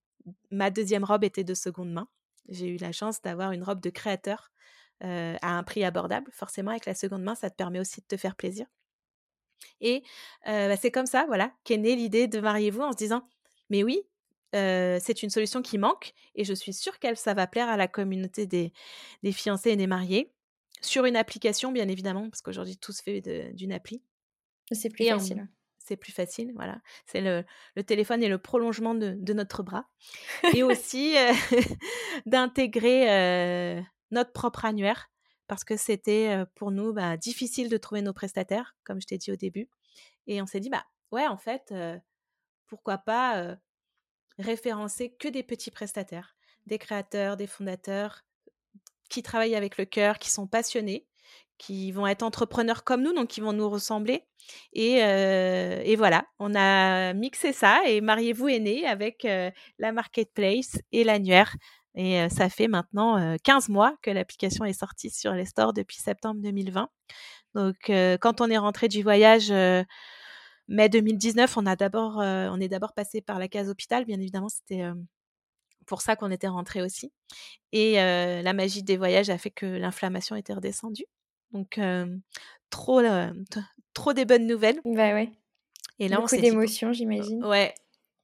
ma 0.51 0.69
deuxième 0.69 1.03
robe 1.03 1.23
était 1.23 1.43
de 1.43 1.53
seconde 1.53 1.91
main. 1.91 2.07
J'ai 2.49 2.67
eu 2.67 2.77
la 2.77 2.91
chance 2.91 3.21
d'avoir 3.21 3.51
une 3.51 3.63
robe 3.63 3.81
de 3.81 3.89
créateur 3.89 4.51
à 5.01 5.57
un 5.57 5.63
prix 5.63 5.83
abordable. 5.83 6.29
Forcément, 6.31 6.71
avec 6.71 6.85
la 6.85 6.95
seconde 6.95 7.23
main, 7.23 7.35
ça 7.35 7.49
te 7.49 7.55
permet 7.55 7.79
aussi 7.79 8.01
de 8.01 8.05
te 8.05 8.17
faire 8.17 8.35
plaisir. 8.35 8.67
Et 9.81 10.03
bah, 10.45 10.77
c'est 10.77 10.91
comme 10.91 11.07
ça, 11.07 11.25
voilà, 11.27 11.51
qu'est 11.63 11.77
née 11.77 11.95
l'idée 11.95 12.27
de 12.27 12.39
mariez-vous 12.39 12.81
en 12.81 12.91
se 12.91 12.97
disant, 12.97 13.27
mais 13.69 13.83
oui, 13.83 14.01
c'est 14.53 15.23
une 15.23 15.29
solution 15.29 15.61
qui 15.61 15.77
manque 15.77 16.13
et 16.35 16.43
je 16.43 16.53
suis 16.53 16.73
sûre 16.73 16.99
qu'elle 16.99 17.17
ça 17.17 17.33
va 17.33 17.47
plaire 17.47 17.69
à 17.69 17.77
la 17.77 17.87
communauté 17.87 18.45
des, 18.45 18.71
fiancés 19.31 19.71
et 19.71 19.75
des 19.75 19.87
mariés. 19.87 20.31
Sur 20.85 21.05
une 21.05 21.15
application, 21.15 21.71
bien 21.71 21.87
évidemment, 21.87 22.29
parce 22.29 22.41
qu'aujourd'hui, 22.41 22.77
tout 22.77 22.91
se 22.91 23.01
fait 23.01 23.21
d'une 23.53 23.71
appli. 23.71 24.03
C'est 24.71 24.89
plus 24.89 25.07
facile. 25.07 25.47
c'est 25.79 25.95
plus 25.95 26.11
facile, 26.11 26.51
voilà. 26.55 26.79
C'est 27.05 27.21
le, 27.21 27.43
téléphone 27.83 28.23
et 28.23 28.29
le 28.29 28.37
prolongement 28.37 28.95
de, 28.95 29.33
notre 29.33 29.63
bras. 29.63 29.87
et 30.53 30.63
aussi 30.63 31.15
d'intégrer 32.25 33.83
notre 34.11 34.31
propre 34.31 34.65
annuaire, 34.65 35.09
parce 35.47 35.63
que 35.63 35.77
c'était 35.77 36.43
pour 36.55 36.71
nous 36.71 36.93
bah, 36.93 37.17
difficile 37.17 37.69
de 37.69 37.77
trouver 37.77 38.01
nos 38.01 38.13
prestataires, 38.13 38.75
comme 38.83 39.01
je 39.01 39.07
t'ai 39.07 39.17
dit 39.17 39.31
au 39.31 39.35
début. 39.35 39.69
Et 40.27 40.41
on 40.41 40.45
s'est 40.45 40.59
dit, 40.59 40.69
bah 40.69 40.85
ouais, 41.11 41.27
en 41.27 41.37
fait, 41.37 41.73
pourquoi 42.67 42.97
pas 42.97 43.57
référencer 44.37 45.13
que 45.13 45.27
des 45.27 45.43
petits 45.43 45.71
prestataires, 45.71 46.35
des 46.65 46.77
créateurs, 46.77 47.37
des 47.37 47.47
fondateurs 47.47 48.24
qui 49.09 49.23
travaillent 49.23 49.55
avec 49.55 49.77
le 49.77 49.85
cœur, 49.85 50.19
qui 50.19 50.29
sont 50.29 50.47
passionnés, 50.47 51.05
qui 51.57 51.91
vont 51.91 52.07
être 52.07 52.23
entrepreneurs 52.23 52.83
comme 52.83 53.01
nous, 53.01 53.13
donc 53.13 53.27
qui 53.27 53.41
vont 53.41 53.53
nous 53.53 53.69
ressembler. 53.69 54.25
Et, 54.73 54.97
et 54.97 55.95
voilà, 55.95 56.25
on 56.39 56.53
a 56.55 57.13
mixé 57.13 57.53
ça 57.53 57.81
et 57.87 58.01
Mariez-vous 58.01 58.49
est 58.49 58.59
né 58.59 58.85
avec 58.85 59.25
la 59.79 59.91
marketplace 59.91 60.77
et 60.91 61.03
l'annuaire. 61.03 61.55
Et 61.95 62.27
ça 62.29 62.49
fait 62.49 62.67
maintenant 62.67 63.37
15 63.43 63.69
mois 63.69 63.95
que 64.01 64.11
l'application 64.11 64.65
est 64.65 64.73
sortie 64.73 65.09
sur 65.09 65.31
les 65.31 65.45
stores 65.45 65.73
depuis 65.73 65.97
septembre 65.97 66.41
2020. 66.41 66.89
Donc 67.55 67.75
quand 67.87 68.41
on 68.41 68.49
est 68.49 68.57
rentré 68.57 68.87
du 68.89 69.01
voyage 69.01 69.49
mai 70.67 70.89
2019, 70.89 71.57
on 71.57 71.65
a 71.65 71.75
d'abord, 71.75 72.17
on 72.17 72.59
est 72.59 72.67
d'abord 72.67 72.93
passé 72.93 73.21
par 73.21 73.39
la 73.39 73.47
case 73.47 73.69
hôpital, 73.69 74.05
bien 74.05 74.19
évidemment, 74.19 74.49
c'était 74.49 74.83
pour 75.85 76.01
ça 76.01 76.15
qu'on 76.15 76.31
était 76.31 76.47
rentré 76.47 76.81
aussi. 76.81 77.11
Et 77.71 77.95
la 77.95 78.53
magie 78.53 78.83
des 78.83 78.97
voyages 78.97 79.29
a 79.29 79.37
fait 79.37 79.51
que 79.51 79.65
l'inflammation 79.65 80.35
était 80.35 80.53
redescendue. 80.53 81.05
Donc 81.51 81.79
trop, 82.69 83.01
trop 83.93 84.13
des 84.13 84.25
bonnes 84.25 84.47
nouvelles. 84.47 84.79
Bah 84.85 85.13
ouais. 85.13 85.31
Et 85.99 86.07
là, 86.07 86.17
Beaucoup 86.19 86.35
d'émotions, 86.35 86.91
j'imagine. 86.91 87.43
Ouais, 87.45 87.73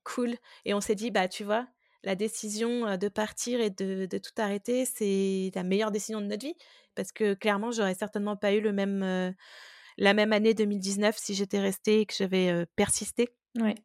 cool. 0.03 0.35
Et 0.65 0.73
on 0.73 0.81
s'est 0.81 0.95
dit, 0.95 1.09
bah, 1.11 1.27
tu 1.29 1.43
vois, 1.43 1.67
la 2.03 2.15
décision 2.15 2.97
de 2.97 3.07
partir 3.07 3.61
et 3.61 3.69
de, 3.69 4.05
de 4.05 4.17
tout 4.17 4.33
arrêter, 4.37 4.85
c'est 4.85 5.51
la 5.55 5.63
meilleure 5.63 5.91
décision 5.91 6.19
de 6.19 6.25
notre 6.25 6.45
vie. 6.45 6.55
Parce 6.95 7.11
que 7.13 7.33
clairement, 7.33 7.71
j'aurais 7.71 7.95
certainement 7.95 8.35
pas 8.35 8.53
eu 8.53 8.59
le 8.59 8.73
même, 8.73 9.33
la 9.97 10.13
même 10.13 10.33
année 10.33 10.53
2019 10.53 11.17
si 11.17 11.33
j'étais 11.33 11.59
restée 11.59 12.01
et 12.01 12.05
que 12.05 12.13
j'avais 12.13 12.65
persisté. 12.75 13.29
Ouais, 13.57 13.75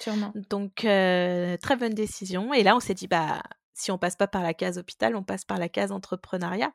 sûrement. 0.00 0.32
Donc, 0.50 0.74
très 0.76 1.76
bonne 1.78 1.94
décision. 1.94 2.52
Et 2.54 2.62
là, 2.62 2.76
on 2.76 2.80
s'est 2.80 2.94
dit, 2.94 3.06
bah, 3.06 3.42
si 3.74 3.90
on 3.90 3.98
passe 3.98 4.16
pas 4.16 4.26
par 4.26 4.42
la 4.42 4.54
case 4.54 4.78
hôpital, 4.78 5.16
on 5.16 5.22
passe 5.22 5.44
par 5.44 5.58
la 5.58 5.68
case 5.68 5.92
entrepreneuriat. 5.92 6.72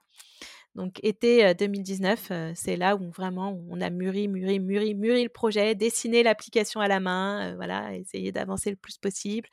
Donc, 0.76 1.00
été 1.04 1.54
2019, 1.56 2.32
c'est 2.56 2.76
là 2.76 2.96
où 2.96 3.10
vraiment 3.10 3.60
on 3.70 3.82
a 3.82 3.90
mûri, 3.90 4.28
mûri, 4.28 4.60
mûri, 4.60 4.94
mûri 4.94 5.24
le 5.24 5.30
projet, 5.30 5.76
dessiné 5.76 6.24
l'application 6.24 6.80
à 6.80 6.88
la 6.88 7.00
main, 7.00 7.56
voilà, 7.56 7.94
essayé 7.96 8.32
d'avancer 8.32 8.70
le 8.70 8.76
plus 8.76 8.98
possible. 8.98 9.50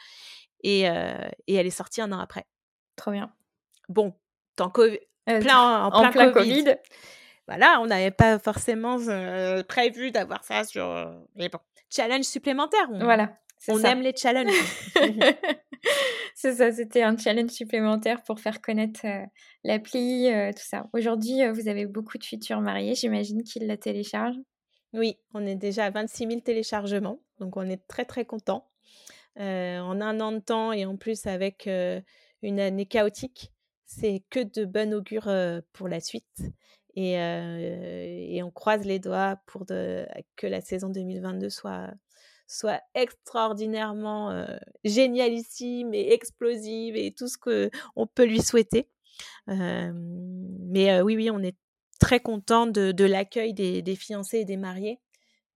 Et, 0.63 0.83
et, 0.83 1.55
elle 1.55 1.67
est 1.67 1.71
sortie 1.71 2.01
un 2.01 2.13
an 2.13 2.19
après. 2.19 2.47
Trop 2.97 3.13
bien. 3.13 3.33
Bon, 3.89 4.15
tant 4.57 4.71
COVID, 4.71 4.99
plein, 5.27 5.85
en, 5.87 6.11
plein, 6.11 6.33
COVID. 6.33 6.77
Voilà, 7.47 7.81
on 7.81 7.87
n'avait 7.87 8.11
pas 8.11 8.39
forcément 8.39 8.99
prévu 9.69 10.11
d'avoir 10.11 10.45
ça 10.45 10.65
sur. 10.65 10.85
Mais 11.37 11.49
bon, 11.49 11.61
challenge 11.91 12.25
supplémentaire. 12.25 12.89
voilà. 12.91 13.37
On 13.69 13.83
aime 13.83 14.03
les 14.03 14.15
challenges. 14.15 14.53
c'est 16.35 16.55
ça, 16.55 16.73
c'était 16.73 17.03
un 17.03 17.17
challenge 17.17 17.51
supplémentaire 17.51 18.23
pour 18.23 18.41
faire 18.41 18.61
connaître 18.61 19.07
l'appli, 19.65 20.29
tout 20.55 20.63
ça. 20.63 20.89
Aujourd'hui, 20.93 21.47
vous 21.53 21.69
avez 21.69 21.87
beaucoup 21.87 22.19
de 22.19 22.25
futurs 22.25 22.61
mariés, 22.61 22.95
j'imagine 22.95 23.43
qu'ils 23.43 23.67
la 23.67 23.77
téléchargent. 23.77 24.39
Oui, 24.93 25.19
on 25.35 25.45
est 25.45 25.57
déjà 25.57 25.87
à 25.87 25.91
26 25.91 26.29
000 26.29 26.41
téléchargements, 26.41 27.21
donc 27.41 27.57
on 27.57 27.69
est 27.69 27.87
très 27.89 28.05
très 28.05 28.25
content. 28.25 28.71
en 29.37 30.01
un 30.01 30.21
an 30.21 30.33
de 30.33 30.39
temps 30.39 30.73
et 30.73 30.85
en 30.85 30.97
plus 30.97 31.27
avec 31.27 31.69
une 32.43 32.61
année 32.61 32.87
chaotique, 32.87 33.53
c'est 33.85 34.23
que 34.31 34.41
de 34.41 34.65
bon 34.65 34.95
augure 34.95 35.31
pour 35.73 35.89
la 35.89 36.01
suite. 36.01 36.43
Et, 36.95 37.13
et, 37.13 38.43
on 38.43 38.51
croise 38.51 38.87
les 38.87 38.99
doigts 38.99 39.39
pour 39.47 39.67
de, 39.67 40.07
que 40.37 40.47
la 40.47 40.63
saison 40.63 40.89
2022 40.89 41.51
soit, 41.51 41.91
soit 42.47 42.81
extraordinairement 42.95 44.47
génialissime 44.85 45.95
et 45.95 46.13
explosive 46.13 46.97
et 46.97 47.13
tout 47.13 47.29
ce 47.29 47.39
qu'on 47.39 48.07
peut 48.07 48.25
lui 48.25 48.41
souhaiter. 48.41 48.89
mais 49.47 51.01
oui, 51.01 51.17
oui, 51.17 51.31
on 51.31 51.41
est 51.41 51.57
très 51.99 52.21
content 52.21 52.67
de, 52.67 53.05
l'accueil 53.05 53.55
des, 53.55 53.97
fiancés 53.97 54.39
et 54.39 54.45
des 54.45 54.57
mariés, 54.57 55.01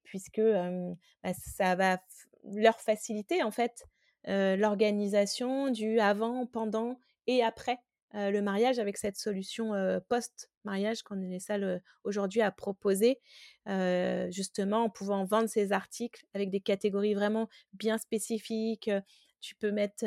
puisque 0.05 0.41
bah, 0.41 1.33
ça 1.35 1.75
va 1.77 2.01
leur 2.45 2.81
faciliter 2.81 3.43
en 3.43 3.51
fait 3.51 3.85
l'organisation 4.27 5.71
du 5.71 6.01
avant, 6.01 6.47
pendant 6.47 6.99
et 7.27 7.43
après 7.43 7.79
le 8.15 8.41
mariage 8.41 8.79
avec 8.79 8.97
cette 8.97 9.17
solution 9.17 9.73
post-mariage 10.61 11.03
qu'on 11.03 11.21
est 11.23 11.29
les 11.29 11.41
seuls 11.41 11.83
aujourd'hui 12.05 12.43
à 12.43 12.51
proposer, 12.51 13.19
justement 14.31 14.85
en 14.85 14.91
pouvant 14.91 15.25
vendre 15.25 15.49
ces 15.49 15.73
articles 15.73 16.27
avec 16.35 16.51
des 16.51 16.61
catégories 16.61 17.15
vraiment 17.15 17.49
bien 17.73 17.99
spécifiques. 17.99 18.91
Tu 19.41 19.55
peux 19.55 19.71
mettre, 19.71 20.05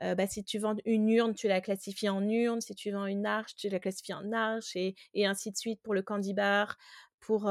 bah, 0.00 0.26
si 0.26 0.44
tu 0.44 0.58
vends 0.58 0.76
une 0.84 1.08
urne, 1.08 1.34
tu 1.34 1.46
la 1.46 1.60
classifies 1.60 2.08
en 2.08 2.28
urne. 2.28 2.60
Si 2.60 2.74
tu 2.74 2.90
vends 2.90 3.06
une 3.06 3.26
arche, 3.26 3.54
tu 3.54 3.68
la 3.68 3.78
classifies 3.78 4.14
en 4.14 4.32
arche 4.32 4.74
et, 4.74 4.96
et 5.14 5.26
ainsi 5.26 5.52
de 5.52 5.56
suite 5.56 5.80
pour 5.82 5.94
le 5.94 6.02
candy 6.02 6.34
bar, 6.34 6.76
pour 7.20 7.48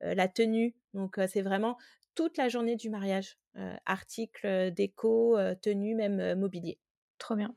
la 0.00 0.28
tenue. 0.28 0.74
Donc, 0.92 1.18
c'est 1.28 1.42
vraiment 1.42 1.78
toute 2.14 2.36
la 2.36 2.48
journée 2.48 2.76
du 2.76 2.90
mariage. 2.90 3.38
articles, 3.86 4.72
déco, 4.72 5.38
tenue, 5.62 5.94
même 5.94 6.38
mobilier. 6.38 6.78
Trop 7.18 7.36
bien. 7.36 7.54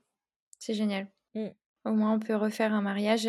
C'est 0.59 0.73
génial. 0.73 1.07
Mmh. 1.35 1.47
Au 1.85 1.91
moins, 1.91 2.13
on 2.13 2.19
peut 2.19 2.35
refaire 2.35 2.73
un 2.73 2.81
mariage 2.81 3.27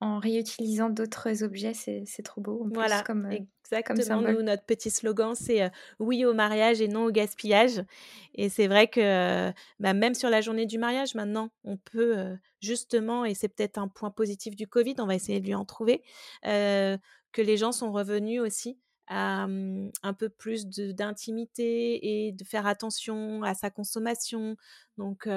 en 0.00 0.18
réutilisant 0.18 0.90
d'autres 0.90 1.42
objets. 1.42 1.72
C'est 1.74 2.22
trop 2.22 2.40
beau. 2.40 2.68
voilà, 2.74 3.02
comme, 3.02 3.26
euh, 3.26 3.38
exactement. 3.64 4.20
Nous, 4.22 4.42
notre 4.42 4.64
petit 4.64 4.90
slogan, 4.90 5.34
c'est 5.34 5.62
euh, 5.62 5.68
oui 5.98 6.24
au 6.24 6.34
mariage 6.34 6.80
et 6.80 6.88
non 6.88 7.04
au 7.04 7.10
gaspillage. 7.10 7.82
Et 8.34 8.48
c'est 8.48 8.66
vrai 8.66 8.88
que 8.88 9.52
bah, 9.80 9.94
même 9.94 10.14
sur 10.14 10.28
la 10.28 10.40
journée 10.40 10.66
du 10.66 10.78
mariage, 10.78 11.14
maintenant, 11.14 11.50
on 11.64 11.76
peut 11.76 12.36
justement, 12.60 13.24
et 13.24 13.34
c'est 13.34 13.48
peut-être 13.48 13.78
un 13.78 13.88
point 13.88 14.10
positif 14.10 14.54
du 14.54 14.66
Covid, 14.66 14.96
on 14.98 15.06
va 15.06 15.14
essayer 15.14 15.40
de 15.40 15.46
lui 15.46 15.54
en 15.54 15.64
trouver, 15.64 16.02
que 16.42 17.42
les 17.42 17.56
gens 17.56 17.72
sont 17.72 17.92
revenus 17.92 18.40
aussi 18.40 18.78
à 19.08 19.46
mmh, 19.46 19.92
un 20.02 20.14
peu 20.14 20.28
plus 20.28 20.66
d'intimité 20.66 22.26
et 22.26 22.32
de 22.32 22.44
faire 22.44 22.66
attention 22.66 23.42
à 23.44 23.54
sa 23.54 23.70
consommation. 23.70 24.56
Donc, 24.98 25.28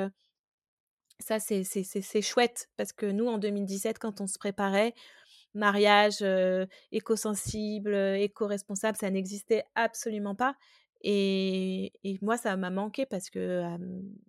ça, 1.20 1.40
c'est 1.40 2.22
chouette 2.22 2.70
parce 2.78 2.94
que 2.94 3.06
nous, 3.06 3.28
en 3.28 3.38
2017, 3.38 4.00
quand 4.00 4.22
on 4.22 4.28
se 4.28 4.38
préparait, 4.38 4.94
mariage 5.54 6.24
éco-sensible, 6.92 7.94
éco-responsable, 7.94 8.98
ça 8.98 9.10
n'existait 9.10 9.64
absolument 9.76 10.36
pas. 10.36 10.56
Et, 11.02 11.94
moi, 12.22 12.38
ça 12.38 12.58
m'a 12.58 12.70
manqué 12.70 13.06
parce 13.06 13.30
que 13.30 13.64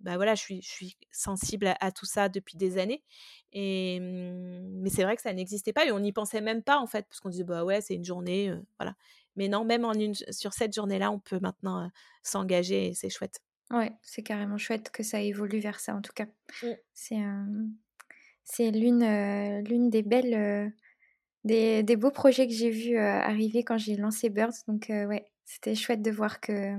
bah 0.00 0.16
voilà, 0.16 0.34
je 0.34 0.40
suis, 0.42 0.62
je 0.62 0.68
suis 0.68 0.96
sensible 1.10 1.74
à, 1.80 1.90
tout 1.92 2.06
ça 2.06 2.28
depuis 2.28 2.56
des 2.56 2.78
années. 2.78 3.02
Et, 3.52 3.98
mmh, 4.00 4.80
mais 4.82 4.90
c'est 4.90 5.02
vrai 5.02 5.16
que 5.16 5.22
ça 5.22 5.32
n'existait 5.32 5.72
pas 5.72 5.86
et 5.86 5.92
on 5.92 6.00
n'y 6.00 6.12
pensait 6.12 6.40
même 6.40 6.62
pas 6.62 6.78
en 6.78 6.86
fait, 6.86 7.06
parce 7.08 7.20
qu'on 7.20 7.30
disait, 7.30 7.44
bah 7.44 7.64
ouais, 7.64 7.80
c'est 7.80 7.94
une 7.94 8.04
journée, 8.04 8.52
voilà. 8.78 8.94
Mais 9.36 9.48
non, 9.48 9.64
même 9.64 9.84
en 9.84 9.92
une, 9.94 10.14
sur 10.14 10.52
cette 10.52 10.74
journée-là, 10.74 11.10
on 11.10 11.18
peut 11.18 11.38
maintenant 11.40 11.90
s'engager 12.22 12.88
et 12.88 12.94
c'est 12.94 13.10
chouette. 13.10 13.40
Ouais, 13.70 13.92
c'est 14.02 14.22
carrément 14.22 14.58
chouette 14.58 14.90
que 14.90 15.02
ça 15.02 15.20
évolue 15.20 15.60
vers 15.60 15.78
ça 15.78 15.94
en 15.94 16.02
tout 16.02 16.12
cas. 16.12 16.26
Mmh. 16.62 16.66
C'est 16.92 17.20
c'est 18.44 18.70
l'une 18.70 19.62
l'une 19.62 19.90
des 19.90 20.02
belles 20.02 20.72
des, 21.44 21.82
des, 21.82 21.96
beaux 21.96 22.10
projets 22.10 22.46
que 22.46 22.52
j'ai 22.52 22.70
vus 22.70 22.98
arriver 22.98 23.62
quand 23.62 23.78
j'ai 23.78 23.96
lancé 23.96 24.28
Birds. 24.28 24.64
Donc 24.66 24.86
ouais, 24.88 25.24
c'était 25.44 25.74
chouette 25.74 26.02
de 26.02 26.10
voir 26.10 26.40
que 26.40 26.74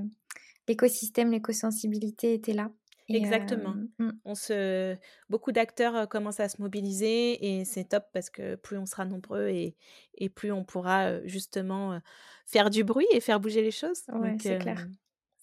l'écosystème, 0.67 1.31
l'éco-sensibilité 1.31 2.33
était 2.33 2.53
là. 2.53 2.71
Exactement. 3.09 3.73
Mmh. 3.99 4.09
On 4.23 4.35
se... 4.35 4.95
Beaucoup 5.29 5.51
d'acteurs 5.51 6.07
commencent 6.07 6.39
à 6.39 6.47
se 6.47 6.61
mobiliser 6.61 7.57
et 7.59 7.65
c'est 7.65 7.85
top 7.85 8.05
parce 8.13 8.29
que 8.29 8.55
plus 8.55 8.77
on 8.77 8.85
sera 8.85 9.05
nombreux 9.05 9.47
et, 9.47 9.75
et 10.15 10.29
plus 10.29 10.51
on 10.51 10.63
pourra 10.63 11.25
justement 11.25 11.99
faire 12.45 12.69
du 12.69 12.83
bruit 12.83 13.07
et 13.11 13.19
faire 13.19 13.39
bouger 13.39 13.61
les 13.61 13.71
choses. 13.71 14.03
Ouais, 14.13 14.37
c'est 14.39 14.59
clair. 14.59 14.87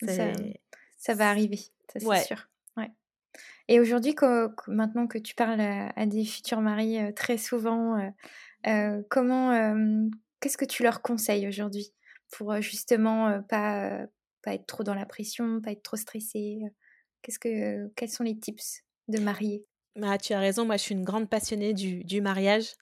Ça 0.07 0.33
va 1.15 1.31
arriver, 1.31 1.61
ça 1.93 2.01
c'est 2.01 2.25
sûr. 2.25 2.49
Ouais. 2.77 2.91
Et 3.69 3.81
aujourd'hui, 3.81 4.15
maintenant 4.67 5.07
que 5.07 5.19
tu 5.19 5.35
parles 5.35 5.61
à, 5.61 6.07
des 6.07 6.25
futurs 6.25 6.61
maris 6.61 6.99
euh, 6.99 7.13
très 7.13 7.37
souvent, 7.37 7.99
euh, 7.99 8.09
euh, 8.67 9.03
comment, 9.11 9.53
qu'est-ce 10.41 10.57
que 10.57 10.65
tu 10.65 10.83
leur 10.83 11.03
conseilles 11.03 11.47
aujourd'hui 11.47 11.93
pour 12.33 12.61
justement 12.61 13.43
pas, 13.49 14.07
pas 14.43 14.55
être 14.55 14.67
trop 14.67 14.83
dans 14.83 14.95
la 14.95 15.07
pression, 15.07 15.61
pas 15.61 15.73
être 15.73 15.83
trop 15.83 15.97
stressé 15.97 16.61
Qu'est-ce 17.23 17.39
que, 17.39 17.89
quels 17.97 18.11
sont 18.11 18.23
les 18.23 18.39
tips 18.39 18.85
de 19.09 19.19
marier? 19.19 19.65
Bah, 19.97 20.19
Tu 20.19 20.33
as 20.33 20.39
raison, 20.39 20.65
moi 20.65 20.77
je 20.77 20.83
suis 20.83 20.95
une 20.95 21.05
grande 21.05 21.29
passionnée 21.29 21.75
du, 21.75 22.05
du 22.05 22.21
mariage. 22.21 22.75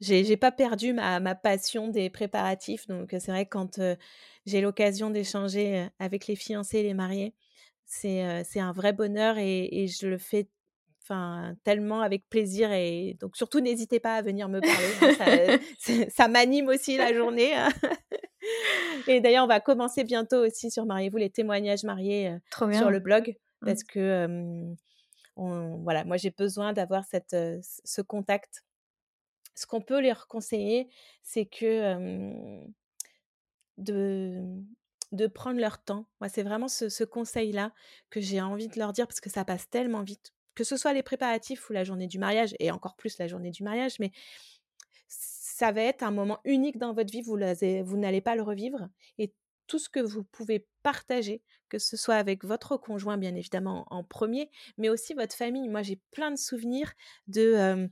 J'ai 0.00 0.36
pas 0.36 0.52
perdu 0.52 0.92
ma, 0.92 1.20
ma, 1.20 1.34
passion 1.34 1.88
des 1.88 2.10
préparatifs, 2.10 2.86
donc 2.86 3.10
c'est 3.12 3.30
vrai 3.30 3.44
que 3.44 3.50
quand 3.50 3.80
j'ai 4.44 4.60
l'occasion 4.60 5.10
d'échanger 5.10 5.88
avec 5.98 6.26
les 6.26 6.36
fiancés 6.36 6.78
et 6.78 6.82
les 6.82 6.94
mariés, 6.94 7.34
c'est 7.86 8.60
un 8.60 8.72
vrai 8.72 8.92
bonheur 8.92 9.38
et, 9.38 9.86
je 9.86 10.06
le 10.06 10.18
fais 10.18 10.48
enfin 11.02 11.54
tellement 11.62 12.00
avec 12.00 12.28
plaisir 12.28 12.72
et 12.72 13.16
donc 13.20 13.36
surtout 13.36 13.60
n'hésitez 13.60 14.00
pas 14.00 14.16
à 14.16 14.22
venir 14.22 14.48
me 14.48 14.60
parler 14.60 15.58
hein, 15.80 16.06
ça, 16.08 16.26
m'anime 16.28 16.66
aussi 16.66 16.96
la 16.96 17.14
journée 17.14 17.54
hein. 17.54 17.68
et 19.06 19.20
d'ailleurs 19.20 19.44
on 19.44 19.48
va 19.48 19.60
commencer 19.60 20.02
bientôt 20.02 20.44
aussi 20.44 20.68
sur 20.68 20.84
mariez-vous 20.84 21.18
les 21.18 21.30
témoignages 21.30 21.84
mariés 21.84 22.36
sur 22.72 22.90
le 22.90 22.98
blog 22.98 23.36
mmh. 23.62 23.66
parce 23.66 23.84
que 23.84 24.74
voilà 25.36 26.04
moi 26.04 26.16
j'ai 26.16 26.30
besoin 26.30 26.72
d'avoir 26.72 27.04
cette 27.04 27.36
ce 27.62 28.02
contact 28.02 28.64
ce 29.54 29.64
qu'on 29.64 29.80
peut 29.80 30.00
leur 30.00 30.26
conseiller 30.26 30.88
c'est 31.22 31.46
que 31.46 32.64
de 33.78 34.42
de 35.12 35.26
prendre 35.26 35.60
leur 35.60 35.82
temps. 35.82 36.06
Moi, 36.20 36.28
c'est 36.28 36.42
vraiment 36.42 36.68
ce, 36.68 37.04
conseil-là 37.04 37.72
que 38.10 38.20
j'ai 38.20 38.40
envie 38.40 38.68
de 38.68 38.78
leur 38.78 38.92
dire 38.92 39.06
parce 39.06 39.20
que 39.20 39.30
ça 39.30 39.44
passe 39.44 39.68
tellement 39.70 40.02
vite. 40.02 40.32
Que 40.54 40.64
ce 40.64 40.76
soit 40.76 40.92
les 40.92 41.02
préparatifs 41.02 41.68
ou 41.68 41.72
la 41.72 41.84
journée 41.84 42.06
du 42.06 42.18
mariage, 42.18 42.54
et 42.58 42.70
encore 42.70 42.96
plus 42.96 43.18
la 43.18 43.28
journée 43.28 43.50
du 43.50 43.62
mariage, 43.62 43.98
mais 44.00 44.10
ça 45.08 45.72
va 45.72 45.82
être 45.82 46.02
un 46.02 46.10
moment 46.10 46.38
unique 46.44 46.78
dans 46.78 46.92
votre 46.92 47.10
vie, 47.10 47.22
vous, 47.22 47.38
vous 47.84 47.96
n'allez 47.96 48.20
pas 48.20 48.36
le 48.36 48.42
revivre. 48.42 48.88
Et 49.18 49.32
tout 49.66 49.78
ce 49.78 49.88
que 49.88 50.00
vous 50.00 50.22
pouvez 50.24 50.66
partager, 50.82 51.42
que 51.68 51.78
ce 51.78 51.96
soit 51.96 52.14
avec 52.16 52.44
votre 52.44 52.76
conjoint, 52.76 53.18
bien 53.18 53.34
évidemment, 53.34 53.86
en 53.90 54.04
premier, 54.04 54.50
mais 54.78 54.88
aussi 54.88 55.14
votre 55.14 55.34
famille. 55.34 55.68
Moi, 55.68 55.82
j'ai 55.82 56.00
plein 56.12 56.30
de 56.30 56.38
souvenirs 56.38 56.92
de 57.26 57.88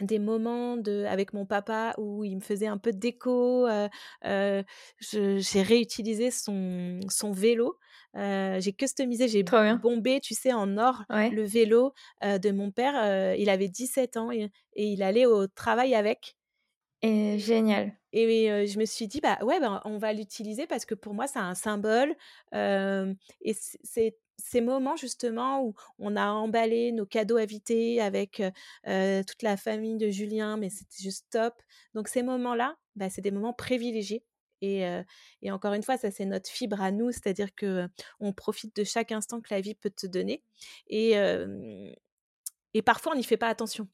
des 0.00 0.18
moments 0.18 0.76
de, 0.76 1.04
avec 1.04 1.32
mon 1.32 1.46
papa 1.46 1.94
où 1.98 2.24
il 2.24 2.36
me 2.36 2.40
faisait 2.40 2.66
un 2.66 2.78
peu 2.78 2.92
de 2.92 2.98
déco. 2.98 3.66
j'ai 4.22 5.62
réutilisé 5.62 6.30
son, 6.30 7.00
son 7.08 7.32
vélo. 7.32 7.78
j'ai 8.14 8.72
customisé, 8.72 9.28
j'ai 9.28 9.42
bombé, 9.42 10.20
tu 10.20 10.34
sais, 10.34 10.52
en 10.52 10.76
or 10.78 11.04
le 11.10 11.42
vélo 11.42 11.92
de 12.22 12.50
mon 12.50 12.70
père. 12.70 13.34
il 13.36 13.48
avait 13.50 13.68
17 13.68 14.16
ans 14.16 14.30
et, 14.30 14.50
il 14.74 15.02
allait 15.02 15.26
au 15.26 15.46
travail 15.46 15.94
avec. 15.94 16.36
Et 17.02 17.38
génial. 17.38 17.92
Et 18.12 18.66
je 18.66 18.78
me 18.78 18.84
suis 18.84 19.06
dit, 19.06 19.20
bah 19.20 19.38
ouais, 19.42 19.60
bah, 19.60 19.82
on 19.84 19.98
va 19.98 20.12
l'utiliser 20.12 20.66
parce 20.66 20.84
que 20.84 20.94
pour 20.94 21.14
moi, 21.14 21.26
c'est 21.26 21.38
un 21.38 21.54
symbole. 21.54 22.14
et 22.52 23.54
c'est 23.54 24.16
ces 24.38 24.60
moments 24.60 24.96
justement 24.96 25.62
où 25.62 25.74
on 25.98 26.16
a 26.16 26.28
emballé 26.28 26.92
nos 26.92 27.06
cadeaux 27.06 27.36
invités 27.36 28.00
avec 28.00 28.42
toute 28.84 29.42
la 29.42 29.56
famille 29.56 29.96
de 29.96 30.08
Julien, 30.10 30.56
mais 30.56 30.70
c'était 30.70 31.02
juste 31.02 31.26
top. 31.30 31.54
Donc 31.94 32.08
ces 32.08 32.22
moments-là, 32.22 32.76
bah, 32.96 33.10
c'est 33.10 33.22
des 33.22 33.30
moments 33.30 33.52
privilégiés. 33.52 34.24
Et, 34.62 34.84
et, 35.42 35.50
encore 35.50 35.74
une 35.74 35.82
fois, 35.82 35.98
ça 35.98 36.10
c'est 36.10 36.24
notre 36.24 36.48
fibre 36.48 36.80
à 36.80 36.90
nous, 36.90 37.12
c'est-à-dire 37.12 37.54
que 37.54 37.88
on 38.20 38.32
profite 38.32 38.74
de 38.76 38.84
chaque 38.84 39.12
instant 39.12 39.40
que 39.40 39.52
la 39.52 39.60
vie 39.60 39.74
peut 39.74 39.90
te 39.90 40.06
donner. 40.06 40.42
Et, 40.88 41.14
et 42.74 42.82
parfois, 42.82 43.12
on 43.12 43.16
n'y 43.16 43.24
fait 43.24 43.36
pas 43.36 43.48
attention. 43.48 43.88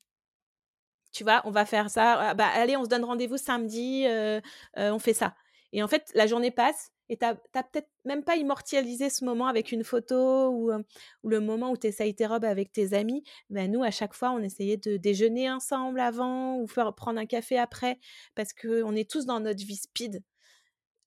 Tu 1.12 1.24
vois, 1.24 1.42
on 1.44 1.50
va 1.50 1.66
faire 1.66 1.90
ça. 1.90 2.30
Ah, 2.30 2.34
bah, 2.34 2.48
allez, 2.54 2.76
on 2.76 2.84
se 2.84 2.88
donne 2.88 3.04
rendez-vous 3.04 3.36
samedi, 3.38 4.06
on 4.76 4.98
fait 4.98 5.14
ça. 5.14 5.34
Et 5.72 5.82
en 5.82 5.88
fait, 5.88 6.10
la 6.14 6.26
journée 6.26 6.50
passe 6.50 6.91
et 7.08 7.16
tu 7.16 7.24
n'as 7.24 7.34
peut-être 7.34 7.88
même 8.04 8.24
pas 8.24 8.36
immortalisé 8.36 9.10
ce 9.10 9.24
moment 9.24 9.46
avec 9.46 9.72
une 9.72 9.84
photo 9.84 10.48
ou, 10.50 10.70
le 11.28 11.40
moment 11.40 11.70
où 11.70 11.76
tu 11.76 11.86
essayes 11.86 12.14
tes 12.14 12.26
robes 12.26 12.44
avec 12.44 12.72
tes 12.72 12.94
amis. 12.94 13.22
Ben 13.50 13.70
nous, 13.70 13.82
à 13.82 13.90
chaque 13.90 14.14
fois, 14.14 14.30
on 14.30 14.38
essayait 14.38 14.76
de 14.76 14.96
déjeuner 14.96 15.50
ensemble 15.50 16.00
avant 16.00 16.56
ou 16.58 16.66
faire 16.66 16.94
prendre 16.94 17.20
un 17.20 17.26
café 17.26 17.58
après 17.58 17.98
parce 18.34 18.52
qu'on 18.52 18.94
est 18.94 19.10
tous 19.10 19.26
dans 19.26 19.40
notre 19.40 19.64
vie 19.64 19.76
speed. 19.76 20.22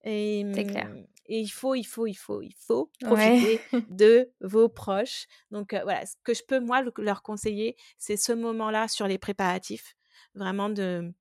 Et, 0.03 0.45
C'est 0.53 0.65
clair. 0.65 0.89
Mmh, 0.89 1.07
et 1.27 1.39
il 1.39 1.47
faut, 1.47 1.73
il 1.73 1.83
faut, 1.83 2.05
il 2.05 2.13
faut, 2.13 2.43
il 2.43 2.53
faut 2.55 2.91
profiter 3.01 3.59
de 3.89 4.31
vos 4.41 4.69
proches. 4.69 5.25
Donc 5.49 5.73
voilà, 5.73 6.05
ce 6.05 6.15
que 6.23 6.35
je 6.35 6.43
peux 6.47 6.59
moi 6.59 6.83
leur 6.97 7.23
conseiller, 7.23 7.75
c'est 7.97 8.17
ce 8.17 8.31
moment-là 8.31 8.87
sur 8.87 9.07
les 9.07 9.17
préparatifs, 9.17 9.95
vraiment 10.35 10.69
de, 10.69 11.11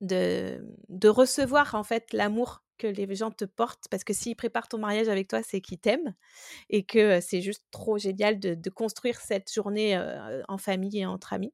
de, 0.00 0.64
de 0.88 1.08
recevoir 1.08 1.74
en 1.74 1.82
fait 1.82 2.12
l'amour 2.12 2.62
que 2.78 2.86
les 2.86 3.14
gens 3.14 3.30
te 3.30 3.44
portent, 3.44 3.88
parce 3.90 4.04
que 4.04 4.14
s'ils 4.14 4.36
préparent 4.36 4.68
ton 4.68 4.78
mariage 4.78 5.08
avec 5.08 5.28
toi, 5.28 5.42
c'est 5.42 5.60
qu'ils 5.60 5.78
t'aiment 5.78 6.14
et 6.70 6.84
que 6.84 7.20
c'est 7.20 7.42
juste 7.42 7.64
trop 7.70 7.98
génial 7.98 8.38
de, 8.38 8.70
construire 8.70 9.20
cette 9.20 9.52
journée 9.52 10.00
en 10.46 10.58
famille 10.58 11.00
et 11.00 11.06
entre 11.06 11.32
amis. 11.32 11.52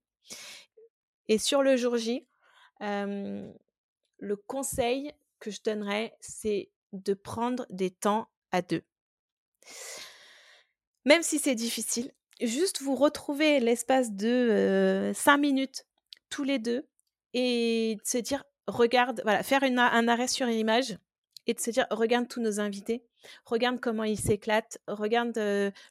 Et 1.28 1.38
sur 1.38 1.62
le 1.62 1.76
jour 1.76 1.96
J, 1.96 2.26
le 2.80 4.36
conseil 4.46 5.12
que 5.40 5.50
je 5.50 5.60
donnerais, 5.64 6.14
c'est 6.20 6.70
de 6.92 7.14
prendre 7.14 7.66
des 7.70 7.90
temps 7.90 8.28
à 8.52 8.62
deux. 8.62 8.82
Même 11.06 11.22
si 11.22 11.38
c'est 11.38 11.54
difficile, 11.54 12.12
juste 12.40 12.82
vous 12.82 12.94
retrouver 12.94 13.60
l'espace 13.60 14.12
de 14.12 15.12
cinq 15.14 15.38
minutes 15.38 15.86
tous 16.28 16.44
les 16.44 16.58
deux 16.58 16.86
et 17.34 17.98
se 18.04 18.18
dire, 18.18 18.44
regarde, 18.66 19.20
voilà, 19.24 19.42
faire 19.42 19.62
un 19.62 20.08
arrêt 20.08 20.28
sur 20.28 20.46
une 20.46 20.54
image 20.54 20.96
et 21.46 21.54
de 21.54 21.60
se 21.60 21.70
dire 21.70 21.86
regarde 21.90 22.28
tous 22.28 22.40
nos 22.40 22.60
invités, 22.60 23.04
regarde 23.44 23.80
comment 23.80 24.04
ils 24.04 24.18
s'éclatent, 24.18 24.78
regarde 24.86 25.38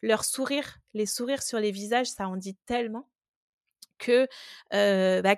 leur 0.01 0.25
sourire, 0.25 0.79
les 0.93 1.05
sourires 1.05 1.43
sur 1.43 1.59
les 1.59 1.71
visages, 1.71 2.07
ça 2.07 2.27
en 2.27 2.37
dit 2.37 2.55
tellement 2.65 3.07
que 3.99 4.27
bah, 4.71 5.35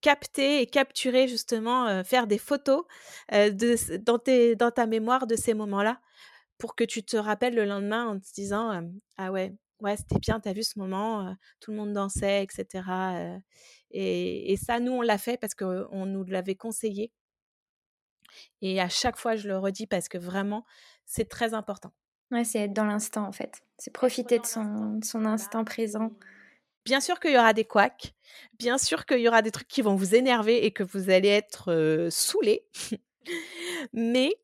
capter 0.00 0.60
et 0.60 0.66
capturer 0.66 1.26
justement, 1.26 2.04
faire 2.04 2.26
des 2.26 2.38
photos 2.38 2.84
de, 3.32 3.96
dans, 3.98 4.18
dans 4.58 4.70
ta 4.70 4.86
mémoire 4.86 5.26
de 5.26 5.36
ces 5.36 5.54
moments-là 5.54 6.00
pour 6.58 6.74
que 6.74 6.84
tu 6.84 7.02
te 7.02 7.16
rappelles 7.16 7.54
le 7.54 7.64
lendemain 7.64 8.06
en 8.06 8.18
te 8.18 8.32
disant 8.34 8.82
ah 9.16 9.32
ouais 9.32 9.54
ouais 9.80 9.96
c'était 9.96 10.18
bien 10.18 10.40
t'as 10.40 10.52
vu 10.52 10.62
ce 10.62 10.78
moment 10.78 11.36
tout 11.60 11.70
le 11.70 11.76
monde 11.76 11.92
dansait 11.92 12.42
etc 12.42 13.40
et, 13.90 14.52
et, 14.52 14.56
ça 14.56 14.80
nous 14.80 14.92
on 14.92 15.02
l'a 15.02 15.18
fait 15.18 15.36
parce 15.38 15.54
qu'on 15.54 16.06
nous 16.06 16.24
l'avait 16.24 16.56
conseillé 16.56 17.12
et 18.62 18.80
à 18.80 18.88
chaque 18.88 19.16
fois, 19.16 19.36
je 19.36 19.48
le 19.48 19.58
redis 19.58 19.86
parce 19.86 20.08
que 20.08 20.18
vraiment, 20.18 20.64
c'est 21.06 21.28
très 21.28 21.54
important. 21.54 21.92
Ouais, 22.30 22.44
c'est 22.44 22.60
être 22.60 22.72
dans 22.72 22.84
l'instant 22.84 23.26
en 23.26 23.32
fait. 23.32 23.62
C'est 23.78 23.92
profiter 23.92 24.38
de 24.38 24.46
son, 24.46 25.00
son 25.02 25.24
instant 25.24 25.64
présent. 25.64 26.10
Bien 26.84 27.00
sûr 27.00 27.20
qu'il 27.20 27.32
y 27.32 27.38
aura 27.38 27.52
des 27.52 27.64
couacs, 27.64 28.14
bien 28.58 28.78
sûr 28.78 29.04
qu'il 29.06 29.20
y 29.20 29.28
aura 29.28 29.42
des 29.42 29.50
trucs 29.50 29.68
qui 29.68 29.82
vont 29.82 29.94
vous 29.94 30.14
énerver 30.14 30.64
et 30.64 30.72
que 30.72 30.82
vous 30.82 31.10
allez 31.10 31.28
être 31.28 31.70
euh, 31.72 32.10
saoulé. 32.10 32.66
Mais 33.92 34.34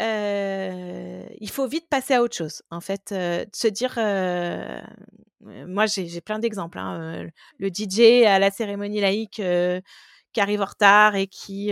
euh, 0.00 1.26
il 1.40 1.50
faut 1.50 1.66
vite 1.66 1.88
passer 1.88 2.14
à 2.14 2.22
autre 2.22 2.36
chose. 2.36 2.62
En 2.70 2.80
fait, 2.80 3.12
euh, 3.12 3.44
se 3.52 3.68
dire, 3.68 3.98
moi 5.40 5.86
j'ai 5.86 6.20
plein 6.20 6.38
d'exemples. 6.38 6.78
Hein, 6.78 7.28
le 7.58 7.68
DJ 7.68 8.24
à 8.26 8.38
la 8.38 8.50
cérémonie 8.50 9.00
laïque 9.00 9.42
qui 10.32 10.40
arrive 10.40 10.62
en 10.62 10.66
retard 10.66 11.16
et 11.16 11.26
qui 11.26 11.70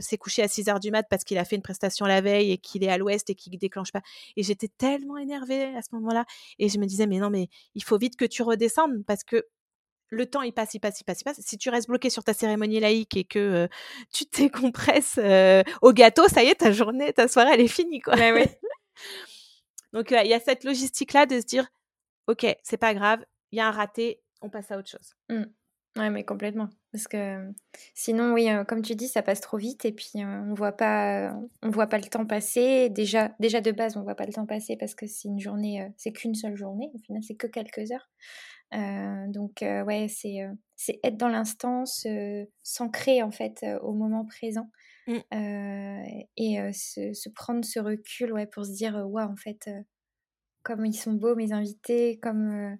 s'est 0.00 0.18
couché 0.18 0.42
à 0.42 0.48
6 0.48 0.68
heures 0.68 0.80
du 0.80 0.90
mat 0.90 1.06
parce 1.08 1.24
qu'il 1.24 1.38
a 1.38 1.44
fait 1.44 1.56
une 1.56 1.62
prestation 1.62 2.06
la 2.06 2.20
veille 2.20 2.52
et 2.52 2.58
qu'il 2.58 2.84
est 2.84 2.90
à 2.90 2.98
l'ouest 2.98 3.28
et 3.30 3.34
qu'il 3.34 3.56
déclenche 3.58 3.92
pas. 3.92 4.02
Et 4.36 4.42
j'étais 4.42 4.68
tellement 4.68 5.16
énervée 5.16 5.74
à 5.76 5.82
ce 5.82 5.88
moment-là. 5.92 6.24
Et 6.58 6.68
je 6.68 6.78
me 6.78 6.86
disais, 6.86 7.06
mais 7.06 7.18
non, 7.18 7.30
mais 7.30 7.48
il 7.74 7.82
faut 7.82 7.98
vite 7.98 8.16
que 8.16 8.24
tu 8.24 8.42
redescendes 8.42 9.04
parce 9.06 9.24
que 9.24 9.44
le 10.10 10.26
temps, 10.26 10.42
il 10.42 10.52
passe, 10.52 10.74
il 10.74 10.80
passe, 10.80 11.00
il 11.00 11.04
passe, 11.04 11.20
il 11.20 11.24
passe. 11.24 11.40
Si 11.40 11.58
tu 11.58 11.70
restes 11.70 11.88
bloqué 11.88 12.10
sur 12.10 12.24
ta 12.24 12.34
cérémonie 12.34 12.80
laïque 12.80 13.16
et 13.16 13.24
que 13.24 13.68
tu 14.12 14.26
te 14.26 14.42
décompresses 14.42 15.18
au 15.82 15.92
gâteau, 15.92 16.28
ça 16.28 16.42
y 16.42 16.48
est, 16.48 16.56
ta 16.56 16.72
journée, 16.72 17.12
ta 17.12 17.28
soirée, 17.28 17.50
elle 17.54 17.60
est 17.60 17.68
finie, 17.68 18.00
quoi. 18.00 18.14
Donc, 19.92 20.10
il 20.10 20.28
y 20.28 20.34
a 20.34 20.40
cette 20.40 20.64
logistique-là 20.64 21.26
de 21.26 21.40
se 21.40 21.46
dire, 21.46 21.66
OK, 22.26 22.46
c'est 22.62 22.76
pas 22.76 22.94
grave, 22.94 23.24
il 23.52 23.58
y 23.58 23.60
a 23.60 23.68
un 23.68 23.70
raté, 23.70 24.20
on 24.42 24.50
passe 24.50 24.70
à 24.70 24.78
autre 24.78 24.90
chose. 24.90 25.14
Mmh. 25.30 25.44
Ouais, 25.98 26.10
mais 26.10 26.24
complètement. 26.24 26.68
Parce 26.92 27.08
que 27.08 27.52
sinon, 27.94 28.32
oui, 28.32 28.48
comme 28.68 28.82
tu 28.82 28.94
dis, 28.94 29.08
ça 29.08 29.22
passe 29.22 29.40
trop 29.40 29.56
vite 29.56 29.84
et 29.84 29.92
puis 29.92 30.12
on 30.16 30.54
voit 30.54 30.72
pas, 30.72 31.34
on 31.62 31.70
voit 31.70 31.88
pas 31.88 31.98
le 31.98 32.04
temps 32.04 32.24
passer. 32.24 32.88
Déjà, 32.88 33.34
déjà 33.40 33.60
de 33.60 33.72
base, 33.72 33.96
on 33.96 34.02
voit 34.02 34.14
pas 34.14 34.26
le 34.26 34.32
temps 34.32 34.46
passer 34.46 34.76
parce 34.76 34.94
que 34.94 35.06
c'est 35.06 35.28
une 35.28 35.40
journée, 35.40 35.90
c'est 35.96 36.12
qu'une 36.12 36.34
seule 36.34 36.56
journée. 36.56 36.90
Au 36.94 36.98
final, 36.98 37.22
c'est 37.22 37.34
que 37.34 37.48
quelques 37.48 37.90
heures. 37.90 38.08
Donc 38.72 39.58
ouais, 39.62 40.06
c'est 40.08 40.46
c'est 40.76 41.00
être 41.02 41.16
dans 41.16 41.28
l'instant, 41.28 41.84
s'ancrer 42.62 43.22
en 43.22 43.30
fait 43.30 43.64
au 43.82 43.92
moment 43.92 44.24
présent 44.24 44.70
mmh. 45.06 45.18
et 46.36 46.72
se, 46.72 47.12
se, 47.12 47.28
prendre 47.28 47.64
ce 47.64 47.80
recul, 47.80 48.32
ouais, 48.32 48.46
pour 48.46 48.64
se 48.64 48.72
dire, 48.72 48.94
waouh, 48.94 49.30
en 49.30 49.36
fait, 49.36 49.68
comme 50.62 50.84
ils 50.84 50.94
sont 50.94 51.14
beaux 51.14 51.34
mes 51.34 51.52
invités, 51.52 52.18
comme 52.20 52.78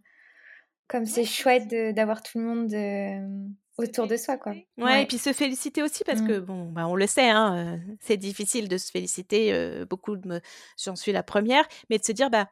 comme 0.89 1.05
c'est 1.05 1.25
chouette 1.25 1.69
d'avoir 1.95 2.23
tout 2.23 2.39
le 2.39 2.45
monde 2.45 3.55
autour 3.79 4.07
de 4.07 4.17
soi, 4.17 4.37
quoi. 4.37 4.55
Ouais, 4.77 5.03
et 5.03 5.07
puis 5.07 5.19
se 5.19 5.33
féliciter 5.33 5.83
aussi 5.83 6.03
parce 6.05 6.21
que, 6.23 6.39
mmh. 6.39 6.45
bon, 6.45 6.65
bah, 6.73 6.89
on 6.89 6.97
le 6.97 7.07
sait, 7.07 7.29
hein, 7.29 7.81
c'est 8.01 8.17
difficile 8.17 8.69
de 8.69 8.77
se 8.77 8.91
féliciter. 8.91 9.85
beaucoup 9.89 10.17
de 10.17 10.27
me... 10.27 10.41
J'en 10.83 10.97
suis 10.97 11.13
la 11.13 11.23
première. 11.23 11.67
Mais 11.89 11.99
de 11.99 12.05
se 12.05 12.13
dire, 12.13 12.31
bah, 12.31 12.49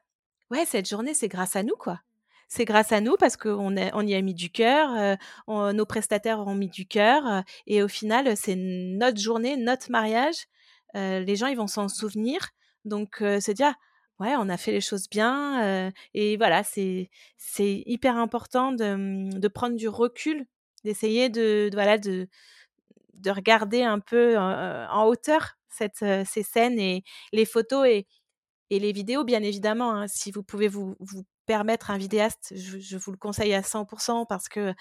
ouais, 0.51 0.65
cette 0.67 0.89
journée, 0.89 1.15
c'est 1.15 1.29
grâce 1.29 1.57
à 1.57 1.63
nous, 1.63 1.77
quoi. 1.77 2.01
C'est 2.49 2.65
grâce 2.65 2.93
à 2.93 3.01
nous 3.01 3.17
parce 3.19 3.37
qu'on 3.37 3.77
on 3.77 4.07
y 4.07 4.15
a 4.15 4.23
mis 4.23 4.35
du 4.35 4.51
cœur, 4.51 5.17
nos 5.49 5.87
prestataires 5.87 6.41
ont 6.41 6.55
mis 6.55 6.69
du 6.69 6.87
cœur. 6.87 7.43
et 7.67 7.83
au 7.83 7.89
final, 7.89 8.37
c'est 8.37 8.57
notre 8.57 9.21
journée, 9.21 9.57
notre 9.57 9.91
mariage. 9.91 10.47
les 10.95 11.37
gens, 11.37 11.49
ils 11.49 11.57
vont 11.57 11.67
s'en 11.67 11.89
souvenir. 11.89 12.39
Donc, 12.85 13.17
se 13.19 13.51
dire, 13.51 13.75
ouais, 14.21 14.35
on 14.39 14.49
a 14.49 14.57
fait 14.57 14.73
les 14.73 14.81
choses 14.81 15.09
bien. 15.11 15.91
et 16.15 16.37
voilà, 16.37 16.63
c'est 16.63 17.11
hyper 17.59 18.17
important 18.17 18.73
de, 18.73 18.95
mmh, 18.95 19.41
de, 19.41 19.49
prendre 19.49 19.77
du 19.77 19.89
recul, 19.89 20.47
d'essayer 20.85 21.29
de, 21.29 21.69
voilà 21.73 21.99
de 21.99 22.29
de 23.21 23.31
regarder 23.31 23.83
un 23.83 24.01
peu 24.01 24.37
en, 24.39 25.05
hauteur 25.07 25.57
cette, 25.69 26.05
ces 26.27 26.43
scènes 26.43 26.79
et 26.79 27.03
les 27.33 27.45
photos 27.45 27.87
et, 27.87 28.07
les 28.71 28.93
vidéos, 28.93 29.25
bien 29.25 29.43
évidemment. 29.43 29.93
Hein, 29.93 30.07
si 30.09 30.31
vous 30.31 30.43
pouvez 30.43 30.69
vous 30.69 30.97
permettre 31.47 31.91
un 31.91 31.99
vidéaste, 31.99 32.53
je, 32.55 32.97
vous 32.97 33.13
le 33.13 33.17
conseille 33.17 33.55
à 33.55 33.63
100% 33.63 34.27
parce 34.29 34.49
que 34.49 34.75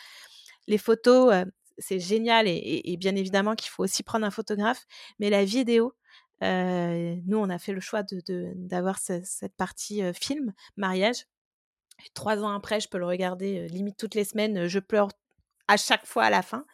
les 0.68 0.78
photos, 0.78 1.46
c'est 1.78 2.00
génial 2.00 2.48
et, 2.48 2.82
et, 2.86 2.98
bien 2.98 3.16
évidemment 3.16 3.56
qu'il 3.56 3.70
faut 3.70 3.84
aussi 3.84 4.04
prendre 4.04 4.26
un 4.26 4.32
photographe, 4.32 4.86
mais 5.20 5.30
la 5.30 5.46
vidéo, 5.46 5.94
nous, 6.42 7.38
on 7.38 7.50
a 7.50 7.60
fait 7.60 7.74
le 7.74 7.82
choix 7.82 8.04
d'avoir 8.04 9.00
de, 9.10 9.22
cette 9.24 9.56
partie 9.56 10.02
film, 10.14 10.54
mariage. 10.78 11.26
trois 12.14 12.44
ans 12.44 12.50
après, 12.50 12.80
je 12.80 12.90
peux 12.90 12.98
le 12.98 13.06
regarder 13.06 13.68
limite 13.70 13.98
toutes 13.98 14.16
les 14.16 14.26
semaines. 14.26 14.68
Je 14.68 14.80
pleure 14.80 15.10
à 15.68 15.78
chaque 15.78 16.06
fois 16.06 16.26
à 16.26 16.30
la 16.30 16.42
fin. 16.42 16.66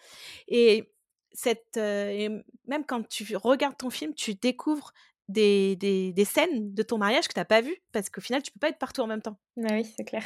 Et, 0.47 0.91
cette, 1.33 1.77
même 1.77 2.85
quand 2.87 3.07
tu 3.07 3.35
regardes 3.37 3.77
ton 3.77 3.89
film, 3.89 4.13
tu 4.13 4.35
découvres 4.35 4.93
des, 5.31 5.75
des, 5.75 6.13
des, 6.13 6.25
scènes 6.25 6.73
de 6.73 6.83
ton 6.83 6.97
mariage 6.97 7.27
que 7.27 7.33
tu 7.33 7.39
n'as 7.39 7.45
pas 7.45 7.61
vues, 7.61 7.77
parce 7.91 8.09
qu'au 8.09 8.21
final, 8.21 8.41
tu 8.41 8.51
peux 8.51 8.59
pas 8.59 8.69
être 8.69 8.77
partout 8.77 9.01
en 9.01 9.07
même 9.07 9.21
temps. 9.21 9.37
Bah 9.57 9.69
oui, 9.71 9.85
c'est 9.97 10.03
clair. 10.03 10.23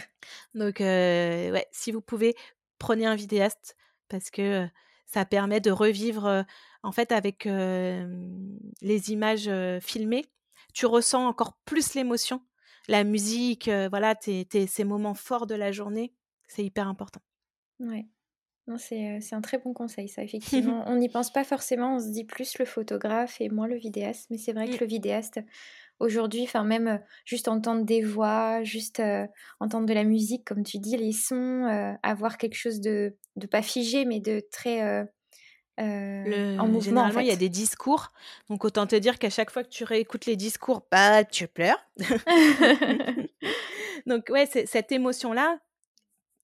Donc, 0.53 0.79
ouais, 0.79 1.67
si 1.71 1.91
vous 1.91 2.01
pouvez, 2.01 2.35
prenez 2.79 3.05
un 3.05 3.15
vidéaste, 3.15 3.75
parce 4.09 4.29
que 4.29 4.67
ça 5.05 5.25
permet 5.25 5.61
de 5.61 5.71
revivre, 5.71 6.45
en 6.83 6.91
fait, 6.91 7.11
avec 7.11 7.45
les 7.45 9.11
images 9.11 9.49
filmées, 9.81 10.25
tu 10.73 10.85
ressens 10.85 11.25
encore 11.27 11.57
plus 11.65 11.93
l'émotion. 11.93 12.41
La 12.87 13.03
musique, 13.03 13.69
voilà, 13.89 14.15
ces 14.21 14.83
moments 14.83 15.15
forts 15.15 15.47
de 15.47 15.55
la 15.55 15.71
journée, 15.71 16.13
c'est 16.47 16.63
hyper 16.63 16.87
important. 16.87 17.21
Ouais. 17.79 18.05
C'est, 18.77 19.19
un 19.31 19.41
très 19.41 19.57
bon 19.57 19.73
conseil, 19.73 20.07
ça, 20.07 20.23
effectivement. 20.23 20.83
on 20.87 20.95
n'y 20.95 21.09
pense 21.09 21.31
pas 21.31 21.43
forcément, 21.43 21.95
on 21.95 21.99
se 21.99 22.11
dit 22.11 22.23
plus 22.23 22.57
le 22.57 22.65
photographe 22.65 23.41
et 23.41 23.49
moins 23.49 23.67
le 23.67 23.77
vidéaste, 23.77 24.27
mais 24.29 24.37
c'est 24.37 24.53
vrai 24.53 24.67
que 24.67 24.75
mmh. 24.75 24.81
le 24.81 24.85
vidéaste, 24.85 25.39
aujourd'hui, 25.99 26.43
enfin 26.43 26.63
même 26.63 27.01
juste 27.25 27.47
entendre 27.47 27.85
des 27.85 28.01
voix, 28.01 28.63
juste 28.63 29.01
entendre 29.59 29.85
de 29.85 29.93
la 29.93 30.03
musique, 30.03 30.45
comme 30.45 30.63
tu 30.63 30.79
dis, 30.79 30.97
les 30.97 31.13
sons, 31.13 31.97
avoir 32.03 32.37
quelque 32.37 32.57
chose 32.57 32.81
de, 32.81 33.15
de 33.35 33.47
pas 33.47 33.61
figé, 33.61 34.05
mais 34.05 34.19
de 34.19 34.41
très 34.51 35.07
le, 35.77 36.57
en 36.59 36.67
mouvement. 36.67 36.81
Généralement, 36.81 37.19
il 37.19 37.27
y 37.27 37.31
a 37.31 37.35
des 37.35 37.49
discours. 37.49 38.11
Donc, 38.49 38.65
autant 38.65 38.87
te 38.87 38.95
dire 38.95 39.19
qu'à 39.19 39.29
chaque 39.29 39.51
fois 39.51 39.63
que 39.63 39.69
tu 39.69 39.83
réécoutes 39.83 40.25
les 40.25 40.35
discours, 40.35 40.85
bah, 40.91 41.23
tu 41.23 41.47
pleures. 41.47 41.79
donc, 44.05 44.29
ouais, 44.29 44.45
cette 44.45 44.91
émotion-là, 44.91 45.59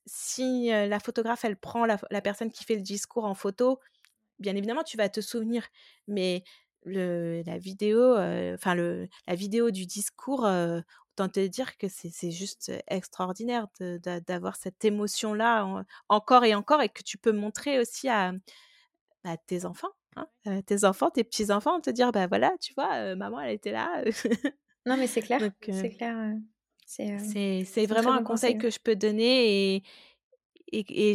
si 0.05 0.67
la 0.67 0.99
photographe, 0.99 1.45
elle 1.45 1.57
prend 1.57 1.85
la, 1.85 2.21
personne 2.21 2.51
qui 2.51 2.63
fait 2.63 2.75
le 2.75 2.81
discours 2.81 3.25
en 3.25 3.35
photo, 3.35 3.79
bien 4.39 4.55
évidemment, 4.55 4.83
tu 4.83 4.97
vas 4.97 5.09
te 5.09 5.21
souvenir. 5.21 5.67
Mais 6.07 6.43
le, 6.83 7.43
la 7.45 7.57
vidéo, 7.57 8.15
enfin, 8.53 8.75
la 8.75 9.35
vidéo 9.35 9.71
du 9.71 9.85
discours, 9.85 10.41
autant 10.41 11.29
te 11.29 11.45
dire 11.47 11.77
que 11.77 11.87
c'est 11.89 12.31
juste 12.31 12.71
extraordinaire 12.87 13.67
d'avoir 14.27 14.55
cette 14.55 14.83
émotion-là 14.83 15.85
encore 16.09 16.43
et 16.43 16.55
encore 16.55 16.81
et 16.81 16.89
que 16.89 17.03
tu 17.03 17.17
peux 17.17 17.33
montrer 17.33 17.79
aussi 17.79 18.09
à 18.09 18.33
bah, 19.23 19.37
tes 19.37 19.65
enfants, 19.65 19.91
hein, 20.15 20.27
tes 20.65 20.83
enfants, 20.83 21.11
tes 21.11 21.23
petits-enfants, 21.23 21.79
te 21.79 21.91
dire, 21.91 22.11
bah 22.11 22.27
voilà, 22.27 22.53
tu 22.59 22.73
vois, 22.73 23.15
maman, 23.15 23.39
elle 23.41 23.53
était 23.53 23.71
là. 23.71 24.03
non, 24.85 24.97
mais 24.97 25.07
c'est 25.07 25.21
clair, 25.21 25.41
c'est 25.61 25.89
clair. 25.89 26.33
C'est 26.91 27.85
vraiment 27.85 28.13
un 28.13 28.23
conseil 28.23 28.57
que 28.57 28.69
je 28.69 28.79
peux 28.79 28.95
donner 28.95 29.75
et, 29.75 29.83
et, 30.73 31.13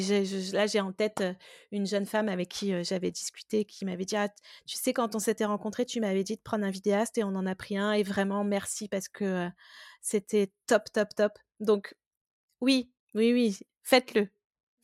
là, 0.53 0.67
j'ai 0.67 0.81
en 0.81 0.93
tête 0.93 1.25
une 1.73 1.87
jeune 1.87 2.05
femme 2.05 2.29
avec 2.29 2.49
qui 2.49 2.85
j'avais 2.85 3.11
discuté, 3.11 3.65
qui 3.65 3.85
m'avait 3.85 4.05
dit 4.05 4.17
«Ah, 4.17 4.29
Tu 4.67 4.77
sais, 4.77 4.93
quand 4.93 5.15
on 5.15 5.19
s'était 5.19 5.47
rencontrés, 5.47 5.87
tu 5.87 6.01
m'avais 6.01 6.25
dit 6.25 6.37
de 6.37 6.43
prendre 6.43 6.65
un 6.65 6.71
vidéaste 6.71 7.17
et 7.19 7.25
on 7.25 7.35
en 7.35 7.47
a 7.47 7.55
pris 7.55 7.79
un. 7.79 7.93
Et 7.93 8.03
vraiment, 8.03 8.45
merci 8.45 8.89
parce 8.89 9.09
que 9.09 9.49
c'était 10.03 10.53
top, 10.67 10.85
top, 10.93 11.09
top. 11.15 11.33
Donc, 11.61 11.95
oui, 12.61 12.91
oui, 13.15 13.33
oui, 13.33 13.59
faites-le. 13.83 14.29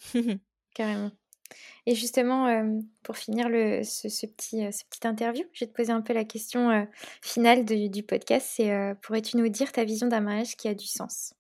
Carrément. 0.75 1.13
Et 1.87 1.95
justement, 1.95 2.65
pour 3.03 3.17
finir 3.17 3.49
le, 3.49 3.83
ce, 3.83 4.27
petit, 4.27 4.73
ce 4.73 4.85
petit 4.85 5.07
interview, 5.07 5.45
je 5.53 5.61
vais 5.65 5.71
te 5.71 5.75
poser 5.75 5.93
un 5.93 6.01
peu 6.01 6.13
la 6.13 6.25
question 6.25 6.87
finale 7.21 7.65
du 7.65 8.03
podcast. 8.03 8.47
C'est 8.57 8.95
pourrais-tu 9.03 9.37
nous 9.37 9.49
dire 9.49 9.73
ta 9.73 9.85
vision 9.85 10.07
d'un 10.07 10.21
mariage 10.21 10.57
qui 10.57 10.69
a 10.69 10.75
du 10.75 10.87
sens? 10.87 11.35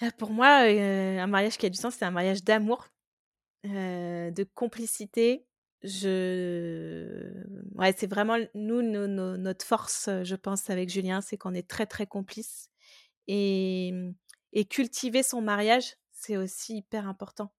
Ah, 0.00 0.10
Pour 0.18 0.30
moi, 0.30 0.48
un 0.48 1.26
mariage 1.26 1.56
qui 1.56 1.66
a 1.66 1.70
du 1.70 1.78
sens, 1.78 1.94
c'est 1.94 2.04
un 2.04 2.10
mariage 2.10 2.44
d'amour, 2.44 2.88
de 3.64 4.44
complicité. 4.54 5.46
Je... 5.82 7.32
Ouais, 7.74 7.94
c'est 7.96 8.10
vraiment 8.10 8.36
nous, 8.54 8.82
notre 8.82 9.64
force, 9.64 10.10
je 10.22 10.34
pense, 10.34 10.68
avec 10.68 10.90
Julien, 10.90 11.20
c'est 11.20 11.38
qu'on 11.38 11.54
est 11.54 11.68
très, 11.68 11.86
très 11.86 12.06
complices. 12.06 12.68
Et 13.26 14.12
cultiver 14.70 15.22
son 15.22 15.40
mariage, 15.40 15.96
c'est 16.26 16.36
aussi 16.36 16.78
hyper 16.78 17.08
important. 17.08 17.52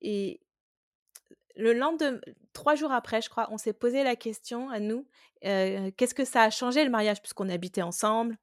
et 0.00 0.40
le 1.58 1.72
lendemain, 1.72 2.20
trois 2.52 2.74
jours 2.74 2.92
après, 2.92 3.22
je 3.22 3.30
crois, 3.30 3.48
on 3.50 3.58
s'est 3.58 3.72
posé 3.72 4.04
la 4.04 4.14
question 4.16 4.68
à 4.70 4.78
nous, 4.80 5.06
qu'est-ce 5.42 6.14
que 6.14 6.24
ça 6.24 6.42
a 6.42 6.50
changé 6.50 6.84
le 6.84 6.90
mariage? 6.90 7.22
Puisqu'on 7.22 7.48
habitait 7.48 7.82
ensemble, 7.82 8.36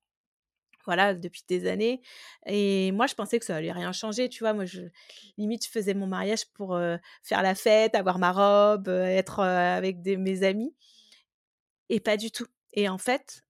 voilà, 0.85 1.13
depuis 1.13 1.43
des 1.47 1.67
années. 1.67 2.01
Et 2.45 2.91
moi, 2.91 3.07
je 3.07 3.13
pensais 3.13 3.39
que 3.39 3.45
ça 3.45 3.55
allait 3.55 3.71
rien 3.71 3.91
changer, 3.91 4.29
tu 4.29 4.43
vois? 4.43 4.53
Moi, 4.53 4.65
je, 4.65 4.81
limite, 5.37 5.65
je 5.65 5.69
faisais 5.71 5.93
mon 5.93 6.07
mariage 6.07 6.45
pour 6.53 6.77
faire 7.21 7.43
la 7.43 7.55
fête, 7.55 7.95
avoir 7.95 8.19
ma 8.19 8.31
robe, 8.31 8.87
être 8.87 9.39
avec 9.39 9.97
mes 10.05 10.43
amis. 10.43 10.75
Et 11.89 11.99
pas 11.99 12.17
du 12.17 12.31
tout. 12.31 12.47
Et 12.73 12.89
en 12.89 12.97
fait, 12.97 13.43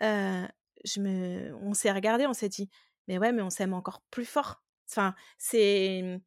je 0.00 1.00
me, 1.00 1.54
on 1.62 1.74
s'est 1.74 1.92
regardé, 1.92 2.26
on 2.26 2.34
s'est 2.34 2.48
dit, 2.48 2.70
mais 3.08 3.18
ouais, 3.18 3.32
mais 3.32 3.42
on 3.42 3.50
s'aime 3.50 3.74
encore 3.74 4.02
plus 4.10 4.24
fort. 4.24 4.62
Enfin, 4.88 5.14
c'est, 5.38 6.20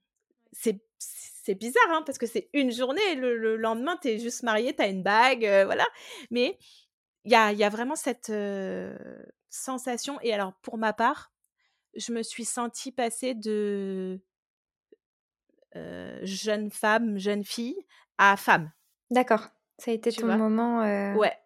c'est, 0.52 0.84
c'est 0.98 1.56
bizarre, 1.56 1.90
hein, 1.90 2.04
parce 2.06 2.18
que 2.18 2.28
c'est 2.28 2.50
une 2.54 2.72
journée, 2.72 3.16
le, 3.16 3.38
le 3.38 3.56
lendemain, 3.56 3.98
tu 4.02 4.10
es 4.10 4.20
juste 4.20 4.44
marié, 4.44 4.76
tu 4.76 4.82
as 4.82 4.88
une 4.88 5.04
bague, 5.04 5.44
voilà. 5.66 5.86
Mais 6.30 6.58
il 7.24 7.32
y 7.32 7.36
a, 7.36 7.54
y 7.54 7.64
a, 7.64 7.70
vraiment 7.70 7.96
cette 7.96 8.32
sensation. 9.50 10.20
Et 10.22 10.34
alors, 10.34 10.54
pour 10.62 10.78
ma 10.78 10.94
part, 10.94 11.32
je 11.96 12.12
me 12.12 12.24
suis 12.24 12.46
sentie 12.46 12.92
passer 12.92 13.34
de 13.34 14.20
jeune 16.24 16.70
femme, 16.72 17.18
jeune 17.18 17.44
fille, 17.44 17.86
à 18.18 18.38
femme. 18.38 18.72
D'accord. 19.10 19.48
Ça 19.78 19.90
a 19.90 19.94
été 19.96 20.12
ton 20.12 20.38
moment 20.38 20.84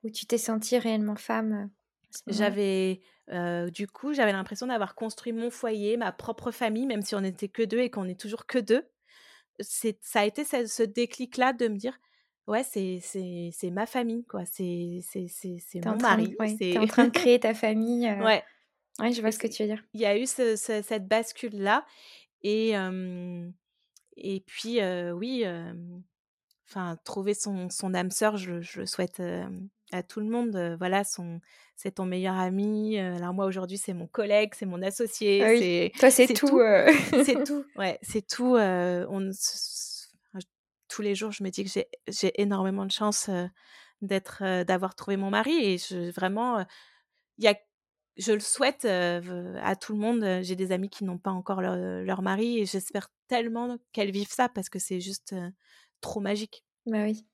où 0.04 0.10
tu 0.10 0.26
t'es 0.26 0.38
sentie 0.38 0.78
réellement 0.78 1.16
femme. 1.16 1.70
J'avais, 2.28 3.02
du 3.72 3.88
coup, 3.88 4.14
j'avais 4.14 4.32
l'impression 4.32 4.68
d'avoir 4.68 4.96
construit 4.96 5.34
mon 5.34 5.50
foyer, 5.50 5.98
ma 5.98 6.12
propre 6.12 6.52
famille, 6.52 6.86
même 6.86 7.02
si 7.02 7.16
on 7.16 7.22
n'était 7.22 7.50
que 7.50 7.64
deux 7.64 7.80
et 7.80 7.90
qu'on 7.90 8.08
est 8.08 8.20
toujours 8.20 8.46
que 8.46 8.60
deux. 8.60 8.84
C'est, 9.60 9.98
ça 10.02 10.22
a 10.22 10.26
été 10.26 10.44
ce, 10.44 10.84
déclic-là 10.84 11.54
de 11.54 11.68
me 11.68 11.78
dire, 11.78 11.98
ouais, 12.48 12.64
c'est, 12.64 13.00
c'est, 13.02 13.52
c'est 13.54 13.72
ma 13.72 13.86
famille, 13.86 14.26
quoi. 14.26 14.46
C'est, 14.46 15.00
c'est, 15.02 15.28
c'est, 15.28 15.58
c'est 15.66 15.86
mon 15.86 15.98
mari. 15.98 16.36
Tu 16.58 16.64
es 16.72 16.78
en 16.78 16.88
train 16.88 17.06
de 17.06 17.12
créer 17.12 17.40
ta 17.40 17.54
famille. 17.54 18.10
Ouais. 18.22 18.44
Ouais, 19.00 19.12
je 19.12 19.20
vois 19.20 19.34
ce 19.34 19.40
que 19.40 19.48
tu 19.48 19.62
veux 19.62 19.68
dire. 19.68 19.84
Il 19.94 20.00
y 20.00 20.06
a 20.06 20.18
eu 20.18 20.26
cette 20.26 21.08
bascule-là. 21.08 21.86
Et, 22.44 22.74
et 24.18 24.40
puis, 24.42 24.80
oui, 25.14 25.46
enfin, 26.68 26.98
trouver 27.04 27.34
son, 27.34 27.70
son 27.70 27.94
âme 27.94 28.12
sœur, 28.12 28.38
je, 28.38 28.62
je 28.62 28.82
le 28.82 28.86
souhaite 28.86 29.22
à 29.96 30.04
tout 30.04 30.20
le 30.20 30.28
monde. 30.28 30.76
voilà, 30.78 31.04
son, 31.04 31.40
c'est 31.76 31.96
ton 31.96 32.06
meilleur 32.06 32.36
ami. 32.36 33.00
alors 33.00 33.34
moi 33.34 33.46
aujourd'hui, 33.46 33.78
c'est 33.78 33.94
mon 33.94 34.08
collègue, 34.08 34.54
c'est 34.56 34.66
mon 34.66 34.82
associé. 34.82 35.44
Ah 35.44 35.56
c'est, 35.58 35.92
Toi, 36.00 36.12
c'est, 36.12 36.28
tout. 36.34 36.62
c'est 37.24 37.44
tout. 37.46 37.66
Ouais, 37.76 38.00
c'est 38.02 38.26
tout. 38.28 38.56
on, 38.58 39.32
tous 40.88 41.02
les 41.02 41.16
jours, 41.16 41.32
je 41.32 41.44
me 41.44 41.50
dis 41.50 41.64
que 41.64 41.70
j'ai, 41.70 41.88
j'ai 42.08 42.40
énormément 42.42 42.86
de 42.86 42.92
chance 42.92 43.30
d'être, 44.02 44.64
d'avoir 44.64 44.96
trouvé 44.96 45.18
mon 45.18 45.30
mari 45.30 45.56
et 45.56 45.78
je, 45.78 46.12
vraiment, 46.12 46.66
il 47.38 47.46
y 47.46 47.48
a 47.48 47.56
je 48.18 48.32
le 48.32 48.40
souhaite 48.40 48.86
à 48.86 49.76
tout 49.76 49.94
le 49.94 50.00
monde. 50.00 50.26
J'ai 50.42 50.56
des 50.56 50.72
amis 50.72 50.90
qui 50.90 51.04
n'ont 51.04 51.18
pas 51.18 51.32
encore 51.32 51.62
leur, 51.62 51.76
leur 51.76 52.22
mari 52.22 52.60
et 52.60 52.66
j'espère 52.66 53.10
tellement 53.28 53.78
qu'elles 53.92 54.12
vivent 54.12 54.32
ça 54.32 54.48
parce 54.48 54.70
que 54.70 54.80
c'est 54.80 55.02
juste 55.02 55.36
trop 56.02 56.22
magique. 56.22 56.64
Bah 56.86 57.04
oui. 57.04 57.26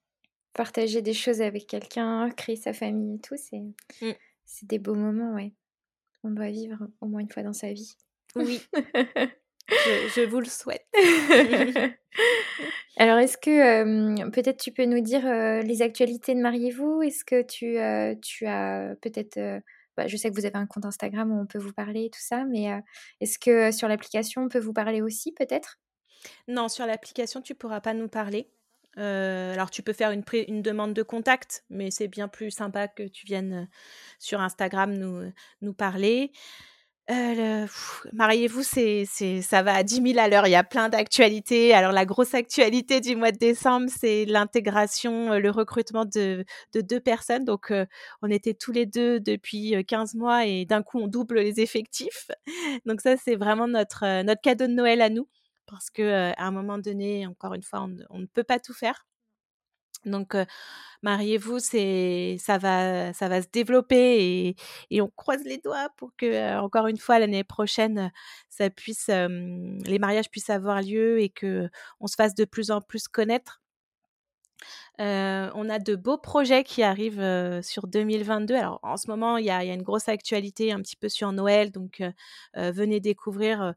Partager 0.53 1.01
des 1.01 1.13
choses 1.13 1.41
avec 1.41 1.67
quelqu'un, 1.67 2.29
créer 2.31 2.55
sa 2.55 2.73
famille 2.73 3.15
et 3.15 3.19
tout, 3.19 3.35
c'est, 3.37 3.59
mmh. 3.59 4.13
c'est 4.45 4.67
des 4.67 4.79
beaux 4.79 4.95
moments, 4.95 5.33
ouais. 5.33 5.53
On 6.23 6.31
doit 6.31 6.49
vivre 6.49 6.87
au 6.99 7.07
moins 7.07 7.21
une 7.21 7.31
fois 7.31 7.43
dans 7.43 7.53
sa 7.53 7.71
vie. 7.71 7.95
Oui. 8.35 8.61
je, 9.69 10.25
vous 10.25 10.39
le 10.39 10.45
souhaite. 10.45 10.85
Alors, 12.97 13.17
est-ce 13.17 13.37
que 13.37 14.29
peut-être 14.29 14.61
tu 14.61 14.71
peux 14.71 14.85
nous 14.85 15.01
dire 15.01 15.23
les 15.63 15.81
actualités 15.81 16.35
de 16.35 16.41
Mariez-vous? 16.41 17.01
Est-ce 17.01 17.25
que 17.25 17.41
tu, 17.41 17.77
tu 18.21 18.45
as 18.45 18.95
peut-être. 19.01 19.39
Bah, 19.97 20.07
je 20.07 20.15
sais 20.15 20.29
que 20.29 20.35
vous 20.35 20.45
avez 20.45 20.55
un 20.55 20.67
compte 20.67 20.85
Instagram 20.85 21.31
où 21.31 21.41
on 21.41 21.45
peut 21.45 21.59
vous 21.59 21.73
parler 21.73 22.05
et 22.05 22.09
tout 22.09 22.21
ça, 22.21 22.45
mais 22.45 22.67
est-ce 23.19 23.39
que 23.39 23.71
sur 23.71 23.87
l'application, 23.87 24.43
on 24.43 24.49
peut 24.49 24.59
vous 24.59 24.73
parler 24.73 25.01
aussi 25.01 25.31
peut-être? 25.31 25.79
Non, 26.47 26.67
sur 26.67 26.85
l'application, 26.85 27.41
tu 27.41 27.55
pourras 27.55 27.81
pas 27.81 27.93
nous 27.93 28.07
parler. 28.07 28.49
Alors, 28.97 29.71
tu 29.71 29.83
peux 29.83 29.93
faire 29.93 30.11
une, 30.11 30.61
demande 30.61 30.93
de 30.93 31.03
contact, 31.03 31.63
mais 31.69 31.91
c'est 31.91 32.07
bien 32.07 32.27
plus 32.27 32.51
sympa 32.51 32.87
que 32.87 33.03
tu 33.03 33.25
viennes 33.25 33.67
sur 34.19 34.41
Instagram 34.41 34.93
nous, 34.93 35.31
nous 35.61 35.73
parler. 35.73 36.31
Euh, 37.09 37.67
mariez-vous, 38.13 38.63
ça 38.63 39.63
va 39.63 39.73
à 39.75 39.83
10 39.83 40.13
000 40.13 40.19
à 40.19 40.29
l'heure. 40.29 40.47
Il 40.47 40.51
y 40.51 40.55
a 40.55 40.63
plein 40.63 40.87
d'actualités. 40.87 41.73
Alors, 41.73 41.91
la 41.91 42.05
grosse 42.05 42.33
actualité 42.33 43.01
du 43.01 43.15
mois 43.15 43.31
de 43.31 43.37
décembre, 43.37 43.89
c'est 43.89 44.25
l'intégration, 44.25 45.33
euh, 45.33 45.39
le 45.39 45.49
recrutement 45.49 46.05
de, 46.05 46.45
de 46.73 46.81
deux 46.81 46.99
personnes. 47.01 47.43
Donc, 47.43 47.71
euh, 47.71 47.85
on 48.21 48.29
était 48.29 48.53
tous 48.53 48.71
les 48.71 48.85
deux 48.85 49.19
depuis 49.19 49.75
15 49.85 50.15
mois 50.15 50.45
et 50.45 50.65
d'un 50.65 50.83
coup, 50.83 50.99
on 50.99 51.07
double 51.07 51.39
les 51.39 51.59
effectifs. 51.59 52.29
Donc, 52.85 53.01
ça, 53.01 53.17
c'est 53.17 53.35
vraiment 53.35 53.67
notre 53.67 54.05
cadeau 54.41 54.67
de 54.67 54.73
Noël 54.73 55.01
à 55.01 55.09
nous. 55.09 55.27
Parce 55.71 55.89
que 55.89 56.33
à 56.37 56.45
un 56.45 56.51
moment 56.51 56.77
donné, 56.77 57.25
encore 57.27 57.53
une 57.53 57.63
fois, 57.63 57.87
on, 58.09 58.19
ne 58.19 58.25
peut 58.25 58.43
pas 58.43 58.59
tout 58.59 58.73
faire. 58.73 59.05
Donc, 60.05 60.35
mariez-vous, 61.03 61.59
c'est 61.59 62.37
ça 62.39 62.57
va 62.57 63.13
ça 63.13 63.29
va 63.29 63.41
se 63.41 63.47
développer 63.51 64.55
et 64.89 65.01
on 65.01 65.09
croise 65.09 65.43
les 65.45 65.59
doigts 65.59 65.89
pour 65.97 66.11
que, 66.17 66.59
encore 66.59 66.87
une 66.87 66.97
fois, 66.97 67.19
l'année 67.19 67.43
prochaine, 67.43 68.11
les 68.59 69.99
mariages 69.99 70.29
puissent 70.31 70.49
avoir 70.49 70.81
lieu 70.81 71.21
et 71.21 71.29
que 71.29 71.69
on 71.99 72.07
se 72.07 72.15
fasse 72.15 72.35
de 72.35 72.45
plus 72.45 72.71
en 72.71 72.81
plus 72.81 73.07
connaître. 73.07 73.60
Euh, 75.01 75.49
on 75.55 75.67
a 75.67 75.79
de 75.79 75.95
beaux 75.95 76.19
projets 76.19 76.63
qui 76.63 76.83
arrivent 76.83 77.19
euh, 77.19 77.63
sur 77.63 77.87
2022. 77.87 78.53
Alors 78.53 78.79
en 78.83 78.97
ce 78.97 79.09
moment, 79.09 79.37
il 79.37 79.45
y 79.45 79.49
a, 79.49 79.63
une 79.63 79.81
grosse 79.81 80.07
actualité 80.07 80.71
un 80.71 80.79
petit 80.79 80.95
peu 80.95 81.09
sur 81.09 81.31
Noël, 81.31 81.71
donc 81.71 82.01
euh, 82.01 82.71
venez 82.71 82.99
découvrir 82.99 83.73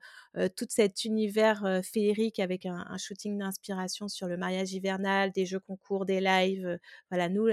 tout 0.57 0.67
cet 0.69 1.05
univers 1.05 1.81
féerique 1.85 2.41
avec 2.41 2.67
un, 2.67 2.97
shooting 2.99 3.39
d'inspiration 3.39 4.09
sur 4.09 4.27
le 4.27 4.37
mariage 4.37 4.73
hivernal, 4.73 5.31
des 5.31 5.47
jeux 5.47 5.61
concours, 5.61 6.05
des 6.07 6.21
lives. 6.21 6.79
voilà, 7.09 7.29
nous, 7.29 7.49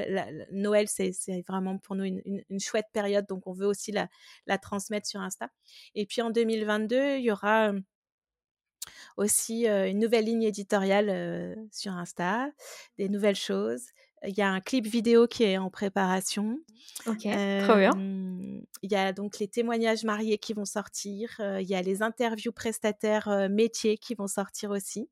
Noël, 0.52 0.88
c'est 0.88 1.14
vraiment 1.48 1.78
pour 1.78 1.96
nous 1.96 2.06
une, 2.06 2.60
chouette 2.60 2.88
période, 2.92 3.28
donc 3.28 3.46
on 3.46 3.54
veut 3.54 3.68
aussi 3.68 3.92
la 3.92 4.58
transmettre 4.58 5.08
sur 5.08 5.22
Insta. 5.22 5.50
Et 5.94 6.08
puis 6.08 6.24
en 6.24 6.32
2022, 6.32 7.18
il 7.18 7.24
y 7.24 7.32
aura 7.32 7.72
aussi 9.18 9.68
une 9.68 10.00
nouvelle 10.00 10.26
ligne 10.26 10.44
éditoriale 10.44 11.58
sur 11.72 11.94
Insta, 11.94 12.50
des 12.98 13.10
nouvelles 13.10 13.36
choses. 13.36 13.88
Il 14.28 14.38
y 14.38 14.42
a 14.42 14.50
un 14.50 14.60
clip 14.60 14.86
vidéo 14.86 15.26
qui 15.28 15.44
est 15.44 15.58
en 15.58 15.70
préparation. 15.72 16.60
Ok, 17.08 17.22
trop 17.22 17.76
bien. 17.76 17.92
Il 18.84 18.92
y 18.92 18.96
a 18.96 19.14
donc 19.14 19.40
les 19.40 19.48
témoignages 19.48 20.04
mariés 20.04 20.38
qui 20.38 20.54
vont 20.54 20.66
sortir. 20.66 21.42
il 21.60 21.68
y 21.68 21.76
a 21.76 21.82
les 21.82 22.04
interviews 22.04 22.52
prestataires 22.52 23.50
métiers 23.50 23.98
qui 23.98 24.14
vont 24.14 24.28
sortir 24.28 24.70
aussi. 24.72 25.10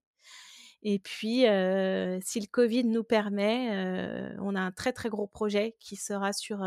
Et 0.83 0.99
puis, 0.99 1.39
si 1.39 2.39
le 2.39 2.47
Covid 2.51 2.85
nous 2.85 3.03
permet, 3.03 4.31
on 4.39 4.55
a 4.55 4.61
un 4.61 4.71
très 4.71 4.93
très 4.93 5.09
gros 5.09 5.27
projet 5.27 5.75
qui 5.79 5.95
sera 5.95 6.31
sur 6.31 6.63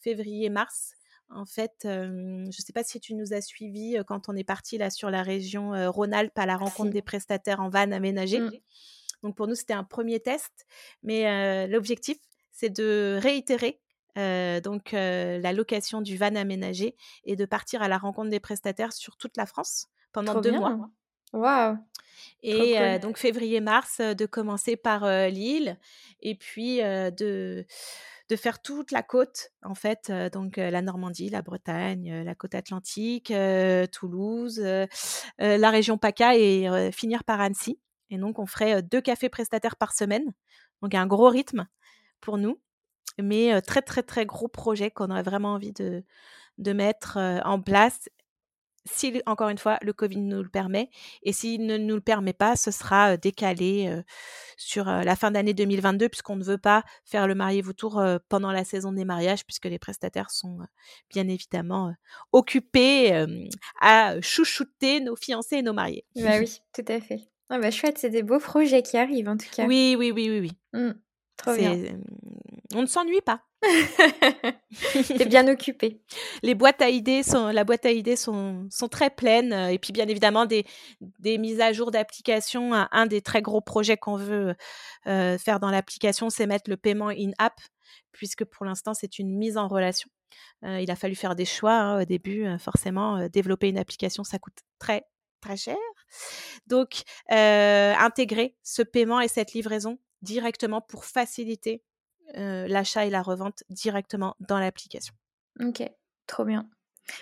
février-mars 0.00 0.97
en 1.30 1.46
fait, 1.46 1.74
je 1.84 2.46
ne 2.46 2.50
sais 2.50 2.72
pas 2.72 2.84
si 2.84 3.00
tu 3.00 3.14
nous 3.14 3.32
as 3.32 3.40
suivis 3.40 3.98
quand 4.06 4.28
on 4.28 4.36
est 4.36 4.44
parti 4.44 4.78
là 4.78 4.90
sur 4.90 5.10
la 5.10 5.22
région 5.22 5.72
Rhône-Alpes 5.90 6.38
à 6.38 6.46
la 6.46 6.56
rencontre 6.56 6.90
des 6.90 7.02
prestataires 7.02 7.60
en 7.60 7.68
van 7.68 7.92
aménagés. 7.92 8.40
Mmh. 8.40 8.50
Donc 9.22 9.36
pour 9.36 9.46
nous, 9.46 9.54
c'était 9.54 9.74
un 9.74 9.84
premier 9.84 10.20
test, 10.20 10.66
mais 11.02 11.66
l'objectif, 11.66 12.16
c'est 12.50 12.70
de 12.70 13.18
réitérer 13.20 13.80
donc 14.16 14.92
la 14.92 15.52
location 15.52 16.00
du 16.00 16.16
van 16.16 16.34
aménagé 16.34 16.96
et 17.24 17.36
de 17.36 17.44
partir 17.44 17.82
à 17.82 17.88
la 17.88 17.98
rencontre 17.98 18.30
des 18.30 18.40
prestataires 18.40 18.92
sur 18.92 19.16
toute 19.16 19.36
la 19.36 19.46
France 19.46 19.86
pendant 20.12 20.40
deux 20.40 20.52
mois. 20.52 20.90
Waouh 21.32 21.76
Et 22.42 22.98
donc 23.00 23.18
février-mars, 23.18 24.00
de 24.00 24.26
commencer 24.26 24.76
par 24.76 25.06
Lille 25.28 25.78
et 26.20 26.34
puis 26.34 26.78
de 26.78 27.64
de 28.28 28.36
faire 28.36 28.60
toute 28.60 28.90
la 28.90 29.02
côte, 29.02 29.52
en 29.62 29.74
fait, 29.74 30.12
donc 30.32 30.58
la 30.58 30.82
Normandie, 30.82 31.30
la 31.30 31.40
Bretagne, 31.40 32.22
la 32.24 32.34
côte 32.34 32.54
atlantique, 32.54 33.32
Toulouse, 33.92 34.60
la 35.38 35.70
région 35.70 35.96
PACA 35.96 36.36
et 36.36 36.90
finir 36.92 37.24
par 37.24 37.40
Annecy. 37.40 37.80
Et 38.10 38.18
donc, 38.18 38.38
on 38.38 38.46
ferait 38.46 38.82
deux 38.82 39.00
cafés 39.00 39.30
prestataires 39.30 39.76
par 39.76 39.94
semaine. 39.94 40.34
Donc, 40.82 40.94
un 40.94 41.06
gros 41.06 41.30
rythme 41.30 41.66
pour 42.20 42.36
nous, 42.36 42.60
mais 43.18 43.62
très, 43.62 43.80
très, 43.80 44.02
très 44.02 44.26
gros 44.26 44.48
projet 44.48 44.90
qu'on 44.90 45.10
aurait 45.10 45.22
vraiment 45.22 45.54
envie 45.54 45.72
de, 45.72 46.04
de 46.58 46.72
mettre 46.72 47.16
en 47.44 47.62
place 47.62 48.10
si, 48.90 49.22
encore 49.26 49.48
une 49.48 49.58
fois, 49.58 49.78
le 49.82 49.92
Covid 49.92 50.16
nous 50.16 50.42
le 50.42 50.48
permet. 50.48 50.90
Et 51.22 51.32
s'il 51.32 51.66
ne 51.66 51.76
nous 51.76 51.94
le 51.94 52.00
permet 52.00 52.32
pas, 52.32 52.56
ce 52.56 52.70
sera 52.70 53.16
décalé 53.16 54.02
sur 54.56 54.84
la 54.86 55.16
fin 55.16 55.30
d'année 55.30 55.54
2022, 55.54 56.08
puisqu'on 56.08 56.36
ne 56.36 56.44
veut 56.44 56.58
pas 56.58 56.84
faire 57.04 57.26
le 57.26 57.34
mariez-vous 57.34 57.72
tour 57.72 58.02
pendant 58.28 58.52
la 58.52 58.64
saison 58.64 58.92
des 58.92 59.04
mariages, 59.04 59.44
puisque 59.44 59.66
les 59.66 59.78
prestataires 59.78 60.30
sont 60.30 60.58
bien 61.10 61.28
évidemment 61.28 61.94
occupés 62.32 63.26
à 63.80 64.20
chouchouter 64.20 65.00
nos 65.00 65.16
fiancés 65.16 65.56
et 65.56 65.62
nos 65.62 65.72
mariés. 65.72 66.04
Bah 66.16 66.38
oui, 66.38 66.60
tout 66.72 66.84
à 66.88 67.00
fait. 67.00 67.30
Ah 67.50 67.58
bah 67.58 67.70
chouette, 67.70 67.98
c'est 67.98 68.10
des 68.10 68.22
beaux 68.22 68.40
projets 68.40 68.82
qui 68.82 68.96
arrivent 68.96 69.28
en 69.28 69.36
tout 69.36 69.48
cas. 69.50 69.66
Oui, 69.66 69.96
oui, 69.98 70.12
oui, 70.12 70.28
oui, 70.28 70.40
oui. 70.40 70.52
Mmh, 70.78 70.92
trop 71.36 71.54
bien. 71.54 71.76
On 72.74 72.82
ne 72.82 72.86
s'ennuie 72.86 73.22
pas. 73.22 73.42
T'es 75.18 75.26
bien 75.26 75.48
occupé. 75.48 76.00
Les 76.42 76.54
boîtes 76.54 76.80
à 76.80 76.90
idées 76.90 77.22
sont, 77.22 77.48
la 77.48 77.64
boîte 77.64 77.86
à 77.86 77.90
idées 77.90 78.16
sont, 78.16 78.66
sont 78.70 78.88
très 78.88 79.10
pleines. 79.10 79.52
Euh, 79.52 79.68
et 79.68 79.78
puis, 79.78 79.92
bien 79.92 80.06
évidemment, 80.06 80.46
des, 80.46 80.64
des 81.18 81.38
mises 81.38 81.60
à 81.60 81.72
jour 81.72 81.90
d'application. 81.90 82.72
Un, 82.72 83.06
des 83.06 83.20
très 83.20 83.42
gros 83.42 83.60
projets 83.60 83.96
qu'on 83.96 84.16
veut 84.16 84.54
euh, 85.06 85.38
faire 85.38 85.58
dans 85.60 85.70
l'application, 85.70 86.30
c'est 86.30 86.46
mettre 86.46 86.70
le 86.70 86.76
paiement 86.76 87.08
in-app, 87.08 87.60
puisque 88.12 88.44
pour 88.44 88.64
l'instant, 88.64 88.94
c'est 88.94 89.18
une 89.18 89.36
mise 89.36 89.56
en 89.56 89.66
relation. 89.66 90.08
Euh, 90.64 90.80
il 90.80 90.90
a 90.90 90.96
fallu 90.96 91.14
faire 91.14 91.34
des 91.34 91.44
choix 91.44 91.74
hein, 91.74 92.02
au 92.02 92.04
début. 92.04 92.46
forcément, 92.58 93.28
développer 93.28 93.68
une 93.68 93.78
application, 93.78 94.22
ça 94.22 94.38
coûte 94.38 94.58
très, 94.78 95.04
très 95.40 95.56
cher. 95.56 95.76
Donc, 96.66 97.02
intégrer 97.28 98.56
ce 98.62 98.82
paiement 98.82 99.20
et 99.20 99.28
cette 99.28 99.52
livraison 99.52 99.98
directement 100.22 100.80
pour 100.80 101.04
faciliter 101.04 101.82
l'achat 102.34 103.06
et 103.06 103.10
la 103.10 103.22
revente 103.22 103.64
directement 103.70 104.36
dans 104.40 104.58
l'application. 104.58 105.14
Ok, 105.60 105.82
trop 106.26 106.44
bien. 106.44 106.68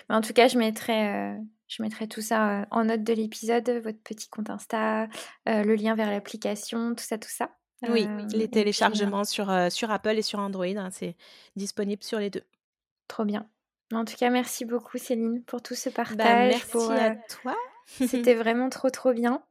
en 0.09 0.21
tout 0.21 0.33
cas, 0.33 0.47
je 0.47 0.57
mettrai, 0.57 1.37
je 1.67 1.81
mettrai 1.81 2.07
tout 2.07 2.21
ça 2.21 2.67
en 2.71 2.85
note 2.85 3.03
de 3.03 3.13
l'épisode, 3.13 3.69
votre 3.83 3.99
petit 4.03 4.29
compte 4.29 4.49
Insta, 4.49 5.07
le 5.45 5.75
lien 5.75 5.95
vers 5.95 6.11
l'application, 6.11 6.93
tout 6.95 7.03
ça, 7.03 7.17
tout 7.17 7.29
ça. 7.29 7.51
Oui, 7.89 8.07
les 8.33 8.47
téléchargements 8.47 9.23
sur, 9.23 9.51
sur 9.71 9.91
Apple 9.91 10.17
et 10.17 10.21
sur 10.21 10.39
Android, 10.39 10.65
hein, 10.65 10.89
c'est 10.91 11.15
disponible 11.55 12.03
sur 12.03 12.19
les 12.19 12.29
deux. 12.29 12.43
Trop 13.07 13.23
bien. 13.23 13.47
En 13.93 14.03
tout 14.03 14.15
cas, 14.15 14.29
merci 14.29 14.65
beaucoup 14.65 14.97
Céline 14.97 15.43
pour 15.43 15.61
tout 15.61 15.75
ce 15.75 15.89
bah, 15.89 16.03
partage. 16.03 16.49
merci 16.49 16.91
à 16.91 17.15
toi. 17.15 17.55
C'était 17.85 18.35
vraiment 18.35 18.69
trop 18.69 18.89
trop 18.89 19.13
bien 19.13 19.41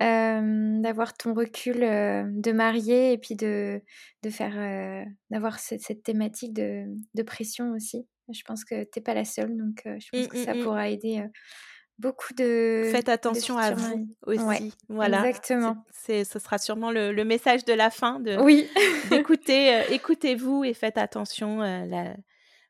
d'avoir 0.00 1.14
ton 1.14 1.34
recul 1.34 1.80
de 1.80 2.52
mariée 2.52 3.12
et 3.12 3.18
puis 3.18 3.36
de, 3.36 3.80
de 4.22 4.30
faire 4.30 5.06
d'avoir 5.30 5.58
cette, 5.58 6.02
thématique 6.02 6.52
de, 6.52 6.84
de, 7.14 7.22
pression 7.22 7.72
aussi. 7.72 8.06
Je 8.32 8.42
pense 8.44 8.64
que 8.64 8.84
tu 8.84 8.90
n'es 8.98 9.02
pas 9.02 9.14
la 9.14 9.24
seule, 9.24 9.56
donc 9.56 9.82
je 9.84 10.08
pense 10.10 10.26
mmh, 10.26 10.28
que 10.28 10.44
ça 10.44 10.54
mmh, 10.54 10.58
mmh. 10.58 10.62
pourra 10.62 10.88
aider 10.88 11.24
beaucoup 11.98 12.34
de. 12.34 12.88
Faites 12.90 13.08
attention 13.08 13.58
à 13.58 13.72
vous 13.72 14.08
aussi. 14.26 14.72
voilà. 14.88 15.26
Exactement. 15.26 15.84
C'est, 15.92 16.24
ce 16.24 16.38
sera 16.38 16.58
sûrement 16.58 16.90
le, 16.90 17.12
le, 17.12 17.24
message 17.24 17.64
de 17.64 17.72
la 17.72 17.90
fin 17.90 18.20
de 18.20 18.36
oui. 18.36 18.68
d'écouter, 19.10 19.82
écoutez-vous 19.90 20.64
et 20.64 20.74
faites 20.74 20.98
attention. 20.98 21.60
la, 21.60 22.16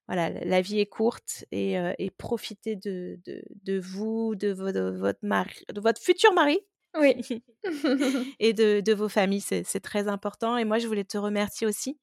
voilà, 0.06 0.28
la 0.28 0.60
vie 0.60 0.80
est 0.80 0.86
courte 0.86 1.46
et, 1.50 1.76
et 1.98 2.10
profitez 2.10 2.76
de, 2.76 3.18
de, 3.24 3.42
de, 3.64 3.78
vous, 3.78 4.34
de, 4.34 4.52
de, 4.52 4.90
votre 4.90 5.20
mari, 5.22 5.64
de 5.72 5.80
votre 5.80 6.00
futur 6.00 6.34
mari 6.34 6.60
oui. 6.98 7.42
et 8.38 8.52
de, 8.52 8.80
de, 8.80 8.92
vos 8.92 9.08
familles, 9.08 9.40
c'est 9.40 9.80
très 9.80 10.08
important. 10.08 10.56
Et 10.56 10.64
moi, 10.64 10.78
je 10.78 10.86
voulais 10.86 11.04
te 11.04 11.18
remercier 11.18 11.66
aussi 11.66 11.98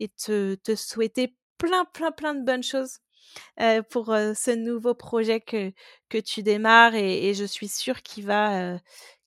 et 0.00 0.08
te, 0.08 0.54
te 0.56 0.74
souhaiter 0.74 1.36
plein, 1.58 1.84
plein, 1.86 2.12
plein 2.12 2.34
de 2.34 2.44
bonnes 2.44 2.62
choses 2.62 2.98
euh, 3.60 3.82
pour 3.82 4.12
euh, 4.12 4.34
ce 4.34 4.50
nouveau 4.50 4.94
projet 4.94 5.40
que, 5.40 5.72
que 6.08 6.18
tu 6.18 6.42
démarres 6.42 6.94
et, 6.94 7.28
et 7.28 7.34
je 7.34 7.44
suis 7.44 7.68
sûre 7.68 8.02
qu'il 8.02 8.24
va 8.26 8.74
euh, 8.74 8.78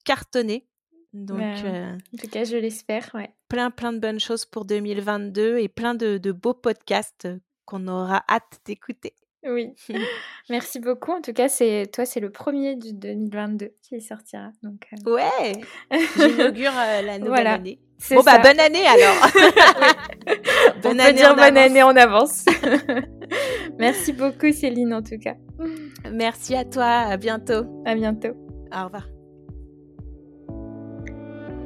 cartonner. 0.05 0.67
Donc, 1.13 1.41
en 1.41 1.97
tout 2.19 2.27
cas, 2.27 2.43
je 2.43 2.55
l'espère. 2.55 3.09
Ouais. 3.15 3.33
Plein, 3.47 3.71
plein 3.71 3.93
de 3.93 3.97
bonnes 3.97 4.19
choses 4.19 4.45
pour 4.45 4.65
2022 4.65 5.57
et 5.57 5.67
plein 5.67 5.95
de, 5.95 6.19
de 6.19 6.31
beaux 6.31 6.53
podcasts 6.53 7.27
qu'on 7.65 7.87
aura 7.87 8.23
hâte 8.29 8.59
d'écouter. 8.65 9.15
Oui, 9.47 9.73
merci 10.49 10.79
beaucoup. 10.79 11.11
En 11.11 11.21
tout 11.21 11.33
cas, 11.33 11.47
c'est 11.47 11.89
toi, 11.93 12.05
c'est 12.05 12.19
le 12.19 12.29
premier 12.29 12.75
du 12.75 12.93
2022 12.93 13.71
qui 13.81 14.01
sortira. 14.01 14.51
Donc, 14.63 14.87
euh. 14.93 15.13
Ouais, 15.13 15.53
j'inaugure 16.17 16.73
euh, 16.75 17.01
la 17.01 17.19
nouvelle 17.19 17.47
année. 17.47 17.79
Bon, 18.11 18.21
bah, 18.21 18.39
bonne 18.39 18.59
année 18.59 18.85
alors. 18.85 19.15
bonne 20.83 20.97
On 20.97 20.99
année 20.99 21.11
peut 21.11 21.17
dire 21.17 21.35
bonne 21.35 21.57
année 21.57 21.83
en 21.83 21.95
avance. 21.95 22.45
merci 23.77 24.13
beaucoup, 24.13 24.51
Céline, 24.51 24.93
en 24.93 25.01
tout 25.01 25.19
cas. 25.19 25.35
Merci 26.11 26.55
à 26.55 26.65
toi. 26.65 26.85
À 26.85 27.17
bientôt. 27.17 27.65
À 27.85 27.95
bientôt. 27.95 28.35
Au 28.73 28.85
revoir. 28.85 29.07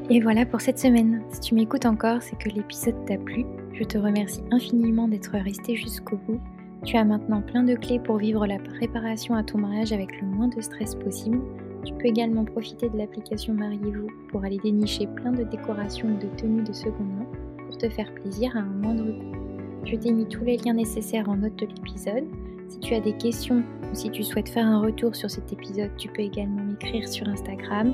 Et 0.10 0.20
voilà 0.20 0.46
pour 0.46 0.62
cette 0.62 0.80
semaine. 0.80 1.24
Si 1.32 1.40
tu 1.40 1.56
m'écoutes 1.56 1.86
encore, 1.86 2.22
c'est 2.22 2.38
que 2.38 2.50
l'épisode 2.50 3.06
t'a 3.06 3.18
plu. 3.18 3.46
Je 3.74 3.84
te 3.84 3.98
remercie 3.98 4.42
infiniment 4.52 5.08
d'être 5.08 5.32
resté 5.32 5.76
jusqu'au 5.76 6.18
bout 6.18 6.42
tu 6.84 6.98
as 6.98 7.06
maintenant 7.06 7.42
plein 7.42 7.64
de 7.64 7.76
clés 7.76 8.00
pour 8.00 8.18
vivre 8.18 8.46
la 8.46 8.60
préparation 8.60 9.36
à 9.36 9.44
ton 9.44 9.60
mariage 9.60 9.94
avec 9.94 10.20
le 10.20 10.28
moins 10.28 10.50
de 10.50 10.60
stress 10.62 10.96
possible. 10.96 11.42
Tu 11.86 11.94
peux 11.94 12.08
également 12.08 12.44
profiter 12.46 12.90
de 12.90 12.98
l'application 12.98 13.54
Mariez-vous 13.54 14.08
pour 14.30 14.44
aller 14.44 14.60
dénicher 14.64 15.08
plein 15.08 15.32
de 15.32 15.44
décorations 15.44 16.10
ou 16.10 16.18
de 16.18 16.28
tenues 16.38 16.64
de 16.64 16.74
seconde 16.74 17.16
main 17.18 17.26
pour 17.66 17.78
te 17.78 17.88
faire 17.90 18.14
plaisir 18.16 18.52
à 18.56 18.60
un 18.60 18.64
moindre 18.64 19.06
coût. 19.06 19.38
Je 19.86 19.96
t'ai 19.96 20.12
mis 20.12 20.26
tous 20.26 20.44
les 20.44 20.58
liens 20.58 20.74
nécessaires 20.74 21.30
en 21.30 21.38
note 21.38 21.56
de 21.58 21.66
l'épisode. 21.66 22.26
Si 22.68 22.80
tu 22.80 22.94
as 22.94 23.00
des 23.00 23.14
questions 23.14 23.64
ou 23.92 23.96
si 23.96 24.10
tu 24.10 24.24
souhaites 24.24 24.50
faire 24.50 24.66
un 24.66 24.82
retour 24.82 25.16
sur 25.16 25.30
cet 25.30 25.54
épisode, 25.54 25.92
tu 25.98 26.10
peux 26.10 26.22
également 26.22 26.64
m'écrire 26.64 27.08
sur 27.08 27.28
Instagram 27.28 27.94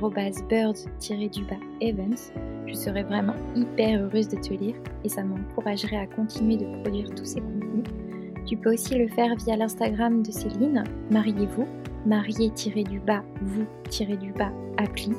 birds-evans. 0.00 0.84
Je 2.66 2.74
serais 2.74 3.04
vraiment 3.04 3.34
hyper 3.54 4.02
heureuse 4.02 4.28
de 4.28 4.36
te 4.36 4.52
lire 4.52 4.74
et 5.04 5.08
ça 5.08 5.22
m'encouragerait 5.22 5.96
à 5.96 6.06
continuer 6.06 6.56
de 6.56 6.82
produire 6.82 7.08
tous 7.14 7.24
ces 7.24 7.40
contenus. 7.40 7.84
Tu 8.46 8.56
peux 8.56 8.72
aussi 8.72 8.94
le 8.94 9.08
faire 9.08 9.34
via 9.36 9.56
l'Instagram 9.56 10.22
de 10.22 10.30
Céline, 10.30 10.84
Mariez-vous, 11.10 11.66
marié-du-bas, 12.06 13.24
vous-du-bas, 13.42 14.52
appli. 14.76 15.10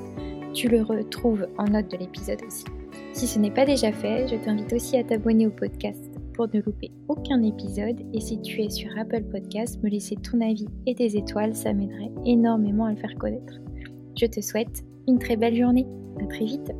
Tu 0.53 0.69
le 0.69 0.81
retrouves 0.81 1.45
en 1.57 1.65
note 1.65 1.91
de 1.91 1.97
l'épisode 1.97 2.39
aussi. 2.47 2.63
Si 3.11 3.27
ce 3.27 3.37
n'est 3.39 3.51
pas 3.51 3.65
déjà 3.65 3.91
fait, 3.91 4.27
je 4.27 4.35
t'invite 4.35 4.71
aussi 4.73 4.95
à 4.97 5.03
t'abonner 5.03 5.47
au 5.47 5.51
podcast 5.51 6.09
pour 6.35 6.47
ne 6.53 6.61
louper 6.61 6.91
aucun 7.09 7.41
épisode. 7.43 7.99
Et 8.13 8.21
si 8.21 8.39
tu 8.41 8.61
es 8.61 8.69
sur 8.69 8.97
Apple 8.97 9.23
Podcast, 9.23 9.83
me 9.83 9.89
laisser 9.89 10.15
ton 10.15 10.39
avis 10.39 10.67
et 10.85 10.95
tes 10.95 11.17
étoiles, 11.17 11.55
ça 11.55 11.73
m'aiderait 11.73 12.11
énormément 12.25 12.85
à 12.85 12.91
le 12.91 12.97
faire 12.97 13.15
connaître. 13.15 13.55
Je 14.19 14.25
te 14.25 14.39
souhaite 14.39 14.83
une 15.07 15.19
très 15.19 15.35
belle 15.35 15.55
journée. 15.55 15.87
À 16.21 16.27
très 16.27 16.45
vite. 16.45 16.71